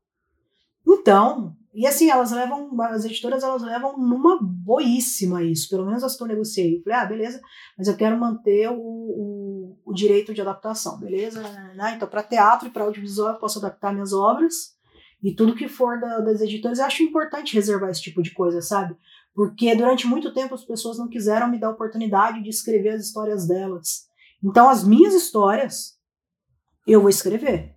Então, 0.86 1.55
e 1.74 1.88
assim, 1.88 2.09
elas 2.09 2.32
levam, 2.32 2.70
as 2.82 3.05
editoras 3.05 3.41
elas 3.41 3.61
levam 3.61 3.97
numa 3.97 4.38
boíssima 4.41 5.41
isso, 5.43 5.70
pelo 5.70 5.86
menos 5.86 6.03
as 6.03 6.17
que 6.17 6.24
eu 6.24 6.28
negociei. 6.28 6.78
Eu 6.78 6.84
falei, 6.84 6.99
ah, 6.99 7.05
beleza, 7.05 7.39
mas 7.78 7.88
eu 7.88 7.95
quero 7.95 8.20
manter 8.20 8.70
o, 8.70 8.76
o, 8.76 9.78
o 9.86 9.93
direito 9.93 10.34
de 10.34 10.41
adaptação, 10.41 10.99
beleza? 10.99 11.41
Né? 11.74 11.93
Então, 11.95 12.07
para 12.07 12.24
teatro 12.24 12.67
e 12.67 12.72
para 12.72 12.84
audiovisual 12.84 13.34
eu 13.34 13.39
posso 13.39 13.59
adaptar 13.59 13.93
minhas 13.93 14.11
obras, 14.11 14.78
e 15.22 15.34
tudo 15.34 15.55
que 15.55 15.67
for 15.67 15.99
da, 15.99 16.20
das 16.20 16.41
editoras, 16.41 16.80
eu 16.80 16.86
acho 16.86 17.03
importante 17.03 17.53
reservar 17.53 17.89
esse 17.89 18.01
tipo 18.01 18.22
de 18.22 18.32
coisa, 18.32 18.61
sabe? 18.61 18.95
Porque 19.34 19.75
durante 19.75 20.07
muito 20.07 20.34
tempo 20.34 20.53
as 20.53 20.65
pessoas 20.65 20.97
não 20.97 21.07
quiseram 21.07 21.49
me 21.49 21.59
dar 21.59 21.67
a 21.67 21.71
oportunidade 21.71 22.43
de 22.43 22.49
escrever 22.49 22.89
as 22.89 23.05
histórias 23.05 23.47
delas. 23.47 24.07
Então, 24.43 24.69
as 24.69 24.84
minhas 24.84 25.13
histórias 25.13 25.97
eu 26.88 27.01
vou 27.01 27.09
escrever. 27.09 27.75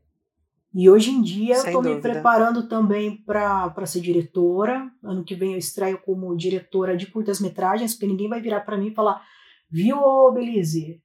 E 0.75 0.89
hoje 0.89 1.11
em 1.11 1.21
dia 1.21 1.57
Sem 1.57 1.73
eu 1.73 1.81
estou 1.81 1.95
me 1.95 2.01
preparando 2.01 2.67
também 2.67 3.23
para 3.25 3.85
ser 3.85 4.01
diretora. 4.01 4.91
Ano 5.03 5.23
que 5.23 5.35
vem 5.35 5.53
eu 5.53 5.59
estreio 5.59 5.99
como 5.99 6.35
diretora 6.35 6.97
de 6.97 7.07
curtas-metragens, 7.07 7.93
porque 7.93 8.07
ninguém 8.07 8.29
vai 8.29 8.41
virar 8.41 8.61
para 8.61 8.79
mim 8.79 8.89
e 8.89 8.95
falar: 8.95 9.23
Viu, 9.71 9.99
Belize? 10.33 11.03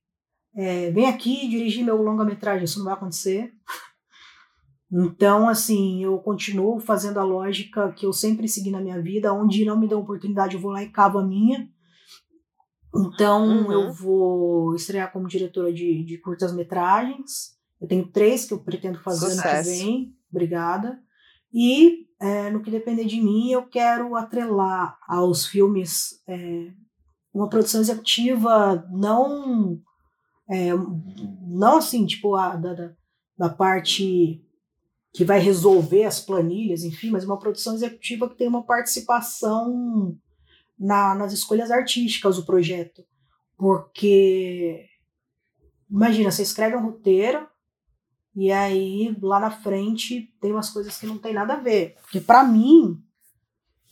É, 0.56 0.90
vem 0.92 1.08
aqui 1.08 1.48
dirigir 1.50 1.84
meu 1.84 2.02
longa-metragem. 2.02 2.64
Isso 2.64 2.80
não 2.80 2.86
vai 2.86 2.94
acontecer. 2.94 3.54
Então, 4.92 5.50
assim, 5.50 6.02
eu 6.04 6.18
continuo 6.20 6.80
fazendo 6.80 7.20
a 7.20 7.24
lógica 7.24 7.92
que 7.92 8.06
eu 8.06 8.14
sempre 8.14 8.48
segui 8.48 8.72
na 8.72 8.82
minha 8.82 9.02
vida, 9.02 9.34
onde 9.34 9.66
não 9.66 9.78
me 9.78 9.88
dão 9.88 10.00
oportunidade, 10.00 10.56
eu 10.56 10.62
vou 10.62 10.72
lá 10.72 10.82
e 10.82 10.90
cavo 10.90 11.20
a 11.20 11.26
minha. 11.26 11.70
Então, 12.96 13.66
uhum. 13.66 13.72
eu 13.72 13.92
vou 13.94 14.76
estrear 14.76 15.12
como 15.12 15.28
diretora 15.28 15.74
de, 15.74 16.04
de 16.06 16.18
curtas-metragens. 16.20 17.58
Eu 17.82 17.88
tenho 17.88 18.08
três 18.08 18.46
que 18.46 18.54
eu 18.54 18.64
pretendo 18.64 19.00
fazer 19.00 19.30
Sucesso. 19.30 19.48
ano 19.48 19.58
que 19.58 19.70
vem. 19.70 20.16
Obrigada. 20.32 21.00
E, 21.54 22.08
é, 22.20 22.50
no 22.50 22.62
que 22.62 22.72
depender 22.72 23.06
de 23.06 23.22
mim, 23.22 23.52
eu 23.52 23.68
quero 23.68 24.16
atrelar 24.16 24.98
aos 25.08 25.46
filmes 25.46 26.22
é, 26.28 26.72
uma 27.34 27.50
produção 27.50 27.82
executiva 27.82 28.88
não. 28.90 29.80
É, 30.50 30.70
não 31.46 31.78
assim, 31.78 32.06
tipo, 32.06 32.36
a, 32.36 32.56
da, 32.56 32.74
da, 32.74 32.94
da 33.38 33.50
parte 33.50 34.42
que 35.18 35.26
vai 35.26 35.40
resolver 35.40 36.04
as 36.04 36.20
planilhas, 36.20 36.84
enfim, 36.84 37.10
mas 37.10 37.26
uma 37.26 37.40
produção 37.40 37.74
executiva 37.74 38.30
que 38.30 38.36
tem 38.36 38.48
uma 38.48 38.62
participação 38.62 40.16
na, 40.78 41.16
nas 41.16 41.34
escolhas 41.34 41.72
artísticas 41.72 42.36
do 42.36 42.46
projeto. 42.46 43.04
Porque, 43.58 44.86
imagina, 45.90 46.30
você 46.30 46.44
escreve 46.44 46.76
um 46.76 46.84
roteiro 46.84 47.48
e 48.36 48.52
aí 48.52 49.18
lá 49.20 49.40
na 49.40 49.50
frente 49.50 50.32
tem 50.40 50.52
umas 50.52 50.70
coisas 50.70 50.96
que 51.00 51.08
não 51.08 51.18
tem 51.18 51.34
nada 51.34 51.56
a 51.56 51.60
ver. 51.60 51.96
Porque 52.04 52.22
para 52.22 52.44
mim, 52.44 53.04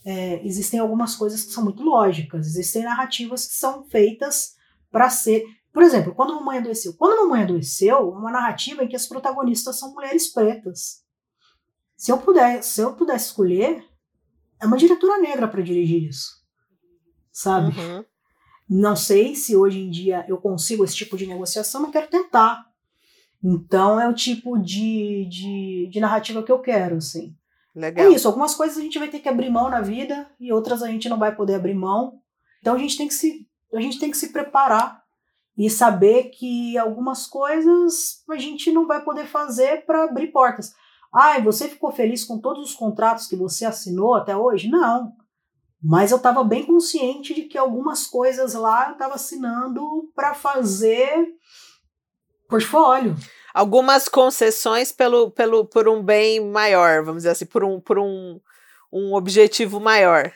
é, 0.06 0.46
existem 0.46 0.80
algumas 0.80 1.16
coisas 1.16 1.44
que 1.44 1.52
são 1.52 1.64
muito 1.64 1.82
lógicas, 1.82 2.46
existem 2.46 2.84
narrativas 2.84 3.48
que 3.48 3.56
são 3.56 3.84
feitas 3.86 4.54
para 4.92 5.10
ser. 5.10 5.44
Por 5.74 5.82
exemplo, 5.82 6.14
quando 6.14 6.34
a 6.34 6.36
mamãe 6.36 6.60
adoeceu. 6.60 6.94
Quando 6.94 7.14
a 7.14 7.24
mamãe 7.24 7.42
adoeceu, 7.42 7.98
é 7.98 8.00
uma 8.00 8.32
narrativa 8.32 8.84
em 8.84 8.88
que 8.88 8.96
as 8.96 9.08
protagonistas 9.08 9.80
são 9.80 9.92
mulheres 9.92 10.32
pretas. 10.32 11.04
Se 11.96 12.12
eu 12.12 12.18
puder, 12.18 12.64
se 12.64 12.82
eu 12.82 12.94
pudesse 12.94 13.28
escolher, 13.28 13.84
é 14.62 14.66
uma 14.66 14.78
diretora 14.78 15.20
negra 15.20 15.48
para 15.48 15.62
dirigir 15.62 16.10
isso 16.10 16.46
sabe? 17.36 17.78
Uhum. 17.78 18.06
Não 18.68 18.96
sei 18.96 19.36
se 19.36 19.56
hoje 19.56 19.80
em 19.80 19.92
dia 19.92 20.26
eu 20.28 20.38
consigo 20.38 20.86
esse 20.86 20.96
tipo 20.96 21.18
de 21.18 21.28
negociação, 21.28 21.82
mas 21.82 21.92
quero 21.92 22.08
tentar. 22.08 22.66
Então 23.44 24.00
é 24.00 24.08
o 24.08 24.14
tipo 24.14 24.58
de, 24.58 25.28
de, 25.30 25.90
de 25.92 26.00
narrativa 26.00 26.42
que 26.42 26.52
eu 26.52 26.60
quero, 26.60 26.96
assim. 26.96 27.36
Legal. 27.76 28.08
É 28.08 28.16
isso, 28.16 28.26
algumas 28.26 28.56
coisas 28.56 28.78
a 28.78 28.82
gente 28.82 28.98
vai 28.98 29.10
ter 29.10 29.20
que 29.20 29.28
abrir 29.28 29.50
mão 29.50 29.70
na 29.70 29.82
vida 29.82 30.28
e 30.40 30.52
outras 30.52 30.82
a 30.82 30.88
gente 30.88 31.10
não 31.10 31.20
vai 31.20 31.36
poder 31.36 31.56
abrir 31.56 31.76
mão. 31.76 32.22
Então 32.62 32.74
a 32.74 32.78
gente 32.78 32.98
tem 32.98 33.08
que 33.08 33.14
se, 33.14 33.46
a 33.74 33.82
gente 33.82 34.00
tem 34.00 34.10
que 34.10 34.18
se 34.18 34.32
preparar 34.32 35.04
e 35.58 35.70
saber 35.70 36.30
que 36.30 36.78
algumas 36.78 37.28
coisas 37.28 38.24
a 38.30 38.38
gente 38.38 38.72
não 38.72 38.88
vai 38.88 39.04
poder 39.04 39.26
fazer 39.28 39.86
para 39.86 40.06
abrir 40.06 40.28
portas. 40.28 40.74
Ai, 41.16 41.42
você 41.42 41.70
ficou 41.70 41.92
feliz 41.92 42.26
com 42.26 42.40
todos 42.40 42.72
os 42.72 42.76
contratos 42.76 43.26
que 43.28 43.38
você 43.38 43.64
assinou 43.64 44.16
até 44.16 44.36
hoje? 44.36 44.68
Não. 44.68 45.14
Mas 45.82 46.12
eu 46.12 46.18
estava 46.18 46.44
bem 46.44 46.66
consciente 46.66 47.34
de 47.34 47.44
que 47.44 47.58
algumas 47.58 48.06
coisas 48.06 48.54
lá 48.54 48.88
eu 48.88 48.94
estava 48.94 49.16
assinando 49.16 50.12
para 50.14 50.34
fazer 50.34 51.28
portfólio. 52.50 53.16
Algumas 53.54 54.10
concessões 54.10 54.92
pelo, 54.92 55.32
pelo, 55.32 55.64
por 55.64 55.88
um 55.88 56.04
bem 56.04 56.46
maior, 56.46 57.04
vamos 57.04 57.20
dizer 57.20 57.30
assim, 57.30 57.46
por 57.46 57.64
um, 57.64 57.80
por 57.80 57.98
um, 57.98 58.42
um 58.92 59.14
objetivo 59.14 59.80
maior. 59.80 60.34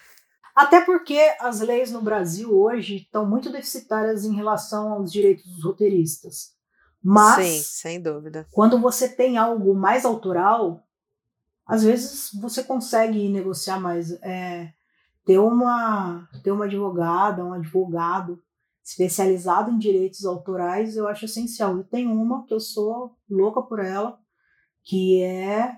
Até 0.55 0.82
porque 0.82 1.19
as 1.41 1.59
leis 1.59 1.91
no 1.91 2.01
Brasil 2.01 2.53
hoje 2.53 2.97
estão 2.97 3.25
muito 3.25 3.51
deficitárias 3.51 4.23
em 4.23 4.34
relação 4.34 4.93
aos 4.93 5.11
direitos 5.11 5.45
dos 5.45 5.63
roteiristas. 5.63 6.59
Mas, 7.04 7.45
Sim, 7.45 7.62
sem 7.64 8.02
dúvida. 8.02 8.45
Quando 8.52 8.80
você 8.80 9.08
tem 9.08 9.38
algo 9.38 9.74
mais 9.74 10.06
autoral, 10.06 10.84
às 11.66 11.84
vezes 11.84 12.32
você 12.34 12.64
consegue 12.64 13.30
negociar 13.30 13.80
mais. 13.80 14.12
É, 14.22 14.74
ter 15.26 15.38
uma, 15.38 16.28
ter 16.43 16.52
uma 16.52 16.66
advogada, 16.66 17.45
um 17.45 17.54
advogado 17.54 18.41
especializado 18.84 19.70
em 19.70 19.78
direitos 19.78 20.26
autorais, 20.26 20.97
eu 20.97 21.08
acho 21.08 21.26
essencial. 21.26 21.80
E 21.80 21.84
tem 21.84 22.08
uma 22.08 22.43
que 22.45 22.54
eu 22.54 22.60
sou 22.60 23.16
louca 23.30 23.62
por 23.62 23.80
ela, 23.80 24.18
que 24.84 25.22
é 25.22 25.78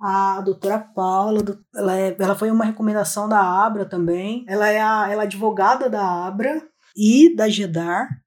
a 0.00 0.40
doutora 0.40 0.78
Paula. 0.78 1.40
Ela, 1.74 1.96
é, 1.96 2.16
ela 2.16 2.36
foi 2.36 2.50
uma 2.50 2.64
recomendação 2.64 3.28
da 3.28 3.40
Abra 3.40 3.84
também. 3.84 4.44
Ela 4.46 4.68
é, 4.68 4.80
a, 4.80 5.10
ela 5.10 5.22
é 5.22 5.26
advogada 5.26 5.90
da 5.90 6.04
Abra 6.24 6.62
e 6.96 7.34
da 7.34 7.48
GEDAR. 7.48 8.21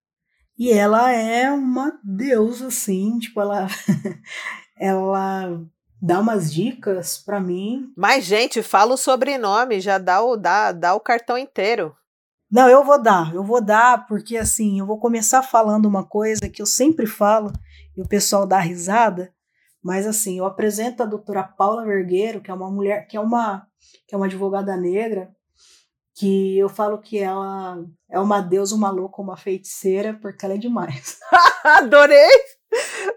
E 0.57 0.71
ela 0.71 1.11
é 1.11 1.51
uma 1.51 1.99
deusa, 2.03 2.67
assim, 2.67 3.19
tipo, 3.19 3.41
ela, 3.41 3.67
ela 4.79 5.61
dá 6.01 6.19
umas 6.19 6.53
dicas 6.53 7.17
para 7.17 7.41
mim. 7.41 7.91
Mas, 7.97 8.25
gente, 8.25 8.63
fala 8.63 8.93
o 8.93 8.97
sobrenome, 8.97 9.81
já 9.81 9.97
dá 9.97 10.21
o, 10.21 10.37
dá, 10.37 10.71
dá 10.71 10.93
o 10.93 10.99
cartão 10.99 11.37
inteiro. 11.37 11.95
Não, 12.49 12.69
eu 12.69 12.85
vou 12.85 13.01
dar, 13.01 13.33
eu 13.33 13.43
vou 13.43 13.59
dar, 13.59 14.05
porque 14.07 14.37
assim, 14.37 14.79
eu 14.79 14.85
vou 14.85 14.99
começar 14.99 15.41
falando 15.41 15.87
uma 15.87 16.05
coisa 16.05 16.47
que 16.47 16.61
eu 16.61 16.65
sempre 16.65 17.05
falo 17.07 17.51
e 17.97 18.01
o 18.01 18.07
pessoal 18.07 18.45
dá 18.45 18.59
risada, 18.59 19.33
mas 19.83 20.07
assim, 20.07 20.37
eu 20.37 20.45
apresento 20.45 21.03
a 21.03 21.05
doutora 21.05 21.43
Paula 21.43 21.83
Vergueiro, 21.83 22.39
que 22.39 22.49
é 22.49 22.53
uma 22.53 22.71
mulher, 22.71 23.07
que 23.07 23.17
é 23.17 23.19
uma, 23.19 23.67
que 24.07 24.15
é 24.15 24.17
uma 24.17 24.27
advogada 24.27 24.77
negra, 24.77 25.34
que 26.15 26.57
eu 26.57 26.69
falo 26.69 26.97
que 26.97 27.17
ela 27.17 27.83
é 28.09 28.19
uma 28.19 28.41
deusa, 28.41 28.73
uma 28.73 28.89
louca, 28.89 29.21
uma 29.21 29.35
feiticeira, 29.35 30.17
porque 30.21 30.45
ela 30.45 30.55
é 30.55 30.57
demais. 30.57 31.19
Adorei! 31.63 32.29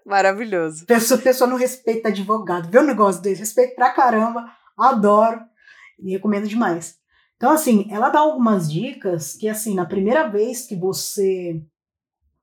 Maravilhoso. 0.05 0.85
Pessoa, 0.85 1.21
pessoa 1.21 1.49
não 1.49 1.57
respeita 1.57 2.09
advogado. 2.09 2.69
Vê 2.69 2.79
um 2.81 2.87
negócio 2.87 3.23
desse? 3.23 3.41
Respeito 3.41 3.77
pra 3.77 3.93
caramba. 3.93 4.45
Adoro. 4.77 5.41
E 6.01 6.13
recomendo 6.13 6.49
demais. 6.49 6.97
Então, 7.37 7.53
assim, 7.53 7.87
ela 7.91 8.09
dá 8.09 8.19
algumas 8.19 8.71
dicas 8.71 9.35
que, 9.35 9.49
assim, 9.49 9.75
na 9.75 9.87
primeira 9.87 10.29
vez 10.29 10.67
que 10.67 10.75
você, 10.75 11.63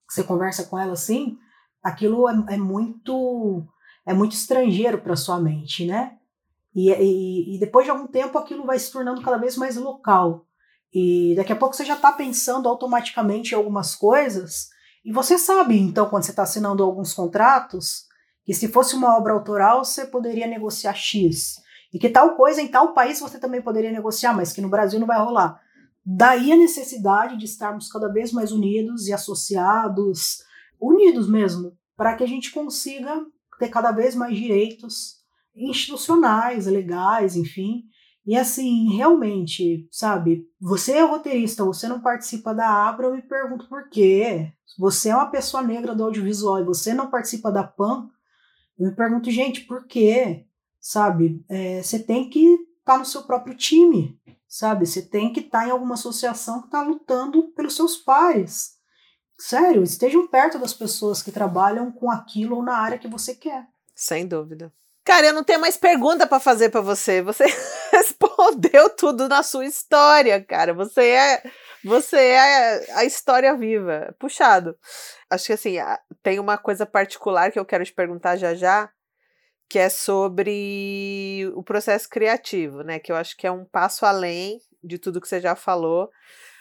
você 0.10 0.24
conversa 0.24 0.64
com 0.64 0.80
ela 0.80 0.93
assim, 0.93 1.38
aquilo 1.84 2.30
é, 2.30 2.56
é 2.56 2.58
muito 2.58 3.68
é 4.06 4.14
muito 4.14 4.34
estrangeiro 4.34 4.99
para 4.99 5.16
sua 5.16 5.39
mente, 5.39 5.86
né? 5.86 6.18
E, 6.76 6.92
e, 6.92 7.56
e, 7.56 7.60
depois 7.60 7.86
de 7.86 7.92
algum 7.92 8.08
tempo 8.08 8.38
aquilo 8.38 8.66
vai 8.66 8.78
se 8.78 8.92
tornando 8.92 9.22
cada 9.22 9.38
vez 9.38 9.56
mais 9.56 9.78
local. 9.78 10.46
E 10.94 11.34
daqui 11.36 11.54
a 11.54 11.56
pouco 11.56 11.76
você 11.76 11.86
já 11.86 11.96
está 11.96 12.12
pensando 12.12 12.68
automaticamente 12.68 13.54
em 13.54 13.58
algumas 13.58 13.96
coisas 13.96 14.70
e 15.06 15.12
você 15.12 15.38
sabe, 15.38 15.80
então, 15.80 16.10
quando 16.10 16.24
você 16.24 16.32
está 16.32 16.42
assinando 16.42 16.84
alguns 16.84 17.14
contratos, 17.14 18.06
que 18.44 18.56
se 18.56 18.68
fosse 18.68 18.96
uma 18.96 19.16
obra 19.16 19.34
autoral, 19.34 19.86
você 19.86 20.08
poderia 20.08 20.48
negociar 20.48 20.96
X. 20.96 21.62
E 21.94 22.00
que 22.00 22.10
tal 22.10 22.36
coisa 22.36 22.60
em 22.60 22.68
tal 22.68 22.92
país 22.92 23.20
você 23.20 23.38
também 23.38 23.62
poderia 23.62 23.92
negociar, 23.92 24.34
mas 24.34 24.52
que 24.52 24.62
no 24.62 24.70
Brasil 24.70 25.00
não 25.00 25.06
vai 25.06 25.20
rolar. 25.24 25.62
Daí 26.04 26.52
a 26.52 26.58
necessidade 26.58 27.38
de 27.38 27.46
estarmos 27.46 27.88
cada 27.88 28.12
vez 28.12 28.32
mais 28.32 28.52
unidos 28.52 29.08
e 29.08 29.14
associados, 29.14 30.40
unidos 30.82 31.30
mesmo, 31.30 31.78
para 31.96 32.16
que 32.16 32.24
a 32.24 32.28
gente 32.28 32.52
consiga 32.52 33.24
ter 33.60 33.70
cada 33.70 33.92
vez 33.92 34.16
mais 34.16 34.36
direitos 34.36 35.18
institucionais, 35.56 36.68
legais, 36.68 37.36
enfim, 37.36 37.84
e 38.26 38.36
assim, 38.36 38.95
realmente, 38.95 39.88
sabe, 39.91 40.49
você 40.60 40.93
é 40.93 41.03
roteirista, 41.03 41.64
você 41.64 41.88
não 41.88 42.01
participa 42.01 42.56
da 42.56 42.68
Abra, 42.68 43.06
eu 43.08 43.16
me 43.16 43.22
pergunto 43.22 43.70
por 43.70 43.88
quê. 43.88 44.51
Você 44.80 45.10
é 45.10 45.16
uma 45.16 45.30
pessoa 45.30 45.62
negra 45.62 45.93
do 45.93 46.03
audiovisual 46.03 46.60
e 46.60 46.66
você 46.66 46.91
não 46.93 47.10
participa 47.10 47.51
da 47.51 47.64
PAN, 47.64 48.10
eu 48.78 48.88
me 48.88 48.95
pergunto, 48.95 49.30
gente, 49.30 49.62
por 49.62 49.86
quê? 49.86 50.45
Sabe, 50.80 51.43
é, 51.47 51.82
você 51.82 51.99
tem 51.99 52.30
que 52.30 52.45
estar 52.45 52.93
tá 52.93 52.97
no 52.97 53.06
seu 53.06 53.24
próprio 53.24 53.56
time, 53.56 54.20
sabe? 54.47 54.86
Você 54.86 55.01
tem 55.01 55.32
que 55.32 55.39
estar 55.39 55.62
tá 55.62 55.68
em 55.68 55.72
alguma 55.72 55.93
associação 55.93 56.62
que 56.62 56.68
está 56.68 56.82
lutando 56.82 57.51
pelos 57.53 57.76
seus 57.76 57.95
pares. 57.95 58.76
Sério, 59.38 59.84
estejam 59.84 60.28
perto 60.28 60.58
das 60.60 60.74
pessoas 60.74 61.22
que 61.22 61.32
trabalham 61.32 61.91
com 61.91 62.10
aquilo 62.10 62.58
ou 62.58 62.64
na 62.64 62.78
área 62.78 62.97
que 62.97 63.08
você 63.08 63.36
quer. 63.36 63.68
Sem 63.93 64.28
dúvida. 64.28 64.74
Cara, 65.06 65.28
eu 65.28 65.34
não 65.34 65.43
tenho 65.43 65.60
mais 65.60 65.78
pergunta 65.78 66.26
para 66.26 66.39
fazer 66.39 66.70
para 66.70 66.82
você. 66.82 67.22
Você 67.22 67.45
respondeu 67.93 68.89
tudo 68.89 69.30
na 69.30 69.43
sua 69.43 69.66
história, 69.66 70.43
cara. 70.43 70.74
Você 70.74 71.10
é 71.10 71.43
você 71.84 72.18
é 72.18 72.93
a 72.95 73.06
história 73.06 73.56
viva. 73.56 74.16
Puxado. 74.20 74.76
Acho 75.30 75.45
que 75.45 75.53
assim, 75.53 75.76
tem 76.24 76.39
uma 76.39 76.58
coisa 76.58 76.88
particular 76.88 77.51
que 77.51 77.60
eu 77.60 77.66
quero 77.66 77.86
te 77.86 77.93
perguntar 77.93 78.36
já 78.38 78.56
já, 78.56 78.89
que 79.70 79.78
é 79.78 79.89
sobre 79.89 81.47
o 81.56 81.62
processo 81.62 82.10
criativo, 82.10 82.82
né? 82.82 82.97
Que 82.97 83.12
eu 83.12 83.16
acho 83.16 83.38
que 83.38 83.45
é 83.45 83.51
um 83.51 83.64
passo 83.64 84.08
além 84.08 84.60
de 84.84 84.97
tudo 84.97 85.22
que 85.22 85.28
você 85.28 85.39
já 85.39 85.56
falou. 85.56 86.10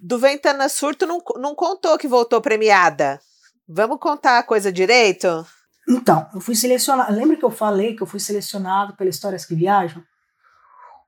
Do 0.02 0.18
Ventana 0.18 0.68
Surto 0.68 1.06
não, 1.06 1.22
não 1.36 1.54
contou 1.54 1.96
que 1.96 2.06
voltou 2.06 2.42
premiada. 2.42 3.18
Vamos 3.66 3.98
contar 3.98 4.38
a 4.38 4.42
coisa 4.42 4.70
direito? 4.70 5.46
Então, 5.88 6.26
eu 6.34 6.40
fui 6.40 6.54
selecionado. 6.54 7.12
Lembra 7.12 7.36
que 7.36 7.44
eu 7.44 7.50
falei 7.50 7.94
que 7.94 8.02
eu 8.02 8.06
fui 8.06 8.20
selecionado 8.20 8.96
pela 8.96 9.10
Histórias 9.10 9.44
que 9.44 9.54
Viajam? 9.54 10.02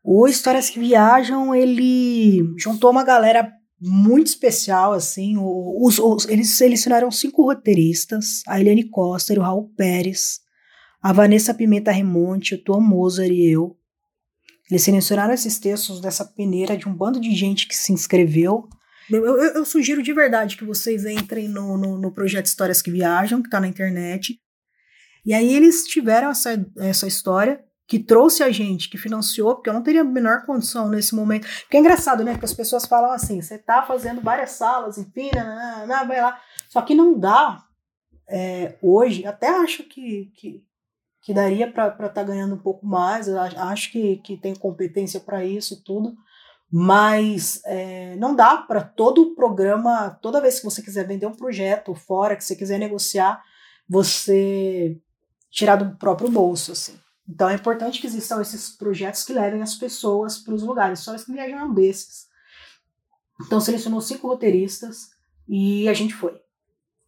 O 0.05 0.29
Histórias 0.29 0.71
que 0.71 0.79
Viajam, 0.79 1.55
ele 1.55 2.55
juntou 2.59 2.91
uma 2.91 3.05
galera 3.05 3.51
muito 3.81 4.29
especial, 4.29 4.93
assim. 4.93 5.37
Os, 5.39 5.99
os, 5.99 6.29
eles 6.29 6.57
selecionaram 6.57 7.11
cinco 7.11 7.43
roteiristas: 7.43 8.43
a 8.47 8.61
Eliane 8.61 8.89
Costa, 8.89 9.33
o 9.35 9.41
Raul 9.41 9.73
Pérez, 9.77 10.41
a 11.03 11.13
Vanessa 11.13 11.55
Pimenta 11.55 11.91
Remonte, 11.91 12.55
o 12.55 12.63
Tom 12.63 12.81
Moser 12.81 13.31
e 13.31 13.51
eu. 13.51 13.77
Eles 14.71 14.83
selecionaram 14.83 15.33
esses 15.33 15.59
textos 15.59 16.01
dessa 16.01 16.25
peneira 16.25 16.77
de 16.77 16.89
um 16.89 16.95
bando 16.95 17.21
de 17.21 17.33
gente 17.35 17.69
que 17.69 17.77
se 17.77 17.93
inscreveu. 17.93 18.69
Eu, 19.09 19.25
eu, 19.25 19.37
eu 19.55 19.65
sugiro 19.65 20.03
de 20.03 20.13
verdade 20.13 20.57
que 20.57 20.65
vocês 20.65 21.05
entrem 21.05 21.49
no, 21.49 21.79
no, 21.79 21.97
no 21.99 22.13
projeto 22.13 22.47
Histórias 22.47 22.83
que 22.83 22.91
Viajam, 22.91 23.41
que 23.41 23.47
está 23.47 23.61
na 23.61 23.69
internet. 23.69 24.41
E 25.27 25.35
aí 25.35 25.53
eles 25.53 25.85
tiveram 25.85 26.31
essa, 26.31 26.65
essa 26.79 27.07
história 27.07 27.63
que 27.89 27.99
trouxe 27.99 28.43
a 28.43 28.51
gente, 28.51 28.89
que 28.89 28.97
financiou, 28.97 29.55
porque 29.55 29.69
eu 29.69 29.75
não 29.75 29.83
teria 29.83 30.01
a 30.01 30.05
menor 30.05 30.45
condição 30.45 30.89
nesse 30.89 31.15
momento. 31.15 31.47
Porque 31.63 31.77
é 31.77 31.81
engraçado, 31.81 32.25
né? 32.25 32.33
Porque 32.33 32.47
as 32.47 32.55
pessoas 32.55 32.87
falam 32.87 33.11
assim: 33.11 33.41
você 33.41 33.59
tá 33.59 33.83
fazendo 33.83 34.21
várias 34.21 34.51
salas, 34.51 34.99
enfim, 34.99 35.31
não, 35.87 36.07
vai 36.07 36.21
lá. 36.21 36.41
Só 36.69 36.81
que 36.83 36.95
não 36.95 37.19
dá 37.19 37.63
é, 38.29 38.77
hoje, 38.83 39.25
até 39.27 39.49
acho 39.49 39.85
que, 39.85 40.33
que, 40.37 40.65
que 41.23 41.35
daria 41.35 41.71
para 41.71 41.89
estar 41.89 42.09
tá 42.09 42.23
ganhando 42.23 42.55
um 42.55 42.63
pouco 42.63 42.85
mais, 42.87 43.29
acho 43.29 43.93
que, 43.93 44.17
que 44.19 44.37
tem 44.37 44.55
competência 44.55 45.21
para 45.21 45.45
isso 45.45 45.83
tudo, 45.85 46.15
mas 46.71 47.61
é, 47.65 48.17
não 48.17 48.35
dá 48.35 48.57
para 48.57 48.83
todo 48.83 49.23
o 49.23 49.35
programa, 49.37 50.11
toda 50.21 50.41
vez 50.41 50.59
que 50.59 50.65
você 50.65 50.83
quiser 50.83 51.07
vender 51.07 51.27
um 51.27 51.37
projeto 51.37 51.95
fora, 51.95 52.35
que 52.35 52.45
você 52.45 52.57
quiser 52.57 52.79
negociar, 52.79 53.41
você 53.89 55.01
tirar 55.51 55.77
do 55.77 55.97
próprio 55.97 56.31
bolso, 56.31 56.73
assim. 56.73 56.99
Então 57.29 57.49
é 57.49 57.55
importante 57.55 58.01
que 58.01 58.07
existam 58.07 58.41
esses 58.41 58.71
projetos 58.71 59.25
que 59.25 59.33
levem 59.33 59.63
as 59.63 59.75
pessoas 59.75 60.39
para 60.39 60.55
os 60.55 60.63
lugares. 60.63 61.01
Só 61.01 61.17
que 61.17 61.33
viajam 61.33 61.69
um 61.69 61.75
desses. 61.75 62.27
Então 63.45 63.61
selecionou 63.61 64.01
cinco 64.01 64.29
roteiristas 64.29 65.11
e 65.49 65.89
a 65.89 65.95
gente 65.95 66.15
foi. 66.15 66.41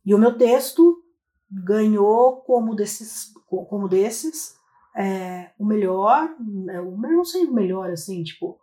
E 0.04 0.14
o 0.14 0.18
meu 0.18 0.36
texto 0.36 1.02
ganhou 1.50 2.38
como 2.42 2.74
desses, 2.74 3.32
como 3.46 3.88
desses 3.88 4.56
é, 4.96 5.50
o 5.58 5.64
melhor, 5.64 6.34
é, 6.70 6.78
eu 6.78 6.96
não 6.96 7.24
sei 7.24 7.44
o 7.44 7.52
melhor 7.52 7.90
assim, 7.90 8.22
tipo, 8.22 8.60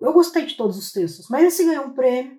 eu 0.00 0.12
gostei 0.12 0.44
de 0.44 0.54
todos 0.54 0.76
os 0.76 0.92
textos, 0.92 1.28
mas 1.28 1.44
esse 1.44 1.64
ganhou 1.64 1.86
um 1.86 1.94
prêmio 1.94 2.38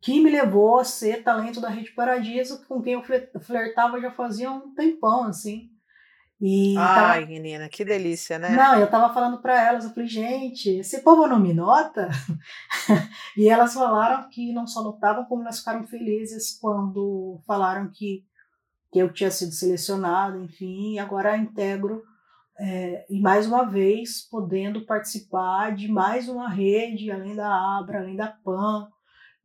que 0.00 0.20
me 0.20 0.30
levou 0.30 0.78
a 0.78 0.84
ser 0.84 1.22
talento 1.22 1.60
da 1.60 1.70
Rede 1.70 1.92
Paradiso, 1.92 2.62
com 2.66 2.82
quem 2.82 2.92
eu 2.92 3.02
flertava 3.40 3.98
já 3.98 4.10
fazia 4.10 4.50
um 4.52 4.74
tempão, 4.74 5.24
assim. 5.24 5.70
E 6.40 6.76
Ai, 6.76 7.20
tava... 7.20 7.26
menina, 7.26 7.68
que 7.68 7.84
delícia, 7.84 8.38
né? 8.38 8.50
Não, 8.50 8.78
eu 8.78 8.90
tava 8.90 9.12
falando 9.14 9.40
para 9.40 9.68
elas, 9.68 9.84
eu 9.84 9.90
falei, 9.90 10.08
gente, 10.08 10.68
esse 10.68 11.02
povo 11.02 11.26
não 11.26 11.38
me 11.38 11.54
nota? 11.54 12.08
e 13.36 13.48
elas 13.48 13.72
falaram 13.72 14.28
que 14.28 14.52
não 14.52 14.66
só 14.66 14.82
notavam, 14.82 15.24
como 15.24 15.42
elas 15.42 15.60
ficaram 15.60 15.86
felizes 15.86 16.58
quando 16.60 17.40
falaram 17.46 17.90
que, 17.90 18.24
que 18.92 18.98
eu 18.98 19.12
tinha 19.12 19.30
sido 19.30 19.52
selecionado, 19.52 20.42
enfim, 20.42 20.94
e 20.94 20.98
agora 20.98 21.36
integro, 21.36 22.02
é, 22.58 23.04
e 23.08 23.20
mais 23.20 23.46
uma 23.46 23.64
vez, 23.64 24.20
podendo 24.28 24.84
participar 24.84 25.74
de 25.74 25.88
mais 25.88 26.28
uma 26.28 26.48
rede, 26.48 27.10
além 27.10 27.34
da 27.34 27.78
Abra, 27.78 28.00
além 28.00 28.16
da 28.16 28.28
PAN, 28.28 28.88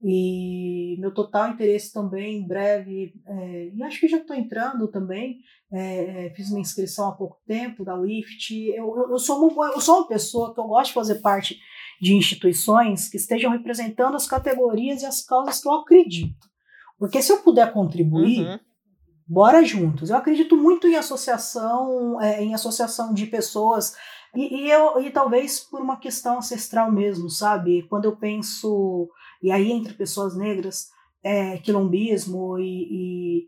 e 0.02 0.95
meu 1.00 1.14
total 1.14 1.50
interesse 1.50 1.91
também, 1.91 2.38
em 2.38 2.47
breve, 2.47 3.14
é, 3.28 3.70
e 3.74 3.84
acho 3.84 4.00
que 4.00 4.08
já 4.08 4.18
estou 4.18 4.36
entrando 4.36 4.88
também, 4.88 5.39
é, 5.72 6.32
fiz 6.36 6.50
uma 6.50 6.60
inscrição 6.62 7.10
há 7.10 7.12
pouco 7.12 7.38
tempo 7.45 7.84
da 7.84 7.95
WIFT. 7.95 8.70
Eu, 8.70 8.95
eu, 8.95 9.12
eu, 9.12 9.20
sou 9.20 9.45
uma, 9.45 9.68
eu 9.68 9.82
sou 9.82 9.97
uma 9.97 10.08
pessoa 10.08 10.54
que 10.54 10.60
eu 10.60 10.66
gosto 10.66 10.88
de 10.88 10.93
fazer 10.93 11.16
parte 11.16 11.60
de 12.02 12.16
instituições 12.16 13.10
que 13.10 13.18
estejam 13.18 13.52
representando 13.52 14.16
as 14.16 14.26
categorias 14.26 15.02
e 15.02 15.06
as 15.06 15.22
causas 15.22 15.62
que 15.62 15.68
eu 15.68 15.74
acredito. 15.74 16.47
Porque 16.97 17.22
se 17.22 17.32
eu 17.32 17.39
puder 17.39 17.74
contribuir, 17.74 18.39
uhum. 18.39 18.60
bora 19.28 19.64
juntos. 19.64 20.10
Eu 20.10 20.16
acredito 20.16 20.56
muito 20.56 20.88
em 20.88 20.95
associação, 20.95 22.22
é, 22.22 22.41
em 22.41 22.54
associação 22.54 23.14
de 23.14 23.26
pessoas 23.26 23.95
e, 24.36 24.64
e, 24.64 24.72
eu, 24.72 25.02
e 25.02 25.10
talvez 25.10 25.60
por 25.60 25.82
uma 25.82 25.97
questão 25.97 26.38
ancestral 26.38 26.91
mesmo, 26.91 27.30
sabe? 27.30 27.88
Quando 27.89 28.06
eu 28.06 28.16
penso 28.16 29.10
e 29.41 29.51
aí, 29.51 29.71
entre 29.71 29.93
pessoas 29.93 30.35
negras, 30.35 30.89
é, 31.23 31.57
quilombismo 31.57 32.57
e, 32.59 33.47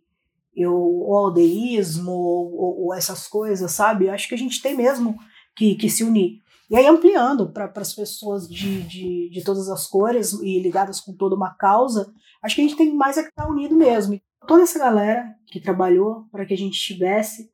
e, 0.56 0.66
o, 0.66 1.10
o 1.10 1.18
aldeísmo, 1.18 2.12
ou, 2.12 2.86
ou, 2.86 2.94
essas 2.94 3.28
coisas, 3.28 3.72
sabe? 3.72 4.10
Acho 4.10 4.28
que 4.28 4.36
a 4.36 4.38
gente 4.38 4.62
tem 4.62 4.76
mesmo 4.76 5.18
que, 5.56 5.76
que 5.76 5.90
se 5.90 6.04
unir. 6.04 6.42
E 6.70 6.76
aí, 6.76 6.88
ampliando 6.88 7.52
para 7.52 7.72
as 7.76 7.94
pessoas 7.94 8.48
de, 8.48 8.82
de, 8.84 9.30
de 9.30 9.44
todas 9.44 9.70
as 9.70 9.88
cores 9.88 10.34
e 10.42 10.60
ligadas 10.60 11.02
com 11.02 11.14
toda 11.14 11.36
uma 11.36 11.54
causa, 11.54 12.14
acho 12.42 12.56
que 12.56 12.62
a 12.62 12.64
gente 12.64 12.78
tem 12.78 12.94
mais 12.94 13.18
é 13.18 13.24
que 13.24 13.30
estar 13.30 13.44
tá 13.44 13.50
unido 13.50 13.76
mesmo. 13.76 14.20
Toda 14.48 14.64
essa 14.64 14.80
galera 14.80 15.36
que 15.48 15.60
trabalhou 15.60 16.26
para 16.32 16.46
que 16.46 16.54
a 16.54 16.58
gente 16.58 16.76
estivesse 16.76 17.52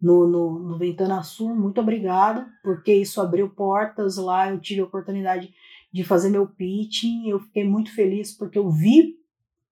no, 0.00 0.28
no, 0.28 0.58
no 0.58 0.78
Ventana 0.78 1.22
Sul, 1.22 1.54
muito 1.54 1.80
obrigada, 1.80 2.46
porque 2.62 2.92
isso 2.94 3.20
abriu 3.20 3.48
portas 3.50 4.16
lá, 4.16 4.50
eu 4.50 4.60
tive 4.60 4.80
a 4.80 4.84
oportunidade 4.84 5.52
de 5.92 6.04
fazer 6.04 6.28
meu 6.28 6.46
pitching. 6.46 7.28
Eu 7.28 7.40
fiquei 7.40 7.64
muito 7.64 7.94
feliz 7.94 8.32
porque 8.32 8.58
eu 8.58 8.70
vi 8.70 9.16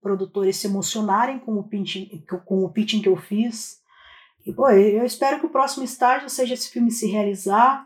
produtores 0.01 0.57
se 0.57 0.67
emocionarem 0.67 1.39
com 1.39 1.55
o 1.55 1.63
pitching, 1.63 2.23
com 2.45 2.63
o 2.63 2.69
pitching 2.69 3.01
que 3.01 3.09
eu 3.09 3.17
fiz. 3.17 3.79
E, 4.45 4.53
pô, 4.53 4.69
eu 4.69 5.05
espero 5.05 5.39
que 5.39 5.45
o 5.45 5.51
próximo 5.51 5.83
estágio 5.83 6.29
seja 6.29 6.53
esse 6.53 6.69
filme 6.69 6.89
se 6.91 7.07
realizar 7.07 7.83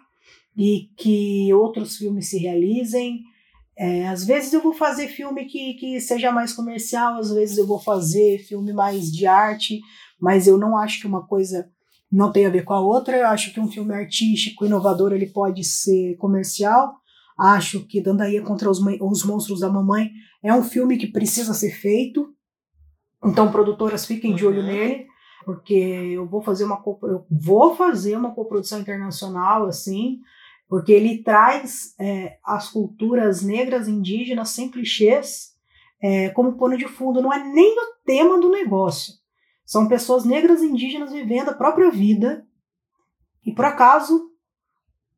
e 0.55 0.89
que 0.95 1.51
outros 1.53 1.97
filmes 1.97 2.29
se 2.29 2.37
realizem. 2.37 3.23
É, 3.75 4.07
às 4.07 4.23
vezes 4.23 4.53
eu 4.53 4.61
vou 4.61 4.73
fazer 4.73 5.07
filme 5.07 5.45
que, 5.45 5.73
que 5.73 5.99
seja 5.99 6.31
mais 6.31 6.53
comercial, 6.53 7.17
às 7.17 7.31
vezes 7.31 7.57
eu 7.57 7.65
vou 7.65 7.79
fazer 7.79 8.37
filme 8.39 8.73
mais 8.73 9.11
de 9.11 9.25
arte, 9.25 9.81
mas 10.19 10.45
eu 10.45 10.57
não 10.57 10.77
acho 10.77 11.01
que 11.01 11.07
uma 11.07 11.25
coisa 11.25 11.67
não 12.11 12.31
tem 12.31 12.45
a 12.45 12.49
ver 12.49 12.63
com 12.63 12.73
a 12.73 12.81
outra. 12.81 13.17
Eu 13.17 13.27
acho 13.27 13.53
que 13.53 13.59
um 13.59 13.71
filme 13.71 13.93
artístico, 13.93 14.65
inovador, 14.65 15.13
ele 15.13 15.27
pode 15.27 15.63
ser 15.63 16.15
comercial, 16.17 17.00
Acho 17.37 17.85
que 17.87 18.01
Dandaia 18.01 18.41
contra 18.41 18.69
os, 18.69 18.79
os 18.79 19.23
Monstros 19.25 19.61
da 19.61 19.69
Mamãe 19.69 20.11
é 20.43 20.53
um 20.53 20.63
filme 20.63 20.97
que 20.97 21.07
precisa 21.07 21.53
ser 21.53 21.71
feito. 21.71 22.33
Então, 23.23 23.51
produtoras, 23.51 24.05
fiquem 24.05 24.33
de 24.33 24.45
olho 24.45 24.61
uhum. 24.61 24.67
nele, 24.67 25.07
porque 25.45 25.73
eu 25.73 26.27
vou 26.27 26.41
fazer 26.41 26.63
uma 26.63 26.81
eu 27.03 27.25
vou 27.29 27.75
fazer 27.75 28.15
uma 28.15 28.33
coprodução 28.33 28.79
internacional 28.79 29.67
assim, 29.67 30.19
porque 30.67 30.91
ele 30.91 31.23
traz 31.23 31.93
é, 31.99 32.37
as 32.43 32.69
culturas 32.69 33.41
negras 33.41 33.87
indígenas 33.87 34.49
sem 34.49 34.69
clichês 34.69 35.51
é, 36.01 36.29
como 36.29 36.57
pano 36.57 36.77
de 36.77 36.87
fundo. 36.87 37.21
Não 37.21 37.31
é 37.31 37.43
nem 37.43 37.77
o 37.77 37.93
tema 38.05 38.39
do 38.39 38.49
negócio. 38.49 39.13
São 39.65 39.87
pessoas 39.87 40.25
negras 40.25 40.61
indígenas 40.61 41.11
vivendo 41.11 41.49
a 41.49 41.53
própria 41.53 41.91
vida 41.91 42.45
e 43.45 43.53
por 43.53 43.65
acaso 43.65 44.30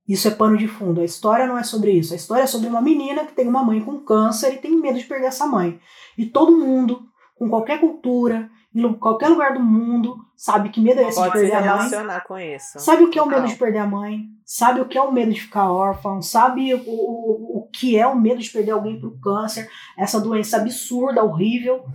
isso 0.08 0.28
é 0.28 0.32
pano 0.32 0.58
de 0.58 0.68
fundo. 0.68 1.02
A 1.02 1.06
história 1.06 1.48
não 1.48 1.58
é 1.58 1.64
sobre 1.64 1.92
isso. 1.92 2.14
A 2.14 2.16
história 2.16 2.44
é 2.44 2.48
sobre 2.48 2.68
uma 2.68 2.82
menina 2.82 3.26
que 3.26 3.34
tem 3.34 3.48
uma 3.48 3.64
mãe 3.64 3.82
com 3.82 4.00
câncer 4.00 4.54
e 4.54 4.58
tem 4.58 4.76
medo 4.76 4.98
de 4.98 5.06
perder 5.06 5.28
essa 5.28 5.48
mãe. 5.48 5.80
E 6.18 6.26
todo 6.26 6.58
mundo, 6.58 7.02
com 7.36 7.50
qualquer 7.50 7.80
cultura, 7.80 8.50
em 8.76 8.94
qualquer 8.94 9.30
lugar 9.30 9.54
do 9.54 9.62
mundo, 9.62 10.18
sabe 10.36 10.70
que 10.70 10.82
medo 10.82 11.00
é 11.00 11.08
esse 11.08 11.18
Pode 11.18 11.34
de 11.34 11.40
perder 11.40 11.56
a 11.56 11.78
mãe. 11.78 12.22
com 12.28 12.38
isso. 12.38 12.80
Sabe 12.80 13.04
o 13.04 13.10
que 13.10 13.20
é 13.20 13.22
o 13.22 13.28
medo 13.28 13.48
de 13.48 13.56
perder 13.56 13.80
a 13.80 13.88
mãe? 13.88 14.26
Sabe 14.46 14.82
o 14.82 14.86
que 14.86 14.98
é 14.98 15.02
o 15.02 15.12
medo 15.12 15.32
de 15.32 15.42
ficar 15.42 15.72
órfão? 15.72 16.22
Sabe 16.22 16.74
o, 16.74 16.82
o, 16.86 17.60
o 17.60 17.70
que 17.72 17.98
é 17.98 18.06
o 18.06 18.20
medo 18.20 18.42
de 18.42 18.50
perder 18.50 18.72
alguém 18.72 19.00
pro 19.00 19.18
câncer? 19.20 19.70
Essa 19.98 20.20
doença 20.20 20.58
absurda, 20.58 21.24
horrível 21.24 21.86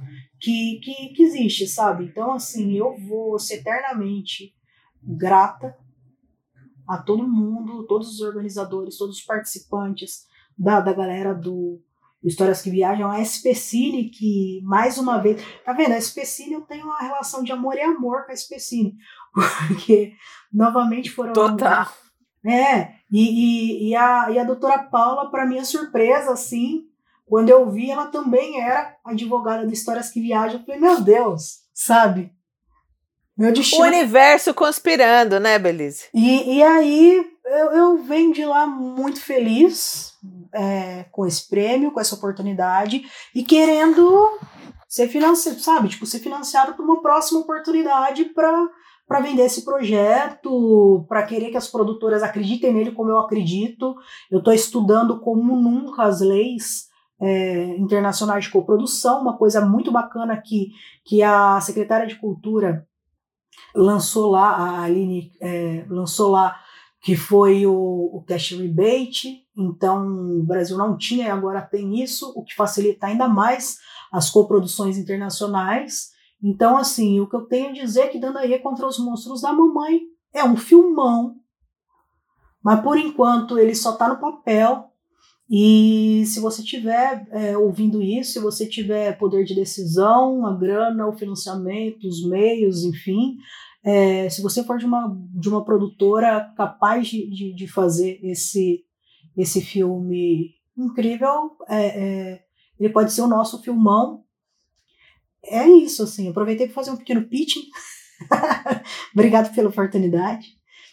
que, 0.41 0.81
que, 0.83 1.09
que 1.15 1.23
existe, 1.23 1.67
sabe? 1.67 2.05
Então, 2.05 2.33
assim, 2.33 2.77
eu 2.77 2.97
vou 3.07 3.39
ser 3.39 3.57
eternamente 3.57 4.55
grata 5.03 5.77
a 6.89 6.97
todo 6.97 7.29
mundo, 7.29 7.87
todos 7.87 8.09
os 8.15 8.21
organizadores, 8.21 8.97
todos 8.97 9.19
os 9.19 9.23
participantes 9.23 10.27
da, 10.57 10.81
da 10.81 10.93
galera 10.93 11.35
do 11.35 11.81
Histórias 12.25 12.61
que 12.61 12.71
Viajam, 12.71 13.09
a 13.09 13.21
SPCine, 13.21 14.11
que 14.11 14.61
mais 14.65 14.99
uma 14.99 15.19
vez. 15.19 15.41
Tá 15.65 15.73
vendo? 15.73 15.93
A 15.93 15.99
SPCine 15.99 16.55
eu 16.55 16.63
tenho 16.63 16.87
uma 16.87 16.99
relação 16.99 17.45
de 17.45 17.53
amor 17.53 17.77
e 17.77 17.81
amor 17.81 18.25
com 18.25 18.33
a 18.33 18.35
SPCine, 18.35 18.97
porque 19.69 20.15
novamente 20.53 21.11
foram. 21.11 21.33
Total. 21.33 21.87
É, 22.45 22.95
e, 23.11 23.89
e, 23.89 23.89
e, 23.91 23.97
a, 23.97 24.31
e 24.31 24.39
a 24.39 24.45
doutora 24.45 24.79
Paula, 24.79 25.31
para 25.31 25.47
minha 25.47 25.65
surpresa, 25.65 26.33
assim, 26.33 26.87
quando 27.27 27.51
eu 27.51 27.71
vi, 27.71 27.91
ela 27.91 28.07
também 28.07 28.61
era 28.61 28.97
advogada 29.05 29.67
de 29.67 29.75
Histórias 29.75 30.11
que 30.11 30.21
Viajam. 30.21 30.61
Eu 30.61 30.65
falei, 30.65 30.81
meu 30.81 31.01
Deus, 31.01 31.61
sabe? 31.75 32.33
Meu 33.39 33.53
destino... 33.53 33.85
O 33.85 33.87
universo 33.87 34.53
conspirando, 34.53 35.39
né, 35.39 35.59
Belize? 35.61 36.07
E, 36.13 36.57
e 36.57 36.63
aí 36.63 37.25
eu, 37.45 37.71
eu 37.71 37.99
venho 37.99 38.33
de 38.33 38.45
lá 38.45 38.67
muito 38.67 39.21
feliz 39.21 40.13
é, 40.53 41.05
com 41.13 41.25
esse 41.25 41.49
prêmio, 41.49 41.93
com 41.93 42.01
essa 42.01 42.17
oportunidade 42.17 43.03
e 43.33 43.45
querendo 43.45 44.39
ser 44.89 45.07
financiado, 45.07 45.61
sabe? 45.61 45.89
Tipo, 45.89 46.05
ser 46.05 46.19
financiado 46.19 46.75
por 46.75 46.85
uma 46.85 47.01
próxima 47.01 47.41
oportunidade 47.41 48.25
para 48.27 48.69
para 49.07 49.21
vender 49.21 49.45
esse 49.45 49.65
projeto, 49.65 51.07
para 51.09 51.23
querer 51.23 51.51
que 51.51 51.57
as 51.57 51.67
produtoras 51.67 52.23
acreditem 52.23 52.75
nele 52.75 52.93
como 52.93 53.09
eu 53.09 53.19
acredito. 53.19 53.97
Eu 54.31 54.41
estou 54.41 54.53
estudando 54.53 55.19
como 55.21 55.57
nunca 55.57 56.03
as 56.03 56.21
leis 56.21 56.89
é, 57.19 57.77
internacionais 57.79 58.45
de 58.45 58.51
coprodução, 58.51 59.23
uma 59.23 59.39
coisa 59.39 59.65
muito 59.65 59.91
bacana 59.91 60.37
que, 60.37 60.73
que 61.07 61.23
a 61.23 61.59
secretária 61.63 62.07
de 62.07 62.17
Cultura 62.17 62.87
lançou 63.75 64.31
lá, 64.31 64.51
a 64.51 64.83
Aline 64.83 65.33
é, 65.41 65.87
lançou 65.89 66.31
lá, 66.31 66.59
que 67.01 67.17
foi 67.17 67.67
o, 67.67 67.73
o 67.73 68.25
cash 68.27 68.53
rebate. 68.53 69.45
Então, 69.57 70.07
o 70.07 70.43
Brasil 70.43 70.77
não 70.77 70.97
tinha 70.97 71.27
e 71.27 71.31
agora 71.31 71.63
tem 71.63 72.03
isso, 72.03 72.33
o 72.37 72.45
que 72.45 72.55
facilita 72.55 73.07
ainda 73.07 73.29
mais 73.29 73.79
as 74.13 74.31
coproduções 74.31 74.97
internacionais. 74.97 76.11
Então, 76.43 76.77
assim, 76.77 77.21
o 77.21 77.29
que 77.29 77.37
eu 77.37 77.47
tenho 77.47 77.71
a 77.71 77.73
dizer 77.73 78.03
é 78.03 78.09
que 78.09 78.21
Dandaí 78.21 78.59
contra 78.61 78.87
os 78.87 78.99
Monstros 78.99 79.43
da 79.43 79.53
Mamãe 79.53 80.01
é 80.33 80.45
um 80.45 80.57
filmão, 80.57 81.37
mas 82.63 82.81
por 82.81 82.97
enquanto 82.97 83.59
ele 83.59 83.75
só 83.75 83.93
está 83.93 84.09
no 84.09 84.21
papel. 84.21 84.88
E 85.51 86.25
se 86.27 86.41
você 86.41 86.63
tiver 86.63 87.27
é, 87.31 87.57
ouvindo 87.57 88.03
isso, 88.03 88.33
se 88.33 88.39
você 88.39 88.67
tiver 88.67 89.17
poder 89.17 89.45
de 89.45 89.55
decisão, 89.55 90.47
a 90.47 90.55
grana, 90.55 91.09
o 91.09 91.17
financiamento, 91.17 92.07
os 92.07 92.27
meios, 92.29 92.85
enfim, 92.85 93.37
é, 93.83 94.29
se 94.29 94.43
você 94.43 94.63
for 94.63 94.77
de 94.77 94.85
uma, 94.85 95.17
de 95.35 95.49
uma 95.49 95.65
produtora 95.65 96.53
capaz 96.57 97.09
de, 97.09 97.31
de, 97.31 97.55
de 97.55 97.67
fazer 97.67 98.21
esse, 98.23 98.85
esse 99.37 99.63
filme 99.63 100.55
incrível, 100.77 101.57
é, 101.69 101.87
é 101.87 102.49
ele 102.79 102.93
pode 102.93 103.13
ser 103.13 103.23
o 103.23 103.27
nosso 103.27 103.61
filmão 103.61 104.23
é 105.45 105.67
isso, 105.69 106.03
assim. 106.03 106.29
Aproveitei 106.29 106.67
para 106.67 106.75
fazer 106.75 106.91
um 106.91 106.97
pequeno 106.97 107.27
pitching. 107.27 107.63
Obrigado 109.15 109.55
pela 109.55 109.69
oportunidade. 109.69 110.49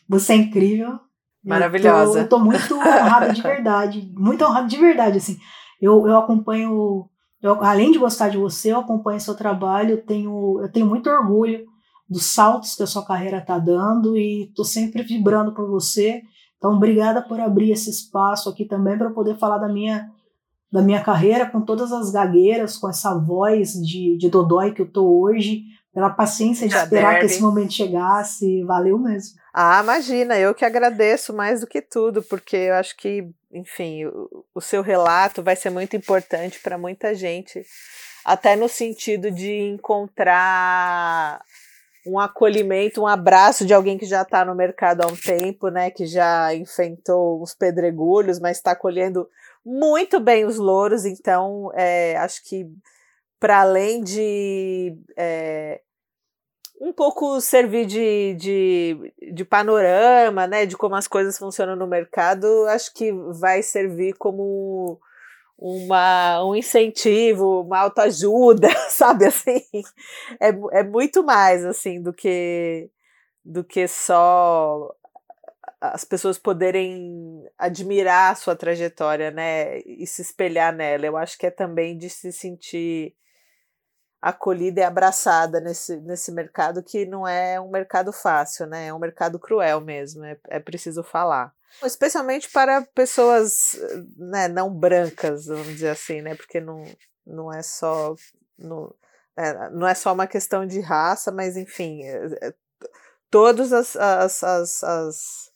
Você 0.07 0.33
é 0.33 0.37
incrível. 0.37 0.99
Maravilhosa. 1.45 2.19
Eu 2.19 2.27
tô, 2.27 2.37
eu 2.37 2.39
tô 2.39 2.45
muito 2.45 2.75
honrada 2.75 3.33
de 3.33 3.41
verdade. 3.41 4.11
Muito 4.15 4.43
honrada 4.43 4.67
de 4.67 4.77
verdade, 4.77 5.17
assim. 5.17 5.37
Eu, 5.81 6.07
eu 6.07 6.17
acompanho. 6.17 7.07
Eu, 7.41 7.63
além 7.63 7.91
de 7.91 7.99
gostar 7.99 8.29
de 8.29 8.37
você, 8.37 8.71
eu 8.71 8.79
acompanho 8.79 9.21
seu 9.21 9.35
trabalho. 9.35 9.91
Eu 9.91 10.05
tenho, 10.05 10.59
eu 10.61 10.71
tenho 10.71 10.85
muito 10.85 11.09
orgulho 11.09 11.65
dos 12.09 12.25
saltos 12.25 12.75
que 12.75 12.83
a 12.83 12.87
sua 12.87 13.05
carreira 13.05 13.37
está 13.37 13.57
dando 13.57 14.17
e 14.17 14.51
tô 14.55 14.63
sempre 14.63 15.03
vibrando 15.03 15.53
por 15.53 15.69
você. 15.69 16.21
Então, 16.57 16.73
obrigada 16.73 17.21
por 17.21 17.39
abrir 17.39 17.71
esse 17.71 17.89
espaço 17.89 18.49
aqui 18.49 18.65
também 18.65 18.97
para 18.97 19.11
poder 19.11 19.37
falar 19.37 19.57
da 19.57 19.67
minha 19.67 20.09
da 20.71 20.81
minha 20.81 21.01
carreira, 21.01 21.49
com 21.49 21.61
todas 21.61 21.93
as 21.93 22.11
gagueiras, 22.11 22.77
com 22.77 22.89
essa 22.89 23.17
voz 23.17 23.73
de, 23.73 24.17
de 24.17 24.29
Dodói 24.29 24.73
que 24.73 24.81
eu 24.81 24.91
tô 24.91 25.21
hoje, 25.21 25.61
pela 25.93 26.09
paciência 26.09 26.67
de 26.67 26.75
esperar 26.75 27.19
que 27.19 27.27
esse 27.27 27.41
momento 27.41 27.71
chegasse, 27.71 28.61
valeu 28.63 28.99
mesmo. 28.99 29.39
Ah, 29.57 29.79
imagina, 29.81 30.37
eu 30.37 30.53
que 30.53 30.65
agradeço 30.65 31.33
mais 31.33 31.61
do 31.61 31.67
que 31.67 31.81
tudo, 31.81 32.21
porque 32.21 32.57
eu 32.57 32.73
acho 32.73 32.93
que, 32.97 33.25
enfim, 33.53 34.03
o, 34.05 34.45
o 34.53 34.59
seu 34.59 34.81
relato 34.81 35.41
vai 35.41 35.55
ser 35.55 35.69
muito 35.69 35.95
importante 35.95 36.59
para 36.59 36.77
muita 36.77 37.15
gente, 37.15 37.65
até 38.25 38.57
no 38.57 38.67
sentido 38.67 39.31
de 39.31 39.53
encontrar 39.61 41.41
um 42.05 42.19
acolhimento, 42.19 43.01
um 43.01 43.07
abraço 43.07 43.65
de 43.65 43.73
alguém 43.73 43.97
que 43.97 44.05
já 44.05 44.23
está 44.23 44.43
no 44.43 44.53
mercado 44.53 45.03
há 45.03 45.07
um 45.07 45.15
tempo, 45.15 45.69
né, 45.69 45.89
que 45.89 46.05
já 46.05 46.53
enfrentou 46.53 47.41
os 47.41 47.53
pedregulhos, 47.53 48.41
mas 48.41 48.57
está 48.57 48.75
colhendo 48.75 49.25
muito 49.65 50.19
bem 50.19 50.43
os 50.43 50.57
louros, 50.57 51.05
então 51.05 51.71
é, 51.75 52.17
acho 52.17 52.43
que 52.43 52.69
para 53.39 53.61
além 53.61 54.03
de 54.03 54.97
é, 55.15 55.79
um 56.79 56.91
pouco 56.91 57.39
servir 57.39 57.85
de, 57.85 58.35
de, 58.35 59.13
de, 59.33 59.45
panorama, 59.45 60.45
né, 60.45 60.65
de 60.65 60.75
como 60.75 60.95
as 60.95 61.07
coisas 61.07 61.37
funcionam 61.37 61.75
no 61.75 61.87
mercado, 61.87 62.47
acho 62.67 62.93
que 62.93 63.11
vai 63.39 63.63
servir 63.63 64.13
como 64.17 64.99
uma, 65.57 66.43
um 66.45 66.55
incentivo, 66.55 67.61
uma 67.61 67.79
autoajuda, 67.79 68.67
sabe 68.89 69.25
assim, 69.25 69.61
é, 70.39 70.49
é 70.79 70.83
muito 70.83 71.23
mais 71.23 71.63
assim 71.65 72.01
do 72.01 72.13
que 72.13 72.89
do 73.43 73.63
que 73.63 73.87
só 73.87 74.91
as 75.79 76.03
pessoas 76.03 76.37
poderem 76.37 77.45
admirar 77.57 78.31
a 78.31 78.35
sua 78.35 78.55
trajetória, 78.55 79.29
né, 79.31 79.79
e 79.81 80.05
se 80.07 80.21
espelhar 80.21 80.73
nela. 80.73 81.05
Eu 81.05 81.15
acho 81.15 81.37
que 81.37 81.45
é 81.45 81.51
também 81.51 81.97
de 81.97 82.09
se 82.09 82.31
sentir 82.31 83.15
acolhida 84.21 84.81
e 84.81 84.83
abraçada 84.83 85.59
nesse, 85.59 85.97
nesse 85.97 86.31
mercado 86.31 86.81
que 86.81 87.05
não 87.05 87.27
é 87.27 87.59
um 87.59 87.69
mercado 87.69 88.11
fácil, 88.11 88.65
né? 88.65 88.87
É 88.87 88.93
um 88.93 88.99
mercado 88.99 89.39
cruel 89.39 89.81
mesmo, 89.81 90.23
é, 90.23 90.37
é 90.47 90.59
preciso 90.59 91.03
falar. 91.03 91.53
Especialmente 91.83 92.49
para 92.49 92.81
pessoas 92.81 93.77
né, 94.17 94.47
não 94.47 94.73
brancas, 94.73 95.45
vamos 95.45 95.67
dizer 95.67 95.89
assim, 95.89 96.21
né? 96.21 96.35
Porque 96.35 96.59
não, 96.59 96.83
não 97.25 97.53
é 97.53 97.61
só. 97.61 98.15
Não, 98.57 98.93
é, 99.37 99.69
não 99.69 99.87
é 99.87 99.93
só 99.93 100.13
uma 100.13 100.27
questão 100.27 100.65
de 100.65 100.79
raça, 100.79 101.31
mas 101.31 101.57
enfim, 101.57 102.03
é, 102.03 102.47
é, 102.47 102.53
todas 103.29 103.73
as, 103.73 103.95
as, 103.95 104.43
as, 104.43 104.83
as 104.83 105.51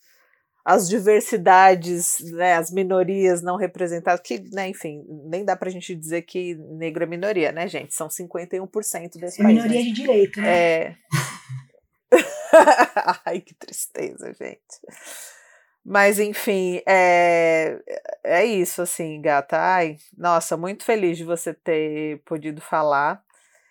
as 0.70 0.88
diversidades, 0.88 2.20
né, 2.20 2.54
as 2.54 2.70
minorias 2.70 3.42
não 3.42 3.56
representadas, 3.56 4.22
que, 4.24 4.40
né, 4.54 4.70
enfim, 4.70 5.04
nem 5.26 5.44
dá 5.44 5.56
pra 5.56 5.72
gente 5.72 5.96
dizer 5.96 6.22
que 6.22 6.54
negro 6.54 7.04
é 7.04 7.08
minoria, 7.08 7.52
né, 7.52 7.68
gente? 7.68 7.96
São 7.96 8.08
51% 8.08 9.18
desse 9.18 9.42
é 9.42 9.44
país. 9.44 9.56
Minoria 9.56 9.80
né? 9.80 9.86
de 9.86 9.92
direito, 9.92 10.40
né? 10.40 10.48
É. 10.48 10.96
Ai, 13.26 13.42
que 13.42 13.56
tristeza, 13.56 14.32
gente. 14.40 14.60
Mas, 15.84 16.20
enfim, 16.20 16.84
é, 16.88 17.80
é 18.24 18.46
isso, 18.46 18.84
assim, 18.84 19.20
gata. 19.24 19.58
Ai, 19.58 19.98
nossa, 20.16 20.56
muito 20.56 20.86
feliz 20.86 21.18
de 21.18 21.24
você 21.24 21.52
ter 21.52 22.22
podido 22.26 22.62
falar. 22.62 23.24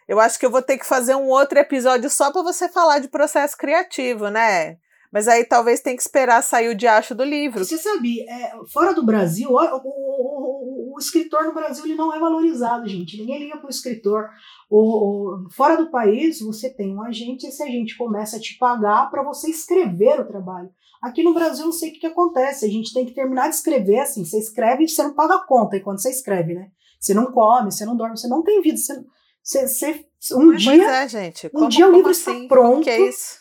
Eu 0.09 0.18
acho 0.18 0.36
que 0.36 0.44
eu 0.44 0.51
vou 0.51 0.62
ter 0.62 0.76
que 0.76 0.86
fazer 0.86 1.14
um 1.14 1.28
outro 1.28 1.61
episódio 1.61 2.11
só 2.11 2.32
para 2.32 2.42
você 2.42 2.68
falar 2.68 2.99
de 2.99 3.07
processo 3.07 3.57
criativo, 3.57 4.30
né? 4.30 4.78
Mas 5.13 5.27
aí 5.27 5.45
talvez 5.45 5.81
tem 5.81 5.97
que 5.97 6.03
esperar 6.03 6.43
sair 6.43 6.69
o 6.69 6.75
diacho 6.75 7.15
do 7.15 7.25
livro. 7.25 7.65
Você 7.65 7.79
sabe, 7.79 8.21
é, 8.29 8.53
fora 8.73 8.93
do 8.93 9.05
Brasil, 9.05 9.51
o, 9.51 9.55
o, 9.55 9.81
o, 9.85 10.95
o, 10.95 10.99
escritor 10.99 11.45
no 11.45 11.55
Brasil 11.55 11.85
ele 11.85 11.95
não 11.95 12.15
é 12.15 12.19
valorizado, 12.19 12.87
gente. 12.87 13.19
Ninguém 13.19 13.39
liga 13.45 13.57
para 13.57 13.67
o 13.67 13.71
escritor. 13.71 14.29
fora 15.51 15.77
do 15.77 15.91
país, 15.91 16.41
você 16.41 16.69
tem 16.69 16.95
um 16.95 17.03
agente 17.03 17.47
e 17.47 17.49
esse 17.49 17.63
agente 17.63 17.97
começa 17.97 18.37
a 18.37 18.41
te 18.41 18.59
pagar 18.59 19.11
para 19.11 19.23
você 19.23 19.51
escrever 19.51 20.21
o 20.21 20.27
trabalho. 20.27 20.71
Aqui 21.01 21.23
no 21.23 21.33
Brasil, 21.33 21.65
não 21.65 21.73
sei 21.73 21.91
o 21.91 21.93
que, 21.93 22.01
que 22.01 22.07
acontece. 22.07 22.67
A 22.67 22.69
gente 22.69 22.93
tem 22.93 23.07
que 23.07 23.15
terminar 23.15 23.49
de 23.49 23.55
escrever 23.55 24.01
assim. 24.01 24.25
Você 24.25 24.39
escreve 24.39 24.85
e 24.85 24.89
você 24.89 25.03
não 25.03 25.15
paga 25.15 25.37
a 25.37 25.47
conta 25.47 25.77
enquanto 25.77 26.03
você 26.03 26.11
escreve, 26.11 26.55
né? 26.55 26.71
Você 27.01 27.15
não 27.15 27.31
come, 27.31 27.71
você 27.71 27.85
não 27.87 27.97
dorme, 27.97 28.19
você 28.19 28.27
não 28.27 28.43
tem 28.43 28.61
vida. 28.61 28.77
Você, 28.77 29.05
você, 29.43 30.05
você 30.19 30.35
um 30.35 30.47
Mas 30.47 30.63
dia, 30.63 30.91
é, 30.91 31.09
gente. 31.09 31.51
um 31.55 31.69
dia 31.69 31.89
o 31.89 31.93
livro 31.93 32.11
assim? 32.11 32.43
está 32.43 32.49
pronto. 32.49 32.83
Que 32.83 32.91
é 32.91 33.09
isso? 33.09 33.39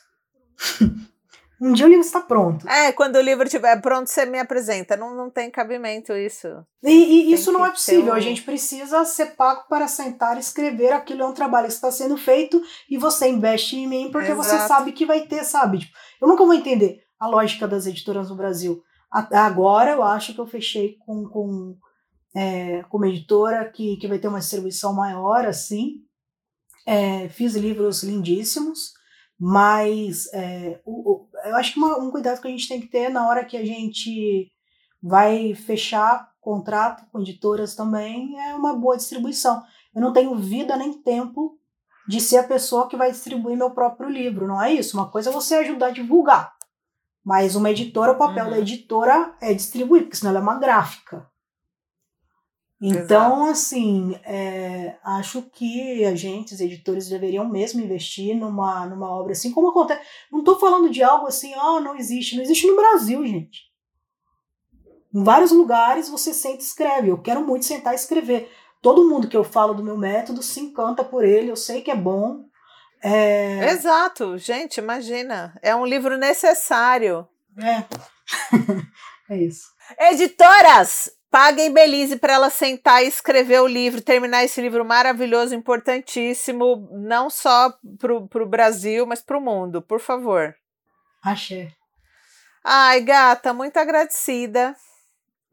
Um 1.59 1.73
dia 1.73 1.85
o 1.85 1.89
livro 1.89 2.05
está 2.05 2.21
pronto. 2.21 2.67
É, 2.69 2.91
quando 2.91 3.15
o 3.15 3.21
livro 3.21 3.45
estiver 3.45 3.81
pronto, 3.81 4.07
você 4.07 4.25
me 4.25 4.37
apresenta. 4.37 4.95
Não, 4.95 5.15
não 5.15 5.29
tem 5.29 5.49
cabimento 5.49 6.13
isso. 6.13 6.47
E, 6.83 6.91
e 6.91 7.33
isso 7.33 7.51
não 7.51 7.65
é 7.65 7.71
possível. 7.71 8.13
Um... 8.13 8.15
A 8.15 8.19
gente 8.19 8.43
precisa 8.43 9.03
ser 9.05 9.35
pago 9.35 9.67
para 9.67 9.87
sentar 9.87 10.37
e 10.37 10.39
escrever. 10.39 10.93
Aquilo 10.93 11.23
é 11.23 11.25
um 11.25 11.33
trabalho 11.33 11.67
que 11.67 11.73
está 11.73 11.91
sendo 11.91 12.15
feito 12.15 12.61
e 12.89 12.97
você 12.97 13.27
investe 13.27 13.75
em 13.75 13.87
mim 13.87 14.11
porque 14.11 14.31
Exato. 14.31 14.47
você 14.47 14.67
sabe 14.67 14.91
que 14.91 15.05
vai 15.05 15.21
ter, 15.21 15.43
sabe? 15.43 15.79
Tipo, 15.79 15.97
eu 16.21 16.27
nunca 16.27 16.45
vou 16.45 16.53
entender 16.53 16.99
a 17.19 17.27
lógica 17.27 17.67
das 17.67 17.87
editoras 17.87 18.29
no 18.29 18.35
Brasil. 18.35 18.83
Agora 19.09 19.91
eu 19.91 20.03
acho 20.03 20.33
que 20.33 20.39
eu 20.39 20.45
fechei 20.45 20.97
com, 21.05 21.27
com, 21.27 21.75
é, 22.35 22.83
com 22.83 22.97
uma 22.97 23.07
editora 23.07 23.67
que, 23.71 23.97
que 23.97 24.07
vai 24.07 24.19
ter 24.19 24.27
uma 24.27 24.39
distribuição 24.39 24.93
maior, 24.93 25.45
assim. 25.45 26.03
É, 26.85 27.27
fiz 27.29 27.55
livros 27.55 28.03
lindíssimos. 28.03 28.95
Mas 29.39 30.25
é, 30.33 30.81
o, 30.83 31.11
o, 31.11 31.29
eu 31.49 31.55
acho 31.55 31.73
que 31.73 31.79
uma, 31.79 31.97
um 31.97 32.11
cuidado 32.11 32.41
que 32.41 32.47
a 32.47 32.51
gente 32.51 32.67
tem 32.67 32.81
que 32.81 32.87
ter 32.87 33.09
na 33.09 33.27
hora 33.27 33.45
que 33.45 33.57
a 33.57 33.65
gente 33.65 34.51
vai 35.01 35.53
fechar 35.53 36.31
contrato 36.41 37.05
com 37.11 37.19
editoras 37.19 37.75
também 37.75 38.39
é 38.39 38.55
uma 38.55 38.73
boa 38.73 38.97
distribuição. 38.97 39.61
Eu 39.93 40.01
não 40.01 40.13
tenho 40.13 40.35
vida 40.35 40.75
nem 40.77 40.93
tempo 40.93 41.57
de 42.07 42.21
ser 42.21 42.37
a 42.37 42.43
pessoa 42.43 42.87
que 42.87 42.95
vai 42.95 43.11
distribuir 43.11 43.57
meu 43.57 43.71
próprio 43.71 44.09
livro, 44.09 44.47
não 44.47 44.61
é 44.61 44.71
isso? 44.71 44.97
Uma 44.97 45.11
coisa 45.11 45.29
é 45.29 45.33
você 45.33 45.55
ajudar 45.55 45.87
a 45.87 45.91
divulgar, 45.91 46.53
mas 47.23 47.55
uma 47.55 47.69
editora, 47.69 48.13
o 48.13 48.17
papel 48.17 48.45
uhum. 48.45 48.51
da 48.51 48.59
editora 48.59 49.35
é 49.41 49.53
distribuir, 49.53 50.03
porque 50.03 50.15
senão 50.15 50.31
ela 50.31 50.39
é 50.39 50.43
uma 50.43 50.57
gráfica. 50.57 51.29
Então, 52.80 53.38
Exato. 53.38 53.51
assim, 53.51 54.19
é, 54.23 54.97
acho 55.03 55.41
que 55.41 56.05
agentes, 56.05 56.59
editores 56.59 57.09
deveriam 57.09 57.47
mesmo 57.49 57.82
investir 57.82 58.36
numa, 58.36 58.86
numa 58.86 59.09
obra 59.09 59.32
assim, 59.32 59.51
como 59.51 59.69
acontece. 59.69 60.01
Não 60.32 60.39
estou 60.39 60.59
falando 60.59 60.89
de 60.89 61.01
algo 61.01 61.25
assim, 61.25 61.53
ah, 61.55 61.80
não 61.80 61.95
existe. 61.95 62.36
Não 62.36 62.43
existe 62.43 62.67
no 62.67 62.75
Brasil, 62.75 63.25
gente. 63.25 63.67
Em 65.13 65.23
vários 65.23 65.51
lugares 65.51 66.07
você 66.07 66.34
senta 66.34 66.57
e 66.57 66.65
escreve. 66.65 67.09
Eu 67.09 67.17
quero 67.17 67.41
muito 67.41 67.65
sentar 67.65 67.93
e 67.93 67.95
escrever. 67.95 68.51
Todo 68.80 69.09
mundo 69.09 69.28
que 69.28 69.36
eu 69.36 69.43
falo 69.43 69.73
do 69.73 69.84
meu 69.84 69.97
método 69.97 70.43
se 70.43 70.59
encanta 70.59 71.03
por 71.03 71.25
ele, 71.25 71.49
eu 71.49 71.55
sei 71.55 71.82
que 71.82 71.89
é 71.89 71.95
bom. 71.95 72.45
É... 73.01 73.71
Exato, 73.71 74.38
gente, 74.38 74.78
imagina. 74.78 75.57
É 75.63 75.75
um 75.75 75.86
livro 75.86 76.15
necessário. 76.15 77.28
É. 77.57 77.84
é 79.34 79.38
isso. 79.38 79.71
Editoras, 79.99 81.09
paguem 81.38 81.71
Belize 81.71 82.15
para 82.15 82.33
ela 82.33 82.49
sentar 82.49 83.03
e 83.03 83.07
escrever 83.07 83.61
o 83.61 83.67
livro, 83.67 84.01
terminar 84.01 84.43
esse 84.43 84.59
livro 84.59 84.83
maravilhoso, 84.83 85.53
importantíssimo, 85.53 86.89
não 86.91 87.29
só 87.29 87.71
para 87.99 88.43
o 88.43 88.49
Brasil, 88.49 89.05
mas 89.05 89.21
para 89.21 89.38
o 89.38 89.41
mundo, 89.41 89.79
por 89.79 89.99
favor. 89.99 90.55
Achei. 91.23 91.71
Ai, 92.63 93.01
gata, 93.01 93.53
muito 93.53 93.77
agradecida 93.77 94.75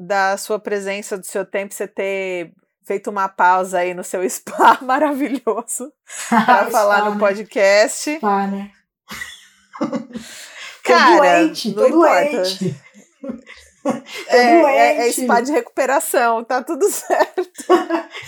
da 0.01 0.39
sua 0.39 0.59
presença, 0.59 1.18
do 1.18 1.26
seu 1.26 1.45
tempo, 1.45 1.74
você 1.74 1.87
ter 1.87 2.55
feito 2.87 3.11
uma 3.11 3.28
pausa 3.28 3.80
aí 3.80 3.93
no 3.93 4.03
seu 4.03 4.22
spa 4.28 4.78
maravilhoso 4.80 5.93
para 6.30 6.64
falar 6.72 7.05
no 7.05 7.16
né? 7.16 7.20
podcast. 7.20 8.16
Spa, 8.16 8.47
né? 8.47 8.70
Cara, 10.82 11.11
tô 11.11 11.18
doente, 11.18 11.74
tô 11.74 11.89
doente. 11.91 12.85
É, 14.28 14.39
é, 14.39 15.09
é, 15.09 15.12
spa 15.12 15.41
de 15.41 15.53
recuperação, 15.53 16.43
tá 16.43 16.62
tudo 16.62 16.89
certo. 16.91 17.45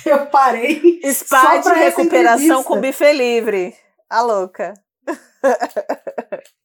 Eu 0.04 0.26
parei. 0.26 1.00
Spa 1.12 1.56
de 1.56 1.70
recuperação 1.70 2.62
com 2.62 2.80
buffet 2.80 3.12
livre. 3.12 3.74
A 4.08 4.22
louca. 4.22 4.74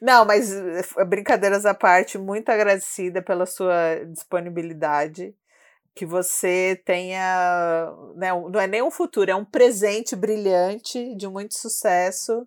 Não, 0.00 0.24
mas 0.24 0.52
eh, 0.52 1.04
brincadeiras 1.06 1.64
à 1.64 1.74
parte, 1.74 2.18
muito 2.18 2.50
agradecida 2.50 3.22
pela 3.22 3.46
sua 3.46 4.04
disponibilidade. 4.06 5.34
Que 5.94 6.04
você 6.04 6.80
tenha. 6.84 7.90
Né, 8.16 8.28
não 8.28 8.60
é 8.60 8.66
nem 8.66 8.82
um 8.82 8.90
futuro, 8.90 9.30
é 9.30 9.34
um 9.34 9.46
presente 9.46 10.14
brilhante 10.14 11.14
de 11.16 11.26
muito 11.26 11.54
sucesso. 11.54 12.46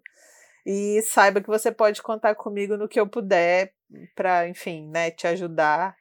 E 0.72 1.01
saiba 1.01 1.41
que 1.41 1.47
você 1.47 1.72
pode 1.72 1.99
contar 1.99 2.36
comigo 2.36 2.78
no 2.78 2.88
que 2.88 2.99
eu 2.99 3.07
puder 3.07 3.74
para, 4.15 4.47
enfim, 4.47 4.88
né, 4.88 5.09
te 5.09 5.26
ajudar. 5.26 5.95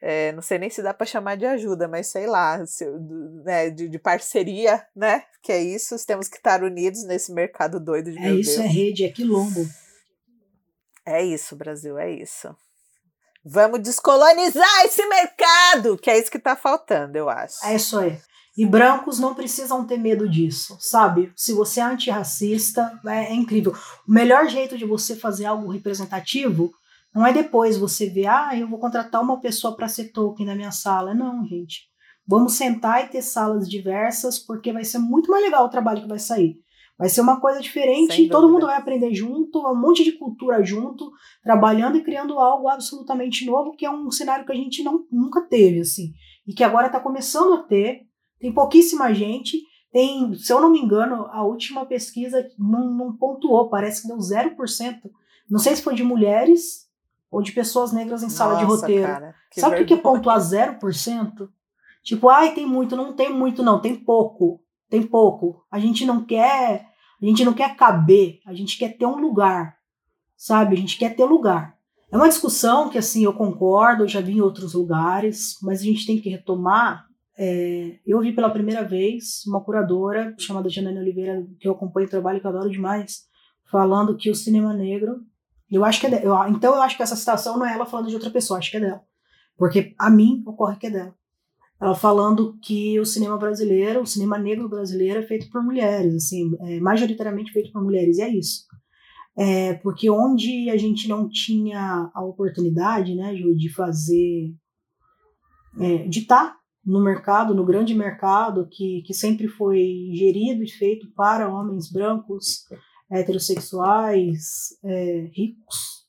É, 0.00 0.32
não 0.32 0.40
sei 0.40 0.58
nem 0.58 0.70
se 0.70 0.82
dá 0.82 0.94
para 0.94 1.04
chamar 1.04 1.36
de 1.36 1.44
ajuda, 1.44 1.86
mas 1.86 2.06
sei 2.06 2.26
lá, 2.26 2.64
se, 2.64 2.86
né, 3.44 3.68
de, 3.68 3.90
de, 3.90 3.98
parceria, 3.98 4.82
né? 4.96 5.24
Que 5.42 5.52
é 5.52 5.62
isso, 5.62 5.94
temos 6.06 6.28
que 6.28 6.38
estar 6.38 6.64
unidos 6.64 7.04
nesse 7.04 7.30
mercado 7.30 7.78
doido 7.78 8.10
de 8.10 8.18
É 8.18 8.32
isso, 8.32 8.56
Deus. 8.56 8.64
é 8.64 8.72
rede, 8.72 9.04
é 9.04 9.10
quilombo. 9.10 9.68
É 11.04 11.22
isso, 11.22 11.54
Brasil, 11.54 11.98
é 11.98 12.10
isso. 12.10 12.56
Vamos 13.44 13.80
descolonizar 13.80 14.86
esse 14.86 15.06
mercado, 15.06 15.98
que 15.98 16.08
é 16.08 16.18
isso 16.18 16.30
que 16.30 16.38
está 16.38 16.56
faltando, 16.56 17.18
eu 17.18 17.28
acho. 17.28 17.66
É 17.66 17.74
isso 17.74 17.98
aí. 17.98 18.18
E 18.56 18.66
brancos 18.66 19.18
não 19.18 19.34
precisam 19.34 19.86
ter 19.86 19.96
medo 19.96 20.28
disso, 20.28 20.76
sabe? 20.80 21.32
Se 21.36 21.52
você 21.52 21.80
é 21.80 21.84
antirracista, 21.84 23.00
é, 23.06 23.26
é 23.26 23.34
incrível. 23.34 23.72
O 24.06 24.12
melhor 24.12 24.48
jeito 24.48 24.76
de 24.76 24.84
você 24.84 25.14
fazer 25.14 25.46
algo 25.46 25.70
representativo 25.70 26.72
não 27.14 27.26
é 27.26 27.32
depois 27.32 27.76
você 27.76 28.08
ver, 28.08 28.26
ah, 28.26 28.50
eu 28.56 28.68
vou 28.68 28.78
contratar 28.78 29.22
uma 29.22 29.40
pessoa 29.40 29.74
para 29.74 29.88
ser 29.88 30.12
token 30.12 30.46
na 30.46 30.54
minha 30.54 30.72
sala. 30.72 31.14
Não, 31.14 31.44
gente. 31.46 31.88
Vamos 32.26 32.52
sentar 32.52 33.04
e 33.04 33.08
ter 33.08 33.22
salas 33.22 33.68
diversas, 33.68 34.38
porque 34.38 34.72
vai 34.72 34.84
ser 34.84 34.98
muito 34.98 35.30
mais 35.30 35.42
legal 35.42 35.64
o 35.64 35.70
trabalho 35.70 36.02
que 36.02 36.08
vai 36.08 36.18
sair. 36.18 36.56
Vai 36.96 37.08
ser 37.08 37.22
uma 37.22 37.40
coisa 37.40 37.60
diferente, 37.60 38.28
todo 38.28 38.50
mundo 38.50 38.66
vai 38.66 38.76
aprender 38.76 39.14
junto, 39.14 39.58
um 39.66 39.74
monte 39.74 40.04
de 40.04 40.12
cultura 40.12 40.62
junto, 40.62 41.10
trabalhando 41.42 41.96
e 41.96 42.04
criando 42.04 42.38
algo 42.38 42.68
absolutamente 42.68 43.46
novo, 43.46 43.72
que 43.72 43.86
é 43.86 43.90
um 43.90 44.10
cenário 44.10 44.44
que 44.44 44.52
a 44.52 44.54
gente 44.54 44.82
não, 44.82 45.06
nunca 45.10 45.40
teve, 45.40 45.80
assim. 45.80 46.12
E 46.46 46.52
que 46.52 46.62
agora 46.62 46.88
está 46.88 47.00
começando 47.00 47.54
a 47.54 47.62
ter. 47.62 48.02
Tem 48.40 48.52
pouquíssima 48.52 49.12
gente. 49.12 49.62
Tem, 49.92 50.34
se 50.34 50.52
eu 50.52 50.60
não 50.60 50.70
me 50.70 50.80
engano, 50.80 51.26
a 51.30 51.42
última 51.44 51.84
pesquisa 51.84 52.48
não, 52.58 52.92
não 52.94 53.16
pontuou, 53.16 53.68
parece 53.68 54.02
que 54.02 54.08
deu 54.08 54.18
0%. 54.18 54.56
Não 55.48 55.58
sei 55.58 55.74
se 55.74 55.82
foi 55.82 55.94
de 55.94 56.04
mulheres 56.04 56.88
ou 57.30 57.42
de 57.42 57.52
pessoas 57.52 57.92
negras 57.92 58.22
em 58.22 58.30
sala 58.30 58.54
Nossa, 58.54 58.64
de 58.64 58.72
roteiro. 58.72 59.06
Cara, 59.06 59.34
Sabe 59.52 59.76
por 59.76 59.86
que 59.86 59.96
pontuar 59.96 60.38
0%? 60.38 61.48
Tipo, 62.02 62.28
ai, 62.28 62.54
tem 62.54 62.66
muito, 62.66 62.96
não 62.96 63.12
tem 63.12 63.32
muito, 63.32 63.62
não, 63.62 63.80
tem 63.80 63.96
pouco. 63.96 64.62
Tem 64.88 65.02
pouco. 65.02 65.64
A 65.70 65.78
gente 65.78 66.06
não 66.06 66.24
quer 66.24 66.90
a 67.22 67.26
gente 67.26 67.44
não 67.44 67.52
quer 67.52 67.76
caber, 67.76 68.40
a 68.46 68.54
gente 68.54 68.78
quer 68.78 68.96
ter 68.96 69.04
um 69.04 69.20
lugar, 69.20 69.76
sabe? 70.36 70.74
A 70.74 70.78
gente 70.78 70.96
quer 70.96 71.14
ter 71.14 71.24
lugar. 71.24 71.76
É 72.10 72.16
uma 72.16 72.28
discussão 72.28 72.88
que, 72.88 72.96
assim, 72.96 73.24
eu 73.24 73.32
concordo, 73.34 74.04
eu 74.04 74.08
já 74.08 74.20
vi 74.20 74.32
em 74.32 74.40
outros 74.40 74.72
lugares, 74.72 75.58
mas 75.62 75.80
a 75.80 75.84
gente 75.84 76.06
tem 76.06 76.18
que 76.18 76.30
retomar. 76.30 77.06
É, 77.38 77.98
eu 78.06 78.20
vi 78.20 78.32
pela 78.32 78.50
primeira 78.50 78.84
vez 78.84 79.44
uma 79.46 79.62
curadora 79.62 80.34
chamada 80.38 80.68
Janaína 80.68 81.00
Oliveira, 81.00 81.46
que 81.58 81.66
eu 81.66 81.72
acompanho 81.72 82.06
o 82.06 82.10
trabalho, 82.10 82.40
que 82.40 82.46
eu 82.46 82.50
adoro 82.50 82.70
demais, 82.70 83.22
falando 83.70 84.16
que 84.16 84.30
o 84.30 84.34
cinema 84.34 84.74
negro. 84.74 85.20
Eu 85.70 85.84
acho 85.84 86.00
que 86.00 86.06
é 86.06 86.10
dela. 86.10 86.48
então 86.50 86.74
eu 86.74 86.82
acho 86.82 86.96
que 86.96 87.02
essa 87.02 87.14
citação 87.14 87.56
não 87.56 87.66
é 87.66 87.72
ela 87.74 87.86
falando 87.86 88.08
de 88.08 88.14
outra 88.14 88.30
pessoa, 88.30 88.58
acho 88.58 88.70
que 88.70 88.76
é 88.76 88.80
dela. 88.80 89.02
Porque 89.56 89.94
a 89.98 90.10
mim 90.10 90.42
ocorre 90.46 90.76
que 90.76 90.88
é 90.88 90.90
dela 90.90 91.14
ela 91.80 91.94
falando 91.94 92.58
que 92.60 93.00
o 93.00 93.06
cinema 93.06 93.38
brasileiro, 93.38 94.02
o 94.02 94.06
cinema 94.06 94.38
negro 94.38 94.68
brasileiro 94.68 95.20
é 95.20 95.22
feito 95.22 95.48
por 95.48 95.64
mulheres, 95.64 96.14
assim, 96.14 96.52
é 96.60 96.78
majoritariamente 96.78 97.52
feito 97.52 97.72
por 97.72 97.82
mulheres, 97.82 98.18
e 98.18 98.22
é 98.22 98.28
isso. 98.28 98.66
É, 99.36 99.74
porque 99.74 100.10
onde 100.10 100.68
a 100.68 100.76
gente 100.76 101.08
não 101.08 101.26
tinha 101.28 102.10
a 102.12 102.22
oportunidade, 102.22 103.14
né, 103.14 103.34
Ju, 103.34 103.56
de 103.56 103.72
fazer, 103.72 104.54
é, 105.80 106.06
de 106.06 106.18
estar 106.20 106.48
tá 106.50 106.59
no 106.90 107.00
mercado, 107.00 107.54
no 107.54 107.64
grande 107.64 107.94
mercado, 107.94 108.66
que, 108.68 109.02
que 109.02 109.14
sempre 109.14 109.46
foi 109.46 110.10
gerido 110.12 110.64
e 110.64 110.68
feito 110.68 111.08
para 111.12 111.48
homens 111.48 111.88
brancos, 111.88 112.64
heterossexuais, 113.08 114.76
é, 114.82 115.30
ricos. 115.32 116.04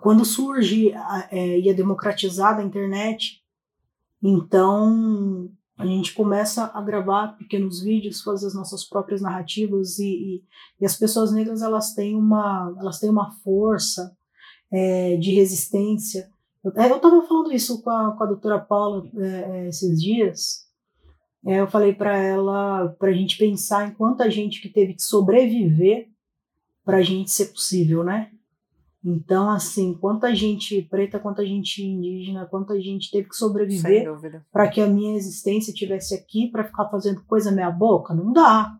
Quando 0.00 0.24
surge 0.24 0.90
é, 1.30 1.60
e 1.60 1.68
é 1.68 1.74
democratizada 1.74 2.62
a 2.62 2.64
internet, 2.64 3.42
então, 4.22 5.50
a 5.76 5.84
gente 5.84 6.14
começa 6.14 6.70
a 6.72 6.80
gravar 6.80 7.36
pequenos 7.36 7.82
vídeos, 7.82 8.22
fazer 8.22 8.46
as 8.46 8.54
nossas 8.54 8.84
próprias 8.84 9.20
narrativas 9.20 9.98
e, 9.98 10.06
e, 10.06 10.44
e 10.80 10.86
as 10.86 10.96
pessoas 10.96 11.30
negras 11.30 11.60
elas 11.60 11.92
têm 11.92 12.16
uma, 12.16 12.74
elas 12.78 12.98
têm 12.98 13.10
uma 13.10 13.30
força 13.42 14.16
é, 14.72 15.18
de 15.18 15.34
resistência. 15.34 16.32
Eu 16.64 16.70
estava 16.70 17.22
falando 17.26 17.52
isso 17.52 17.82
com 17.82 17.90
a, 17.90 18.16
com 18.16 18.24
a 18.24 18.26
doutora 18.26 18.58
Paula 18.58 19.06
é, 19.16 19.26
é 19.26 19.68
esses 19.68 20.00
dias. 20.00 20.64
É, 21.46 21.60
eu 21.60 21.66
falei 21.66 21.92
para 21.92 22.16
ela 22.16 22.88
para 22.98 23.10
a 23.10 23.12
gente 23.12 23.36
pensar 23.36 23.86
em 23.86 23.92
quanta 23.92 24.30
gente 24.30 24.62
que 24.62 24.68
teve 24.70 24.94
que 24.94 25.02
sobreviver 25.02 26.08
para 26.84 26.98
a 26.98 27.02
gente 27.02 27.30
ser 27.30 27.46
possível, 27.46 28.02
né? 28.02 28.30
Então, 29.04 29.50
assim, 29.50 29.92
quanta 29.92 30.34
gente 30.34 30.80
preta, 30.80 31.18
quanta 31.18 31.44
gente 31.44 31.84
indígena, 31.84 32.46
quanta 32.46 32.80
gente 32.80 33.10
teve 33.10 33.28
que 33.28 33.36
sobreviver 33.36 34.10
para 34.50 34.68
que 34.68 34.80
a 34.80 34.86
minha 34.86 35.14
existência 35.14 35.74
tivesse 35.74 36.14
aqui 36.14 36.48
para 36.50 36.64
ficar 36.64 36.88
fazendo 36.88 37.22
coisa 37.26 37.52
meia 37.52 37.70
boca? 37.70 38.14
Não 38.14 38.32
dá. 38.32 38.78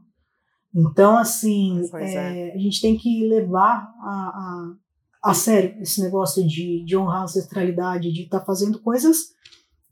Então, 0.74 1.18
assim, 1.18 1.82
é, 1.92 2.48
é. 2.48 2.54
a 2.54 2.58
gente 2.58 2.80
tem 2.80 2.96
que 2.96 3.28
levar 3.28 3.92
a, 4.00 4.10
a, 4.10 4.74
a 5.24 5.32
sério 5.32 5.80
esse 5.80 6.02
negócio 6.02 6.46
de, 6.46 6.84
de 6.84 6.96
honrar 6.96 7.22
a 7.22 7.24
ancestralidade, 7.24 8.12
de 8.12 8.24
estar 8.24 8.40
tá 8.40 8.44
fazendo 8.44 8.78
coisas 8.78 9.32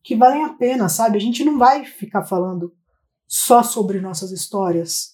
que 0.05 0.15
valem 0.15 0.45
a 0.45 0.51
pena, 0.51 0.91
sabe? 0.91 1.17
A 1.17 1.21
gente 1.21 1.43
não 1.43 1.59
vai 1.59 1.87
ficar 1.87 2.25
falando 2.25 2.71
só 3.27 3.63
sobre 3.63 3.99
nossas 3.99 4.31
histórias, 4.31 5.13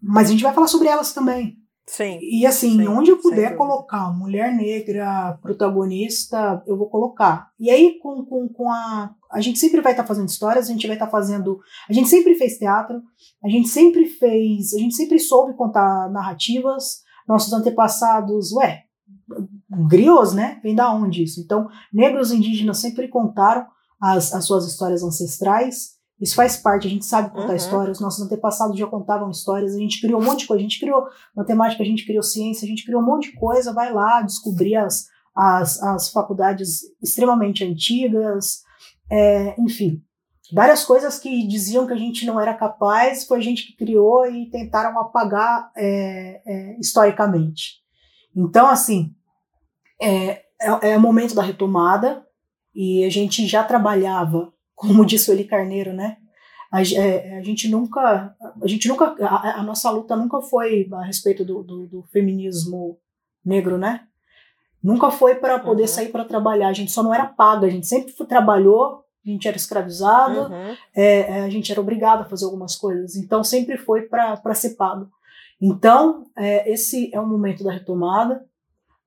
mas 0.00 0.28
a 0.28 0.30
gente 0.30 0.42
vai 0.42 0.54
falar 0.54 0.68
sobre 0.68 0.88
elas 0.88 1.12
também. 1.12 1.58
Sim. 1.86 2.18
E 2.22 2.46
assim, 2.46 2.78
sim, 2.78 2.88
onde 2.88 3.10
eu 3.10 3.18
puder 3.18 3.56
colocar 3.56 4.10
mulher 4.12 4.54
negra 4.54 5.38
protagonista, 5.42 6.62
eu 6.66 6.76
vou 6.76 6.88
colocar. 6.88 7.50
E 7.58 7.70
aí, 7.70 7.98
com, 7.98 8.24
com, 8.24 8.48
com 8.48 8.70
a. 8.70 9.14
A 9.30 9.40
gente 9.40 9.58
sempre 9.58 9.80
vai 9.80 9.92
estar 9.92 10.02
tá 10.02 10.06
fazendo 10.06 10.28
histórias, 10.28 10.68
a 10.68 10.72
gente 10.72 10.86
vai 10.86 10.96
estar 10.96 11.06
tá 11.06 11.12
fazendo. 11.12 11.58
A 11.88 11.92
gente 11.92 12.08
sempre 12.08 12.34
fez 12.34 12.58
teatro, 12.58 13.02
a 13.42 13.48
gente 13.48 13.68
sempre 13.68 14.06
fez. 14.06 14.74
A 14.74 14.78
gente 14.78 14.94
sempre 14.94 15.18
soube 15.18 15.56
contar 15.56 16.10
narrativas. 16.10 17.02
Nossos 17.26 17.52
antepassados, 17.52 18.52
ué, 18.52 18.87
griots, 19.70 20.32
né? 20.32 20.60
Vem 20.62 20.74
da 20.74 20.92
onde 20.92 21.22
isso? 21.22 21.40
Então, 21.40 21.68
negros 21.92 22.32
indígenas 22.32 22.78
sempre 22.78 23.08
contaram 23.08 23.66
as, 24.00 24.32
as 24.32 24.44
suas 24.44 24.66
histórias 24.66 25.02
ancestrais. 25.02 25.98
Isso 26.20 26.34
faz 26.34 26.56
parte, 26.56 26.86
a 26.86 26.90
gente 26.90 27.04
sabe 27.04 27.30
contar 27.30 27.50
uhum. 27.50 27.54
histórias, 27.54 27.98
os 27.98 28.02
nossos 28.02 28.24
antepassados 28.24 28.76
já 28.76 28.86
contavam 28.88 29.30
histórias, 29.30 29.74
a 29.74 29.78
gente 29.78 30.00
criou 30.00 30.20
um 30.20 30.24
monte 30.24 30.40
de 30.40 30.46
coisa, 30.48 30.60
a 30.60 30.62
gente 30.62 30.80
criou 30.80 31.04
matemática, 31.36 31.82
a 31.82 31.86
gente 31.86 32.04
criou 32.04 32.24
ciência, 32.24 32.66
a 32.66 32.68
gente 32.68 32.84
criou 32.84 33.00
um 33.00 33.06
monte 33.06 33.30
de 33.30 33.38
coisa, 33.38 33.72
vai 33.72 33.92
lá 33.92 34.20
descobrir 34.22 34.74
as, 34.74 35.06
as, 35.36 35.80
as 35.80 36.10
faculdades 36.10 36.80
extremamente 37.00 37.64
antigas, 37.64 38.62
é, 39.08 39.54
enfim. 39.60 40.02
Várias 40.52 40.84
coisas 40.84 41.20
que 41.20 41.46
diziam 41.46 41.86
que 41.86 41.92
a 41.92 41.98
gente 41.98 42.26
não 42.26 42.40
era 42.40 42.54
capaz, 42.54 43.24
foi 43.24 43.38
a 43.38 43.42
gente 43.42 43.66
que 43.66 43.76
criou 43.76 44.26
e 44.26 44.50
tentaram 44.50 44.98
apagar 44.98 45.70
é, 45.76 46.40
é, 46.44 46.80
historicamente. 46.80 47.74
Então, 48.34 48.66
assim, 48.66 49.14
é, 50.00 50.42
é, 50.60 50.92
é 50.92 50.96
o 50.96 51.00
momento 51.00 51.34
da 51.34 51.42
retomada, 51.42 52.26
e 52.74 53.04
a 53.04 53.10
gente 53.10 53.46
já 53.46 53.64
trabalhava 53.64 54.52
como 54.74 55.04
disse 55.04 55.28
o 55.28 55.34
Eli 55.34 55.44
Carneiro, 55.44 55.92
né? 55.92 56.18
a, 56.70 56.82
é, 56.82 57.38
a, 57.38 57.42
gente 57.42 57.68
nunca, 57.68 58.34
a 58.62 58.66
gente 58.66 58.88
nunca, 58.88 59.16
a, 59.20 59.60
a, 59.60 59.62
nossa 59.62 59.90
luta 59.90 60.14
nunca 60.14 60.40
foi 60.42 60.88
a 60.92 61.02
respeito 61.02 61.44
do, 61.44 61.62
do, 61.62 61.86
do 61.86 62.02
feminismo 62.04 62.98
negro, 63.44 63.78
né? 63.78 64.02
Nunca 64.82 65.10
foi 65.10 65.34
para 65.34 65.58
poder 65.58 65.82
uhum. 65.82 65.88
sair 65.88 66.10
para 66.10 66.24
trabalhar. 66.24 66.68
A 66.68 66.72
gente 66.72 66.92
só 66.92 67.02
não 67.02 67.12
era 67.12 67.26
paga. 67.26 67.66
A 67.66 67.70
gente 67.70 67.86
sempre 67.86 68.12
trabalhou. 68.26 69.04
A 69.26 69.28
gente 69.28 69.48
era 69.48 69.56
escravizado. 69.56 70.52
Uhum. 70.52 70.76
É, 70.94 71.18
é, 71.20 71.40
a 71.40 71.50
gente 71.50 71.72
era 71.72 71.80
obrigado 71.80 72.20
a 72.20 72.24
fazer 72.24 72.44
algumas 72.44 72.76
coisas. 72.76 73.16
Então 73.16 73.42
sempre 73.42 73.76
foi 73.76 74.02
para 74.02 74.54
ser 74.54 74.76
pago. 74.76 75.10
Então 75.60 76.26
é, 76.36 76.70
esse 76.70 77.12
é 77.12 77.20
um 77.20 77.26
momento 77.26 77.64
da 77.64 77.72
retomada 77.72 78.44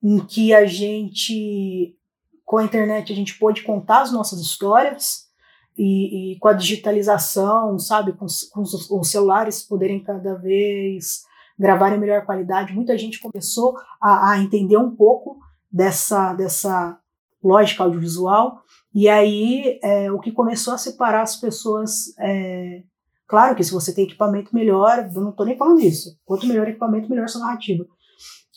em 0.04 0.20
que 0.20 0.54
a 0.54 0.66
gente, 0.66 1.96
com 2.44 2.58
a 2.58 2.64
internet, 2.64 3.12
a 3.12 3.16
gente 3.16 3.38
pôde 3.38 3.64
contar 3.64 4.02
as 4.02 4.12
nossas 4.12 4.40
histórias 4.40 5.30
e, 5.78 6.34
e 6.34 6.40
com 6.40 6.48
a 6.48 6.54
digitalização, 6.54 7.78
sabe, 7.80 8.14
com, 8.14 8.26
com 8.52 8.62
os, 8.62 8.90
os, 8.90 9.10
celulares 9.10 9.64
poderem 9.64 10.04
cada 10.04 10.36
vez 10.36 11.24
gravar 11.58 11.94
em 11.94 12.00
melhor 12.00 12.26
qualidade, 12.26 12.74
muita 12.74 12.98
gente 12.98 13.20
começou 13.20 13.78
a, 14.02 14.32
a 14.32 14.40
entender 14.40 14.78
um 14.78 14.96
pouco 14.96 15.38
dessa, 15.72 16.34
dessa 16.34 17.00
lógica 17.44 17.84
audiovisual. 17.84 18.62
E 18.94 19.08
aí, 19.08 19.80
é, 19.82 20.12
o 20.12 20.20
que 20.20 20.32
começou 20.32 20.74
a 20.74 20.78
separar 20.78 21.22
as 21.22 21.36
pessoas. 21.38 22.14
É, 22.20 22.84
claro 23.28 23.56
que 23.56 23.64
se 23.64 23.72
você 23.72 23.94
tem 23.94 24.06
equipamento 24.06 24.54
melhor, 24.54 25.10
eu 25.14 25.22
não 25.22 25.30
estou 25.30 25.46
nem 25.46 25.58
falando 25.58 25.80
isso. 25.80 26.18
Quanto 26.26 26.48
melhor 26.48 26.68
equipamento, 26.68 27.10
melhor 27.10 27.30
sua 27.30 27.42
narrativa. 27.42 27.86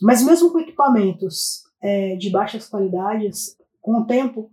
Mas 0.01 0.23
mesmo 0.23 0.51
com 0.51 0.59
equipamentos 0.59 1.65
é, 1.81 2.17
de 2.17 2.31
baixas 2.31 2.69
qualidades, 2.69 3.57
com 3.81 4.01
o 4.01 4.07
tempo, 4.07 4.51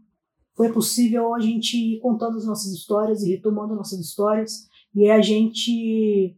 foi 0.56 0.72
possível 0.72 1.34
a 1.34 1.40
gente 1.40 1.78
ir 1.78 2.00
contando 2.00 2.38
as 2.38 2.46
nossas 2.46 2.72
histórias 2.72 3.24
e 3.24 3.32
retomando 3.32 3.76
nossas 3.76 4.00
histórias. 4.00 4.68
E 4.94 5.10
a 5.10 5.22
gente. 5.22 6.38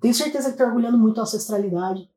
Tenho 0.00 0.14
certeza 0.14 0.48
que 0.48 0.54
está 0.54 0.66
orgulhando 0.66 0.98
muito 0.98 1.20
a 1.20 1.22
ancestralidade. 1.22 2.10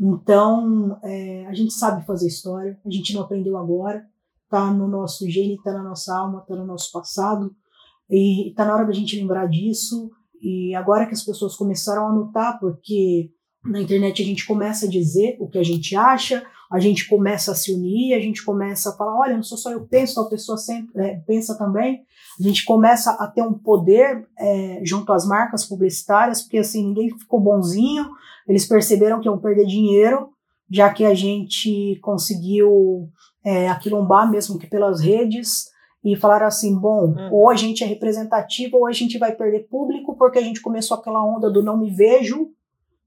Então, 0.00 0.98
é, 1.04 1.46
a 1.46 1.54
gente 1.54 1.72
sabe 1.72 2.04
fazer 2.04 2.26
história, 2.26 2.80
a 2.84 2.90
gente 2.90 3.14
não 3.14 3.22
aprendeu 3.22 3.56
agora, 3.56 4.04
tá 4.48 4.72
no 4.72 4.88
nosso 4.88 5.28
gene, 5.30 5.60
tá 5.62 5.72
na 5.72 5.82
nossa 5.82 6.16
alma, 6.16 6.40
tá 6.40 6.56
no 6.56 6.66
nosso 6.66 6.90
passado, 6.90 7.54
e 8.10 8.52
tá 8.56 8.64
na 8.64 8.74
hora 8.74 8.86
da 8.86 8.92
gente 8.92 9.16
lembrar 9.16 9.46
disso. 9.46 10.10
E 10.40 10.74
agora 10.74 11.06
que 11.06 11.14
as 11.14 11.22
pessoas 11.22 11.54
começaram 11.54 12.08
a 12.08 12.12
notar, 12.12 12.58
porque 12.58 13.30
na 13.64 13.80
internet 13.80 14.22
a 14.22 14.26
gente 14.26 14.46
começa 14.46 14.86
a 14.86 14.88
dizer 14.88 15.36
o 15.40 15.48
que 15.48 15.58
a 15.58 15.62
gente 15.62 15.96
acha, 15.96 16.44
a 16.70 16.78
gente 16.78 17.08
começa 17.08 17.52
a 17.52 17.54
se 17.54 17.72
unir, 17.72 18.14
a 18.14 18.20
gente 18.20 18.44
começa 18.44 18.90
a 18.90 18.92
falar, 18.92 19.18
olha, 19.18 19.36
não 19.36 19.42
sou 19.42 19.56
só 19.56 19.70
eu 19.70 19.86
penso, 19.86 20.20
a 20.20 20.28
pessoa 20.28 20.58
sempre, 20.58 20.90
é, 21.02 21.16
pensa 21.26 21.56
também. 21.56 22.02
A 22.38 22.42
gente 22.42 22.64
começa 22.64 23.12
a 23.12 23.26
ter 23.26 23.42
um 23.42 23.52
poder 23.52 24.26
é, 24.38 24.80
junto 24.82 25.12
às 25.12 25.26
marcas 25.26 25.64
publicitárias, 25.64 26.42
porque 26.42 26.58
assim, 26.58 26.86
ninguém 26.86 27.16
ficou 27.16 27.40
bonzinho, 27.40 28.10
eles 28.48 28.66
perceberam 28.66 29.20
que 29.20 29.28
iam 29.28 29.38
perder 29.38 29.66
dinheiro, 29.66 30.30
já 30.70 30.92
que 30.92 31.04
a 31.04 31.14
gente 31.14 31.98
conseguiu 32.02 33.08
é, 33.44 33.68
aquilombar 33.68 34.28
mesmo 34.30 34.58
que 34.58 34.66
pelas 34.66 35.00
redes, 35.00 35.66
e 36.04 36.16
falaram 36.16 36.46
assim, 36.46 36.78
bom, 36.78 37.14
uhum. 37.16 37.32
ou 37.32 37.50
a 37.50 37.56
gente 37.56 37.82
é 37.82 37.86
representativo 37.86 38.76
ou 38.78 38.86
a 38.86 38.92
gente 38.92 39.16
vai 39.16 39.32
perder 39.32 39.68
público, 39.68 40.16
porque 40.16 40.38
a 40.38 40.42
gente 40.42 40.60
começou 40.60 40.96
aquela 40.96 41.24
onda 41.24 41.50
do 41.50 41.62
não 41.62 41.78
me 41.78 41.90
vejo, 41.90 42.50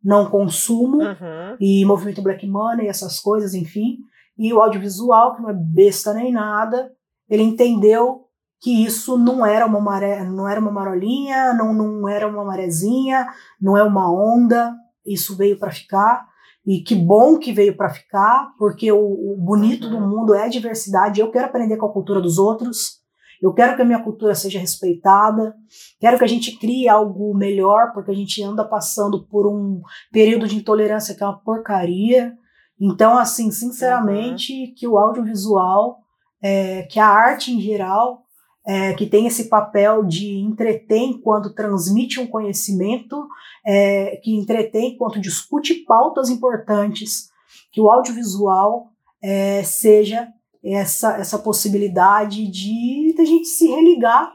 não 0.08 0.30
consumo, 0.30 1.00
uhum. 1.00 1.58
e 1.60 1.84
movimento 1.84 2.22
Black 2.22 2.48
Money, 2.48 2.88
essas 2.88 3.20
coisas, 3.20 3.54
enfim. 3.54 3.98
E 4.38 4.54
o 4.54 4.62
audiovisual, 4.62 5.36
que 5.36 5.42
não 5.42 5.50
é 5.50 5.54
besta 5.54 6.14
nem 6.14 6.32
nada, 6.32 6.90
ele 7.30 7.44
entendeu 7.44 8.22
que 8.62 8.86
isso 8.86 9.18
não 9.18 9.46
era 9.46 9.66
uma 9.66 9.82
maré, 9.82 10.24
não 10.24 10.48
era 10.48 10.62
uma 10.62 10.72
marolinha, 10.72 11.54
não, 11.54 11.74
não 11.74 12.08
era 12.08 12.26
uma 12.26 12.46
marezinha, 12.46 13.28
não 13.62 13.78
é 13.78 13.84
uma 13.84 14.10
onda, 14.10 14.74
isso 15.06 15.36
veio 15.36 15.60
para 15.60 15.72
ficar. 15.72 16.26
E 16.66 16.80
que 16.80 16.96
bom 16.96 17.38
que 17.38 17.52
veio 17.52 17.76
para 17.76 17.90
ficar, 17.90 18.54
porque 18.58 18.90
o, 18.90 18.98
o 18.98 19.36
bonito 19.38 19.90
do 19.90 19.98
uhum. 19.98 20.08
mundo 20.08 20.34
é 20.34 20.46
a 20.46 20.50
diversidade. 20.50 21.20
Eu 21.20 21.32
quero 21.32 21.48
aprender 21.48 21.76
com 21.76 21.86
a 21.86 21.92
cultura 21.92 22.22
dos 22.22 22.38
outros. 22.38 22.97
Eu 23.42 23.54
quero 23.54 23.76
que 23.76 23.82
a 23.82 23.86
minha 23.86 24.02
cultura 24.02 24.34
seja 24.34 24.60
respeitada, 24.60 25.56
quero 26.00 26.18
que 26.18 26.24
a 26.24 26.28
gente 26.28 26.58
crie 26.58 26.88
algo 26.88 27.36
melhor, 27.36 27.94
porque 27.94 28.12
a 28.12 28.16
gente 28.16 28.42
anda 28.42 28.66
passando 28.66 29.26
por 29.28 29.46
um 29.48 29.82
período 30.12 30.48
de 30.48 30.56
intolerância 30.56 31.14
que 31.16 31.24
é 31.24 31.26
uma 31.26 31.40
porcaria. 31.40 32.34
Então, 32.80 33.18
assim, 33.18 33.52
sinceramente, 33.52 34.54
uhum. 34.54 34.74
que 34.76 34.88
o 34.88 34.98
audiovisual, 34.98 36.00
é, 36.42 36.84
que 36.84 37.00
a 37.00 37.08
arte 37.08 37.52
em 37.52 37.62
geral, 37.62 38.24
é, 38.66 38.94
que 38.94 39.06
tem 39.06 39.26
esse 39.26 39.46
papel 39.46 40.04
de 40.04 40.40
entreter 40.40 41.00
enquanto 41.00 41.54
transmite 41.54 42.20
um 42.20 42.28
conhecimento, 42.28 43.28
é, 43.66 44.20
que 44.24 44.36
entretém 44.36 44.94
enquanto 44.94 45.22
discute 45.22 45.86
pautas 45.86 46.30
importantes, 46.30 47.30
que 47.72 47.80
o 47.80 47.90
audiovisual 47.90 48.88
é, 49.22 49.64
seja 49.64 50.28
essa, 50.64 51.18
essa 51.18 51.40
possibilidade 51.40 52.48
de, 52.48 53.16
a 53.18 53.26
gente 53.26 53.48
se 53.48 53.68
religar. 53.68 54.32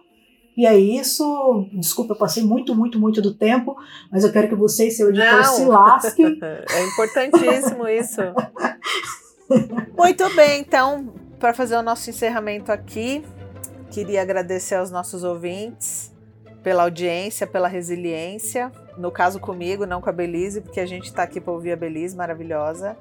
E 0.57 0.67
é 0.67 0.79
isso. 0.79 1.67
Desculpa, 1.73 2.13
eu 2.13 2.19
passei 2.19 2.43
muito, 2.43 2.75
muito, 2.75 2.99
muito 2.99 3.23
do 3.23 3.35
tempo, 3.35 3.77
mas 4.11 4.25
eu 4.25 4.33
quero 4.33 4.49
que 4.49 4.55
você 4.55 4.89
e 4.89 4.91
seu 4.91 5.09
editor 5.09 5.33
Não. 5.33 5.45
se 5.45 5.65
lasquem. 5.65 6.39
é 6.43 6.87
importantíssimo 6.87 7.89
isso. 7.89 8.21
muito 9.97 10.35
bem, 10.35 10.61
então, 10.61 11.13
para 11.39 11.55
fazer 11.55 11.77
o 11.77 11.83
nosso 11.83 12.09
encerramento 12.11 12.71
aqui, 12.71 13.25
queria 13.91 14.23
agradecer 14.23 14.75
aos 14.75 14.91
nossos 14.91 15.25
ouvintes 15.25 16.13
pela 16.63 16.85
audiência, 16.85 17.47
pela 17.47 17.69
resiliência. 17.69 18.71
No 18.97 19.11
caso 19.11 19.41
comigo, 19.41 19.87
não 19.87 20.01
com 20.01 20.09
a 20.09 20.13
Belize, 20.13 20.61
porque 20.61 20.81
a 20.81 20.87
gente 20.87 21.05
está 21.05 21.23
aqui 21.23 21.41
para 21.41 21.53
ouvir 21.53 21.73
a 21.73 21.77
Belize, 21.77 22.17
maravilhosa. 22.17 22.97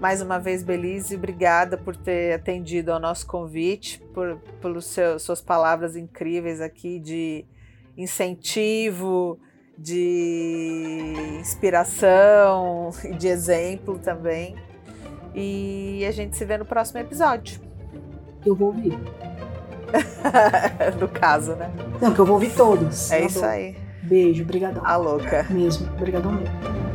Mais 0.00 0.22
uma 0.22 0.38
vez, 0.38 0.62
Belize, 0.62 1.14
obrigada 1.14 1.76
por 1.76 1.94
ter 1.94 2.32
atendido 2.32 2.90
ao 2.90 2.98
nosso 2.98 3.26
convite, 3.26 4.00
por 4.14 4.38
pelas 4.60 4.96
suas 5.18 5.42
palavras 5.42 5.94
incríveis 5.94 6.58
aqui 6.62 6.98
de 6.98 7.44
incentivo, 7.98 9.38
de 9.76 11.36
inspiração 11.38 12.90
e 13.04 13.14
de 13.14 13.28
exemplo 13.28 13.98
também. 13.98 14.56
E 15.34 16.02
a 16.08 16.10
gente 16.10 16.34
se 16.34 16.46
vê 16.46 16.56
no 16.56 16.64
próximo 16.64 16.98
episódio. 16.98 17.60
Eu 18.44 18.56
vou 18.56 18.68
ouvir. 18.68 18.98
no 20.98 21.08
caso, 21.08 21.54
né? 21.56 21.70
Não, 22.00 22.14
que 22.14 22.18
eu 22.18 22.24
vou 22.24 22.36
ouvir 22.36 22.54
todos. 22.54 23.12
É 23.12 23.26
isso 23.26 23.44
aí. 23.44 23.76
Beijo, 24.02 24.46
brigadão. 24.46 24.82
A 24.84 24.96
louca. 24.96 25.46
Mesmo, 25.50 25.86
brigadão 25.98 26.32
mesmo. 26.32 26.89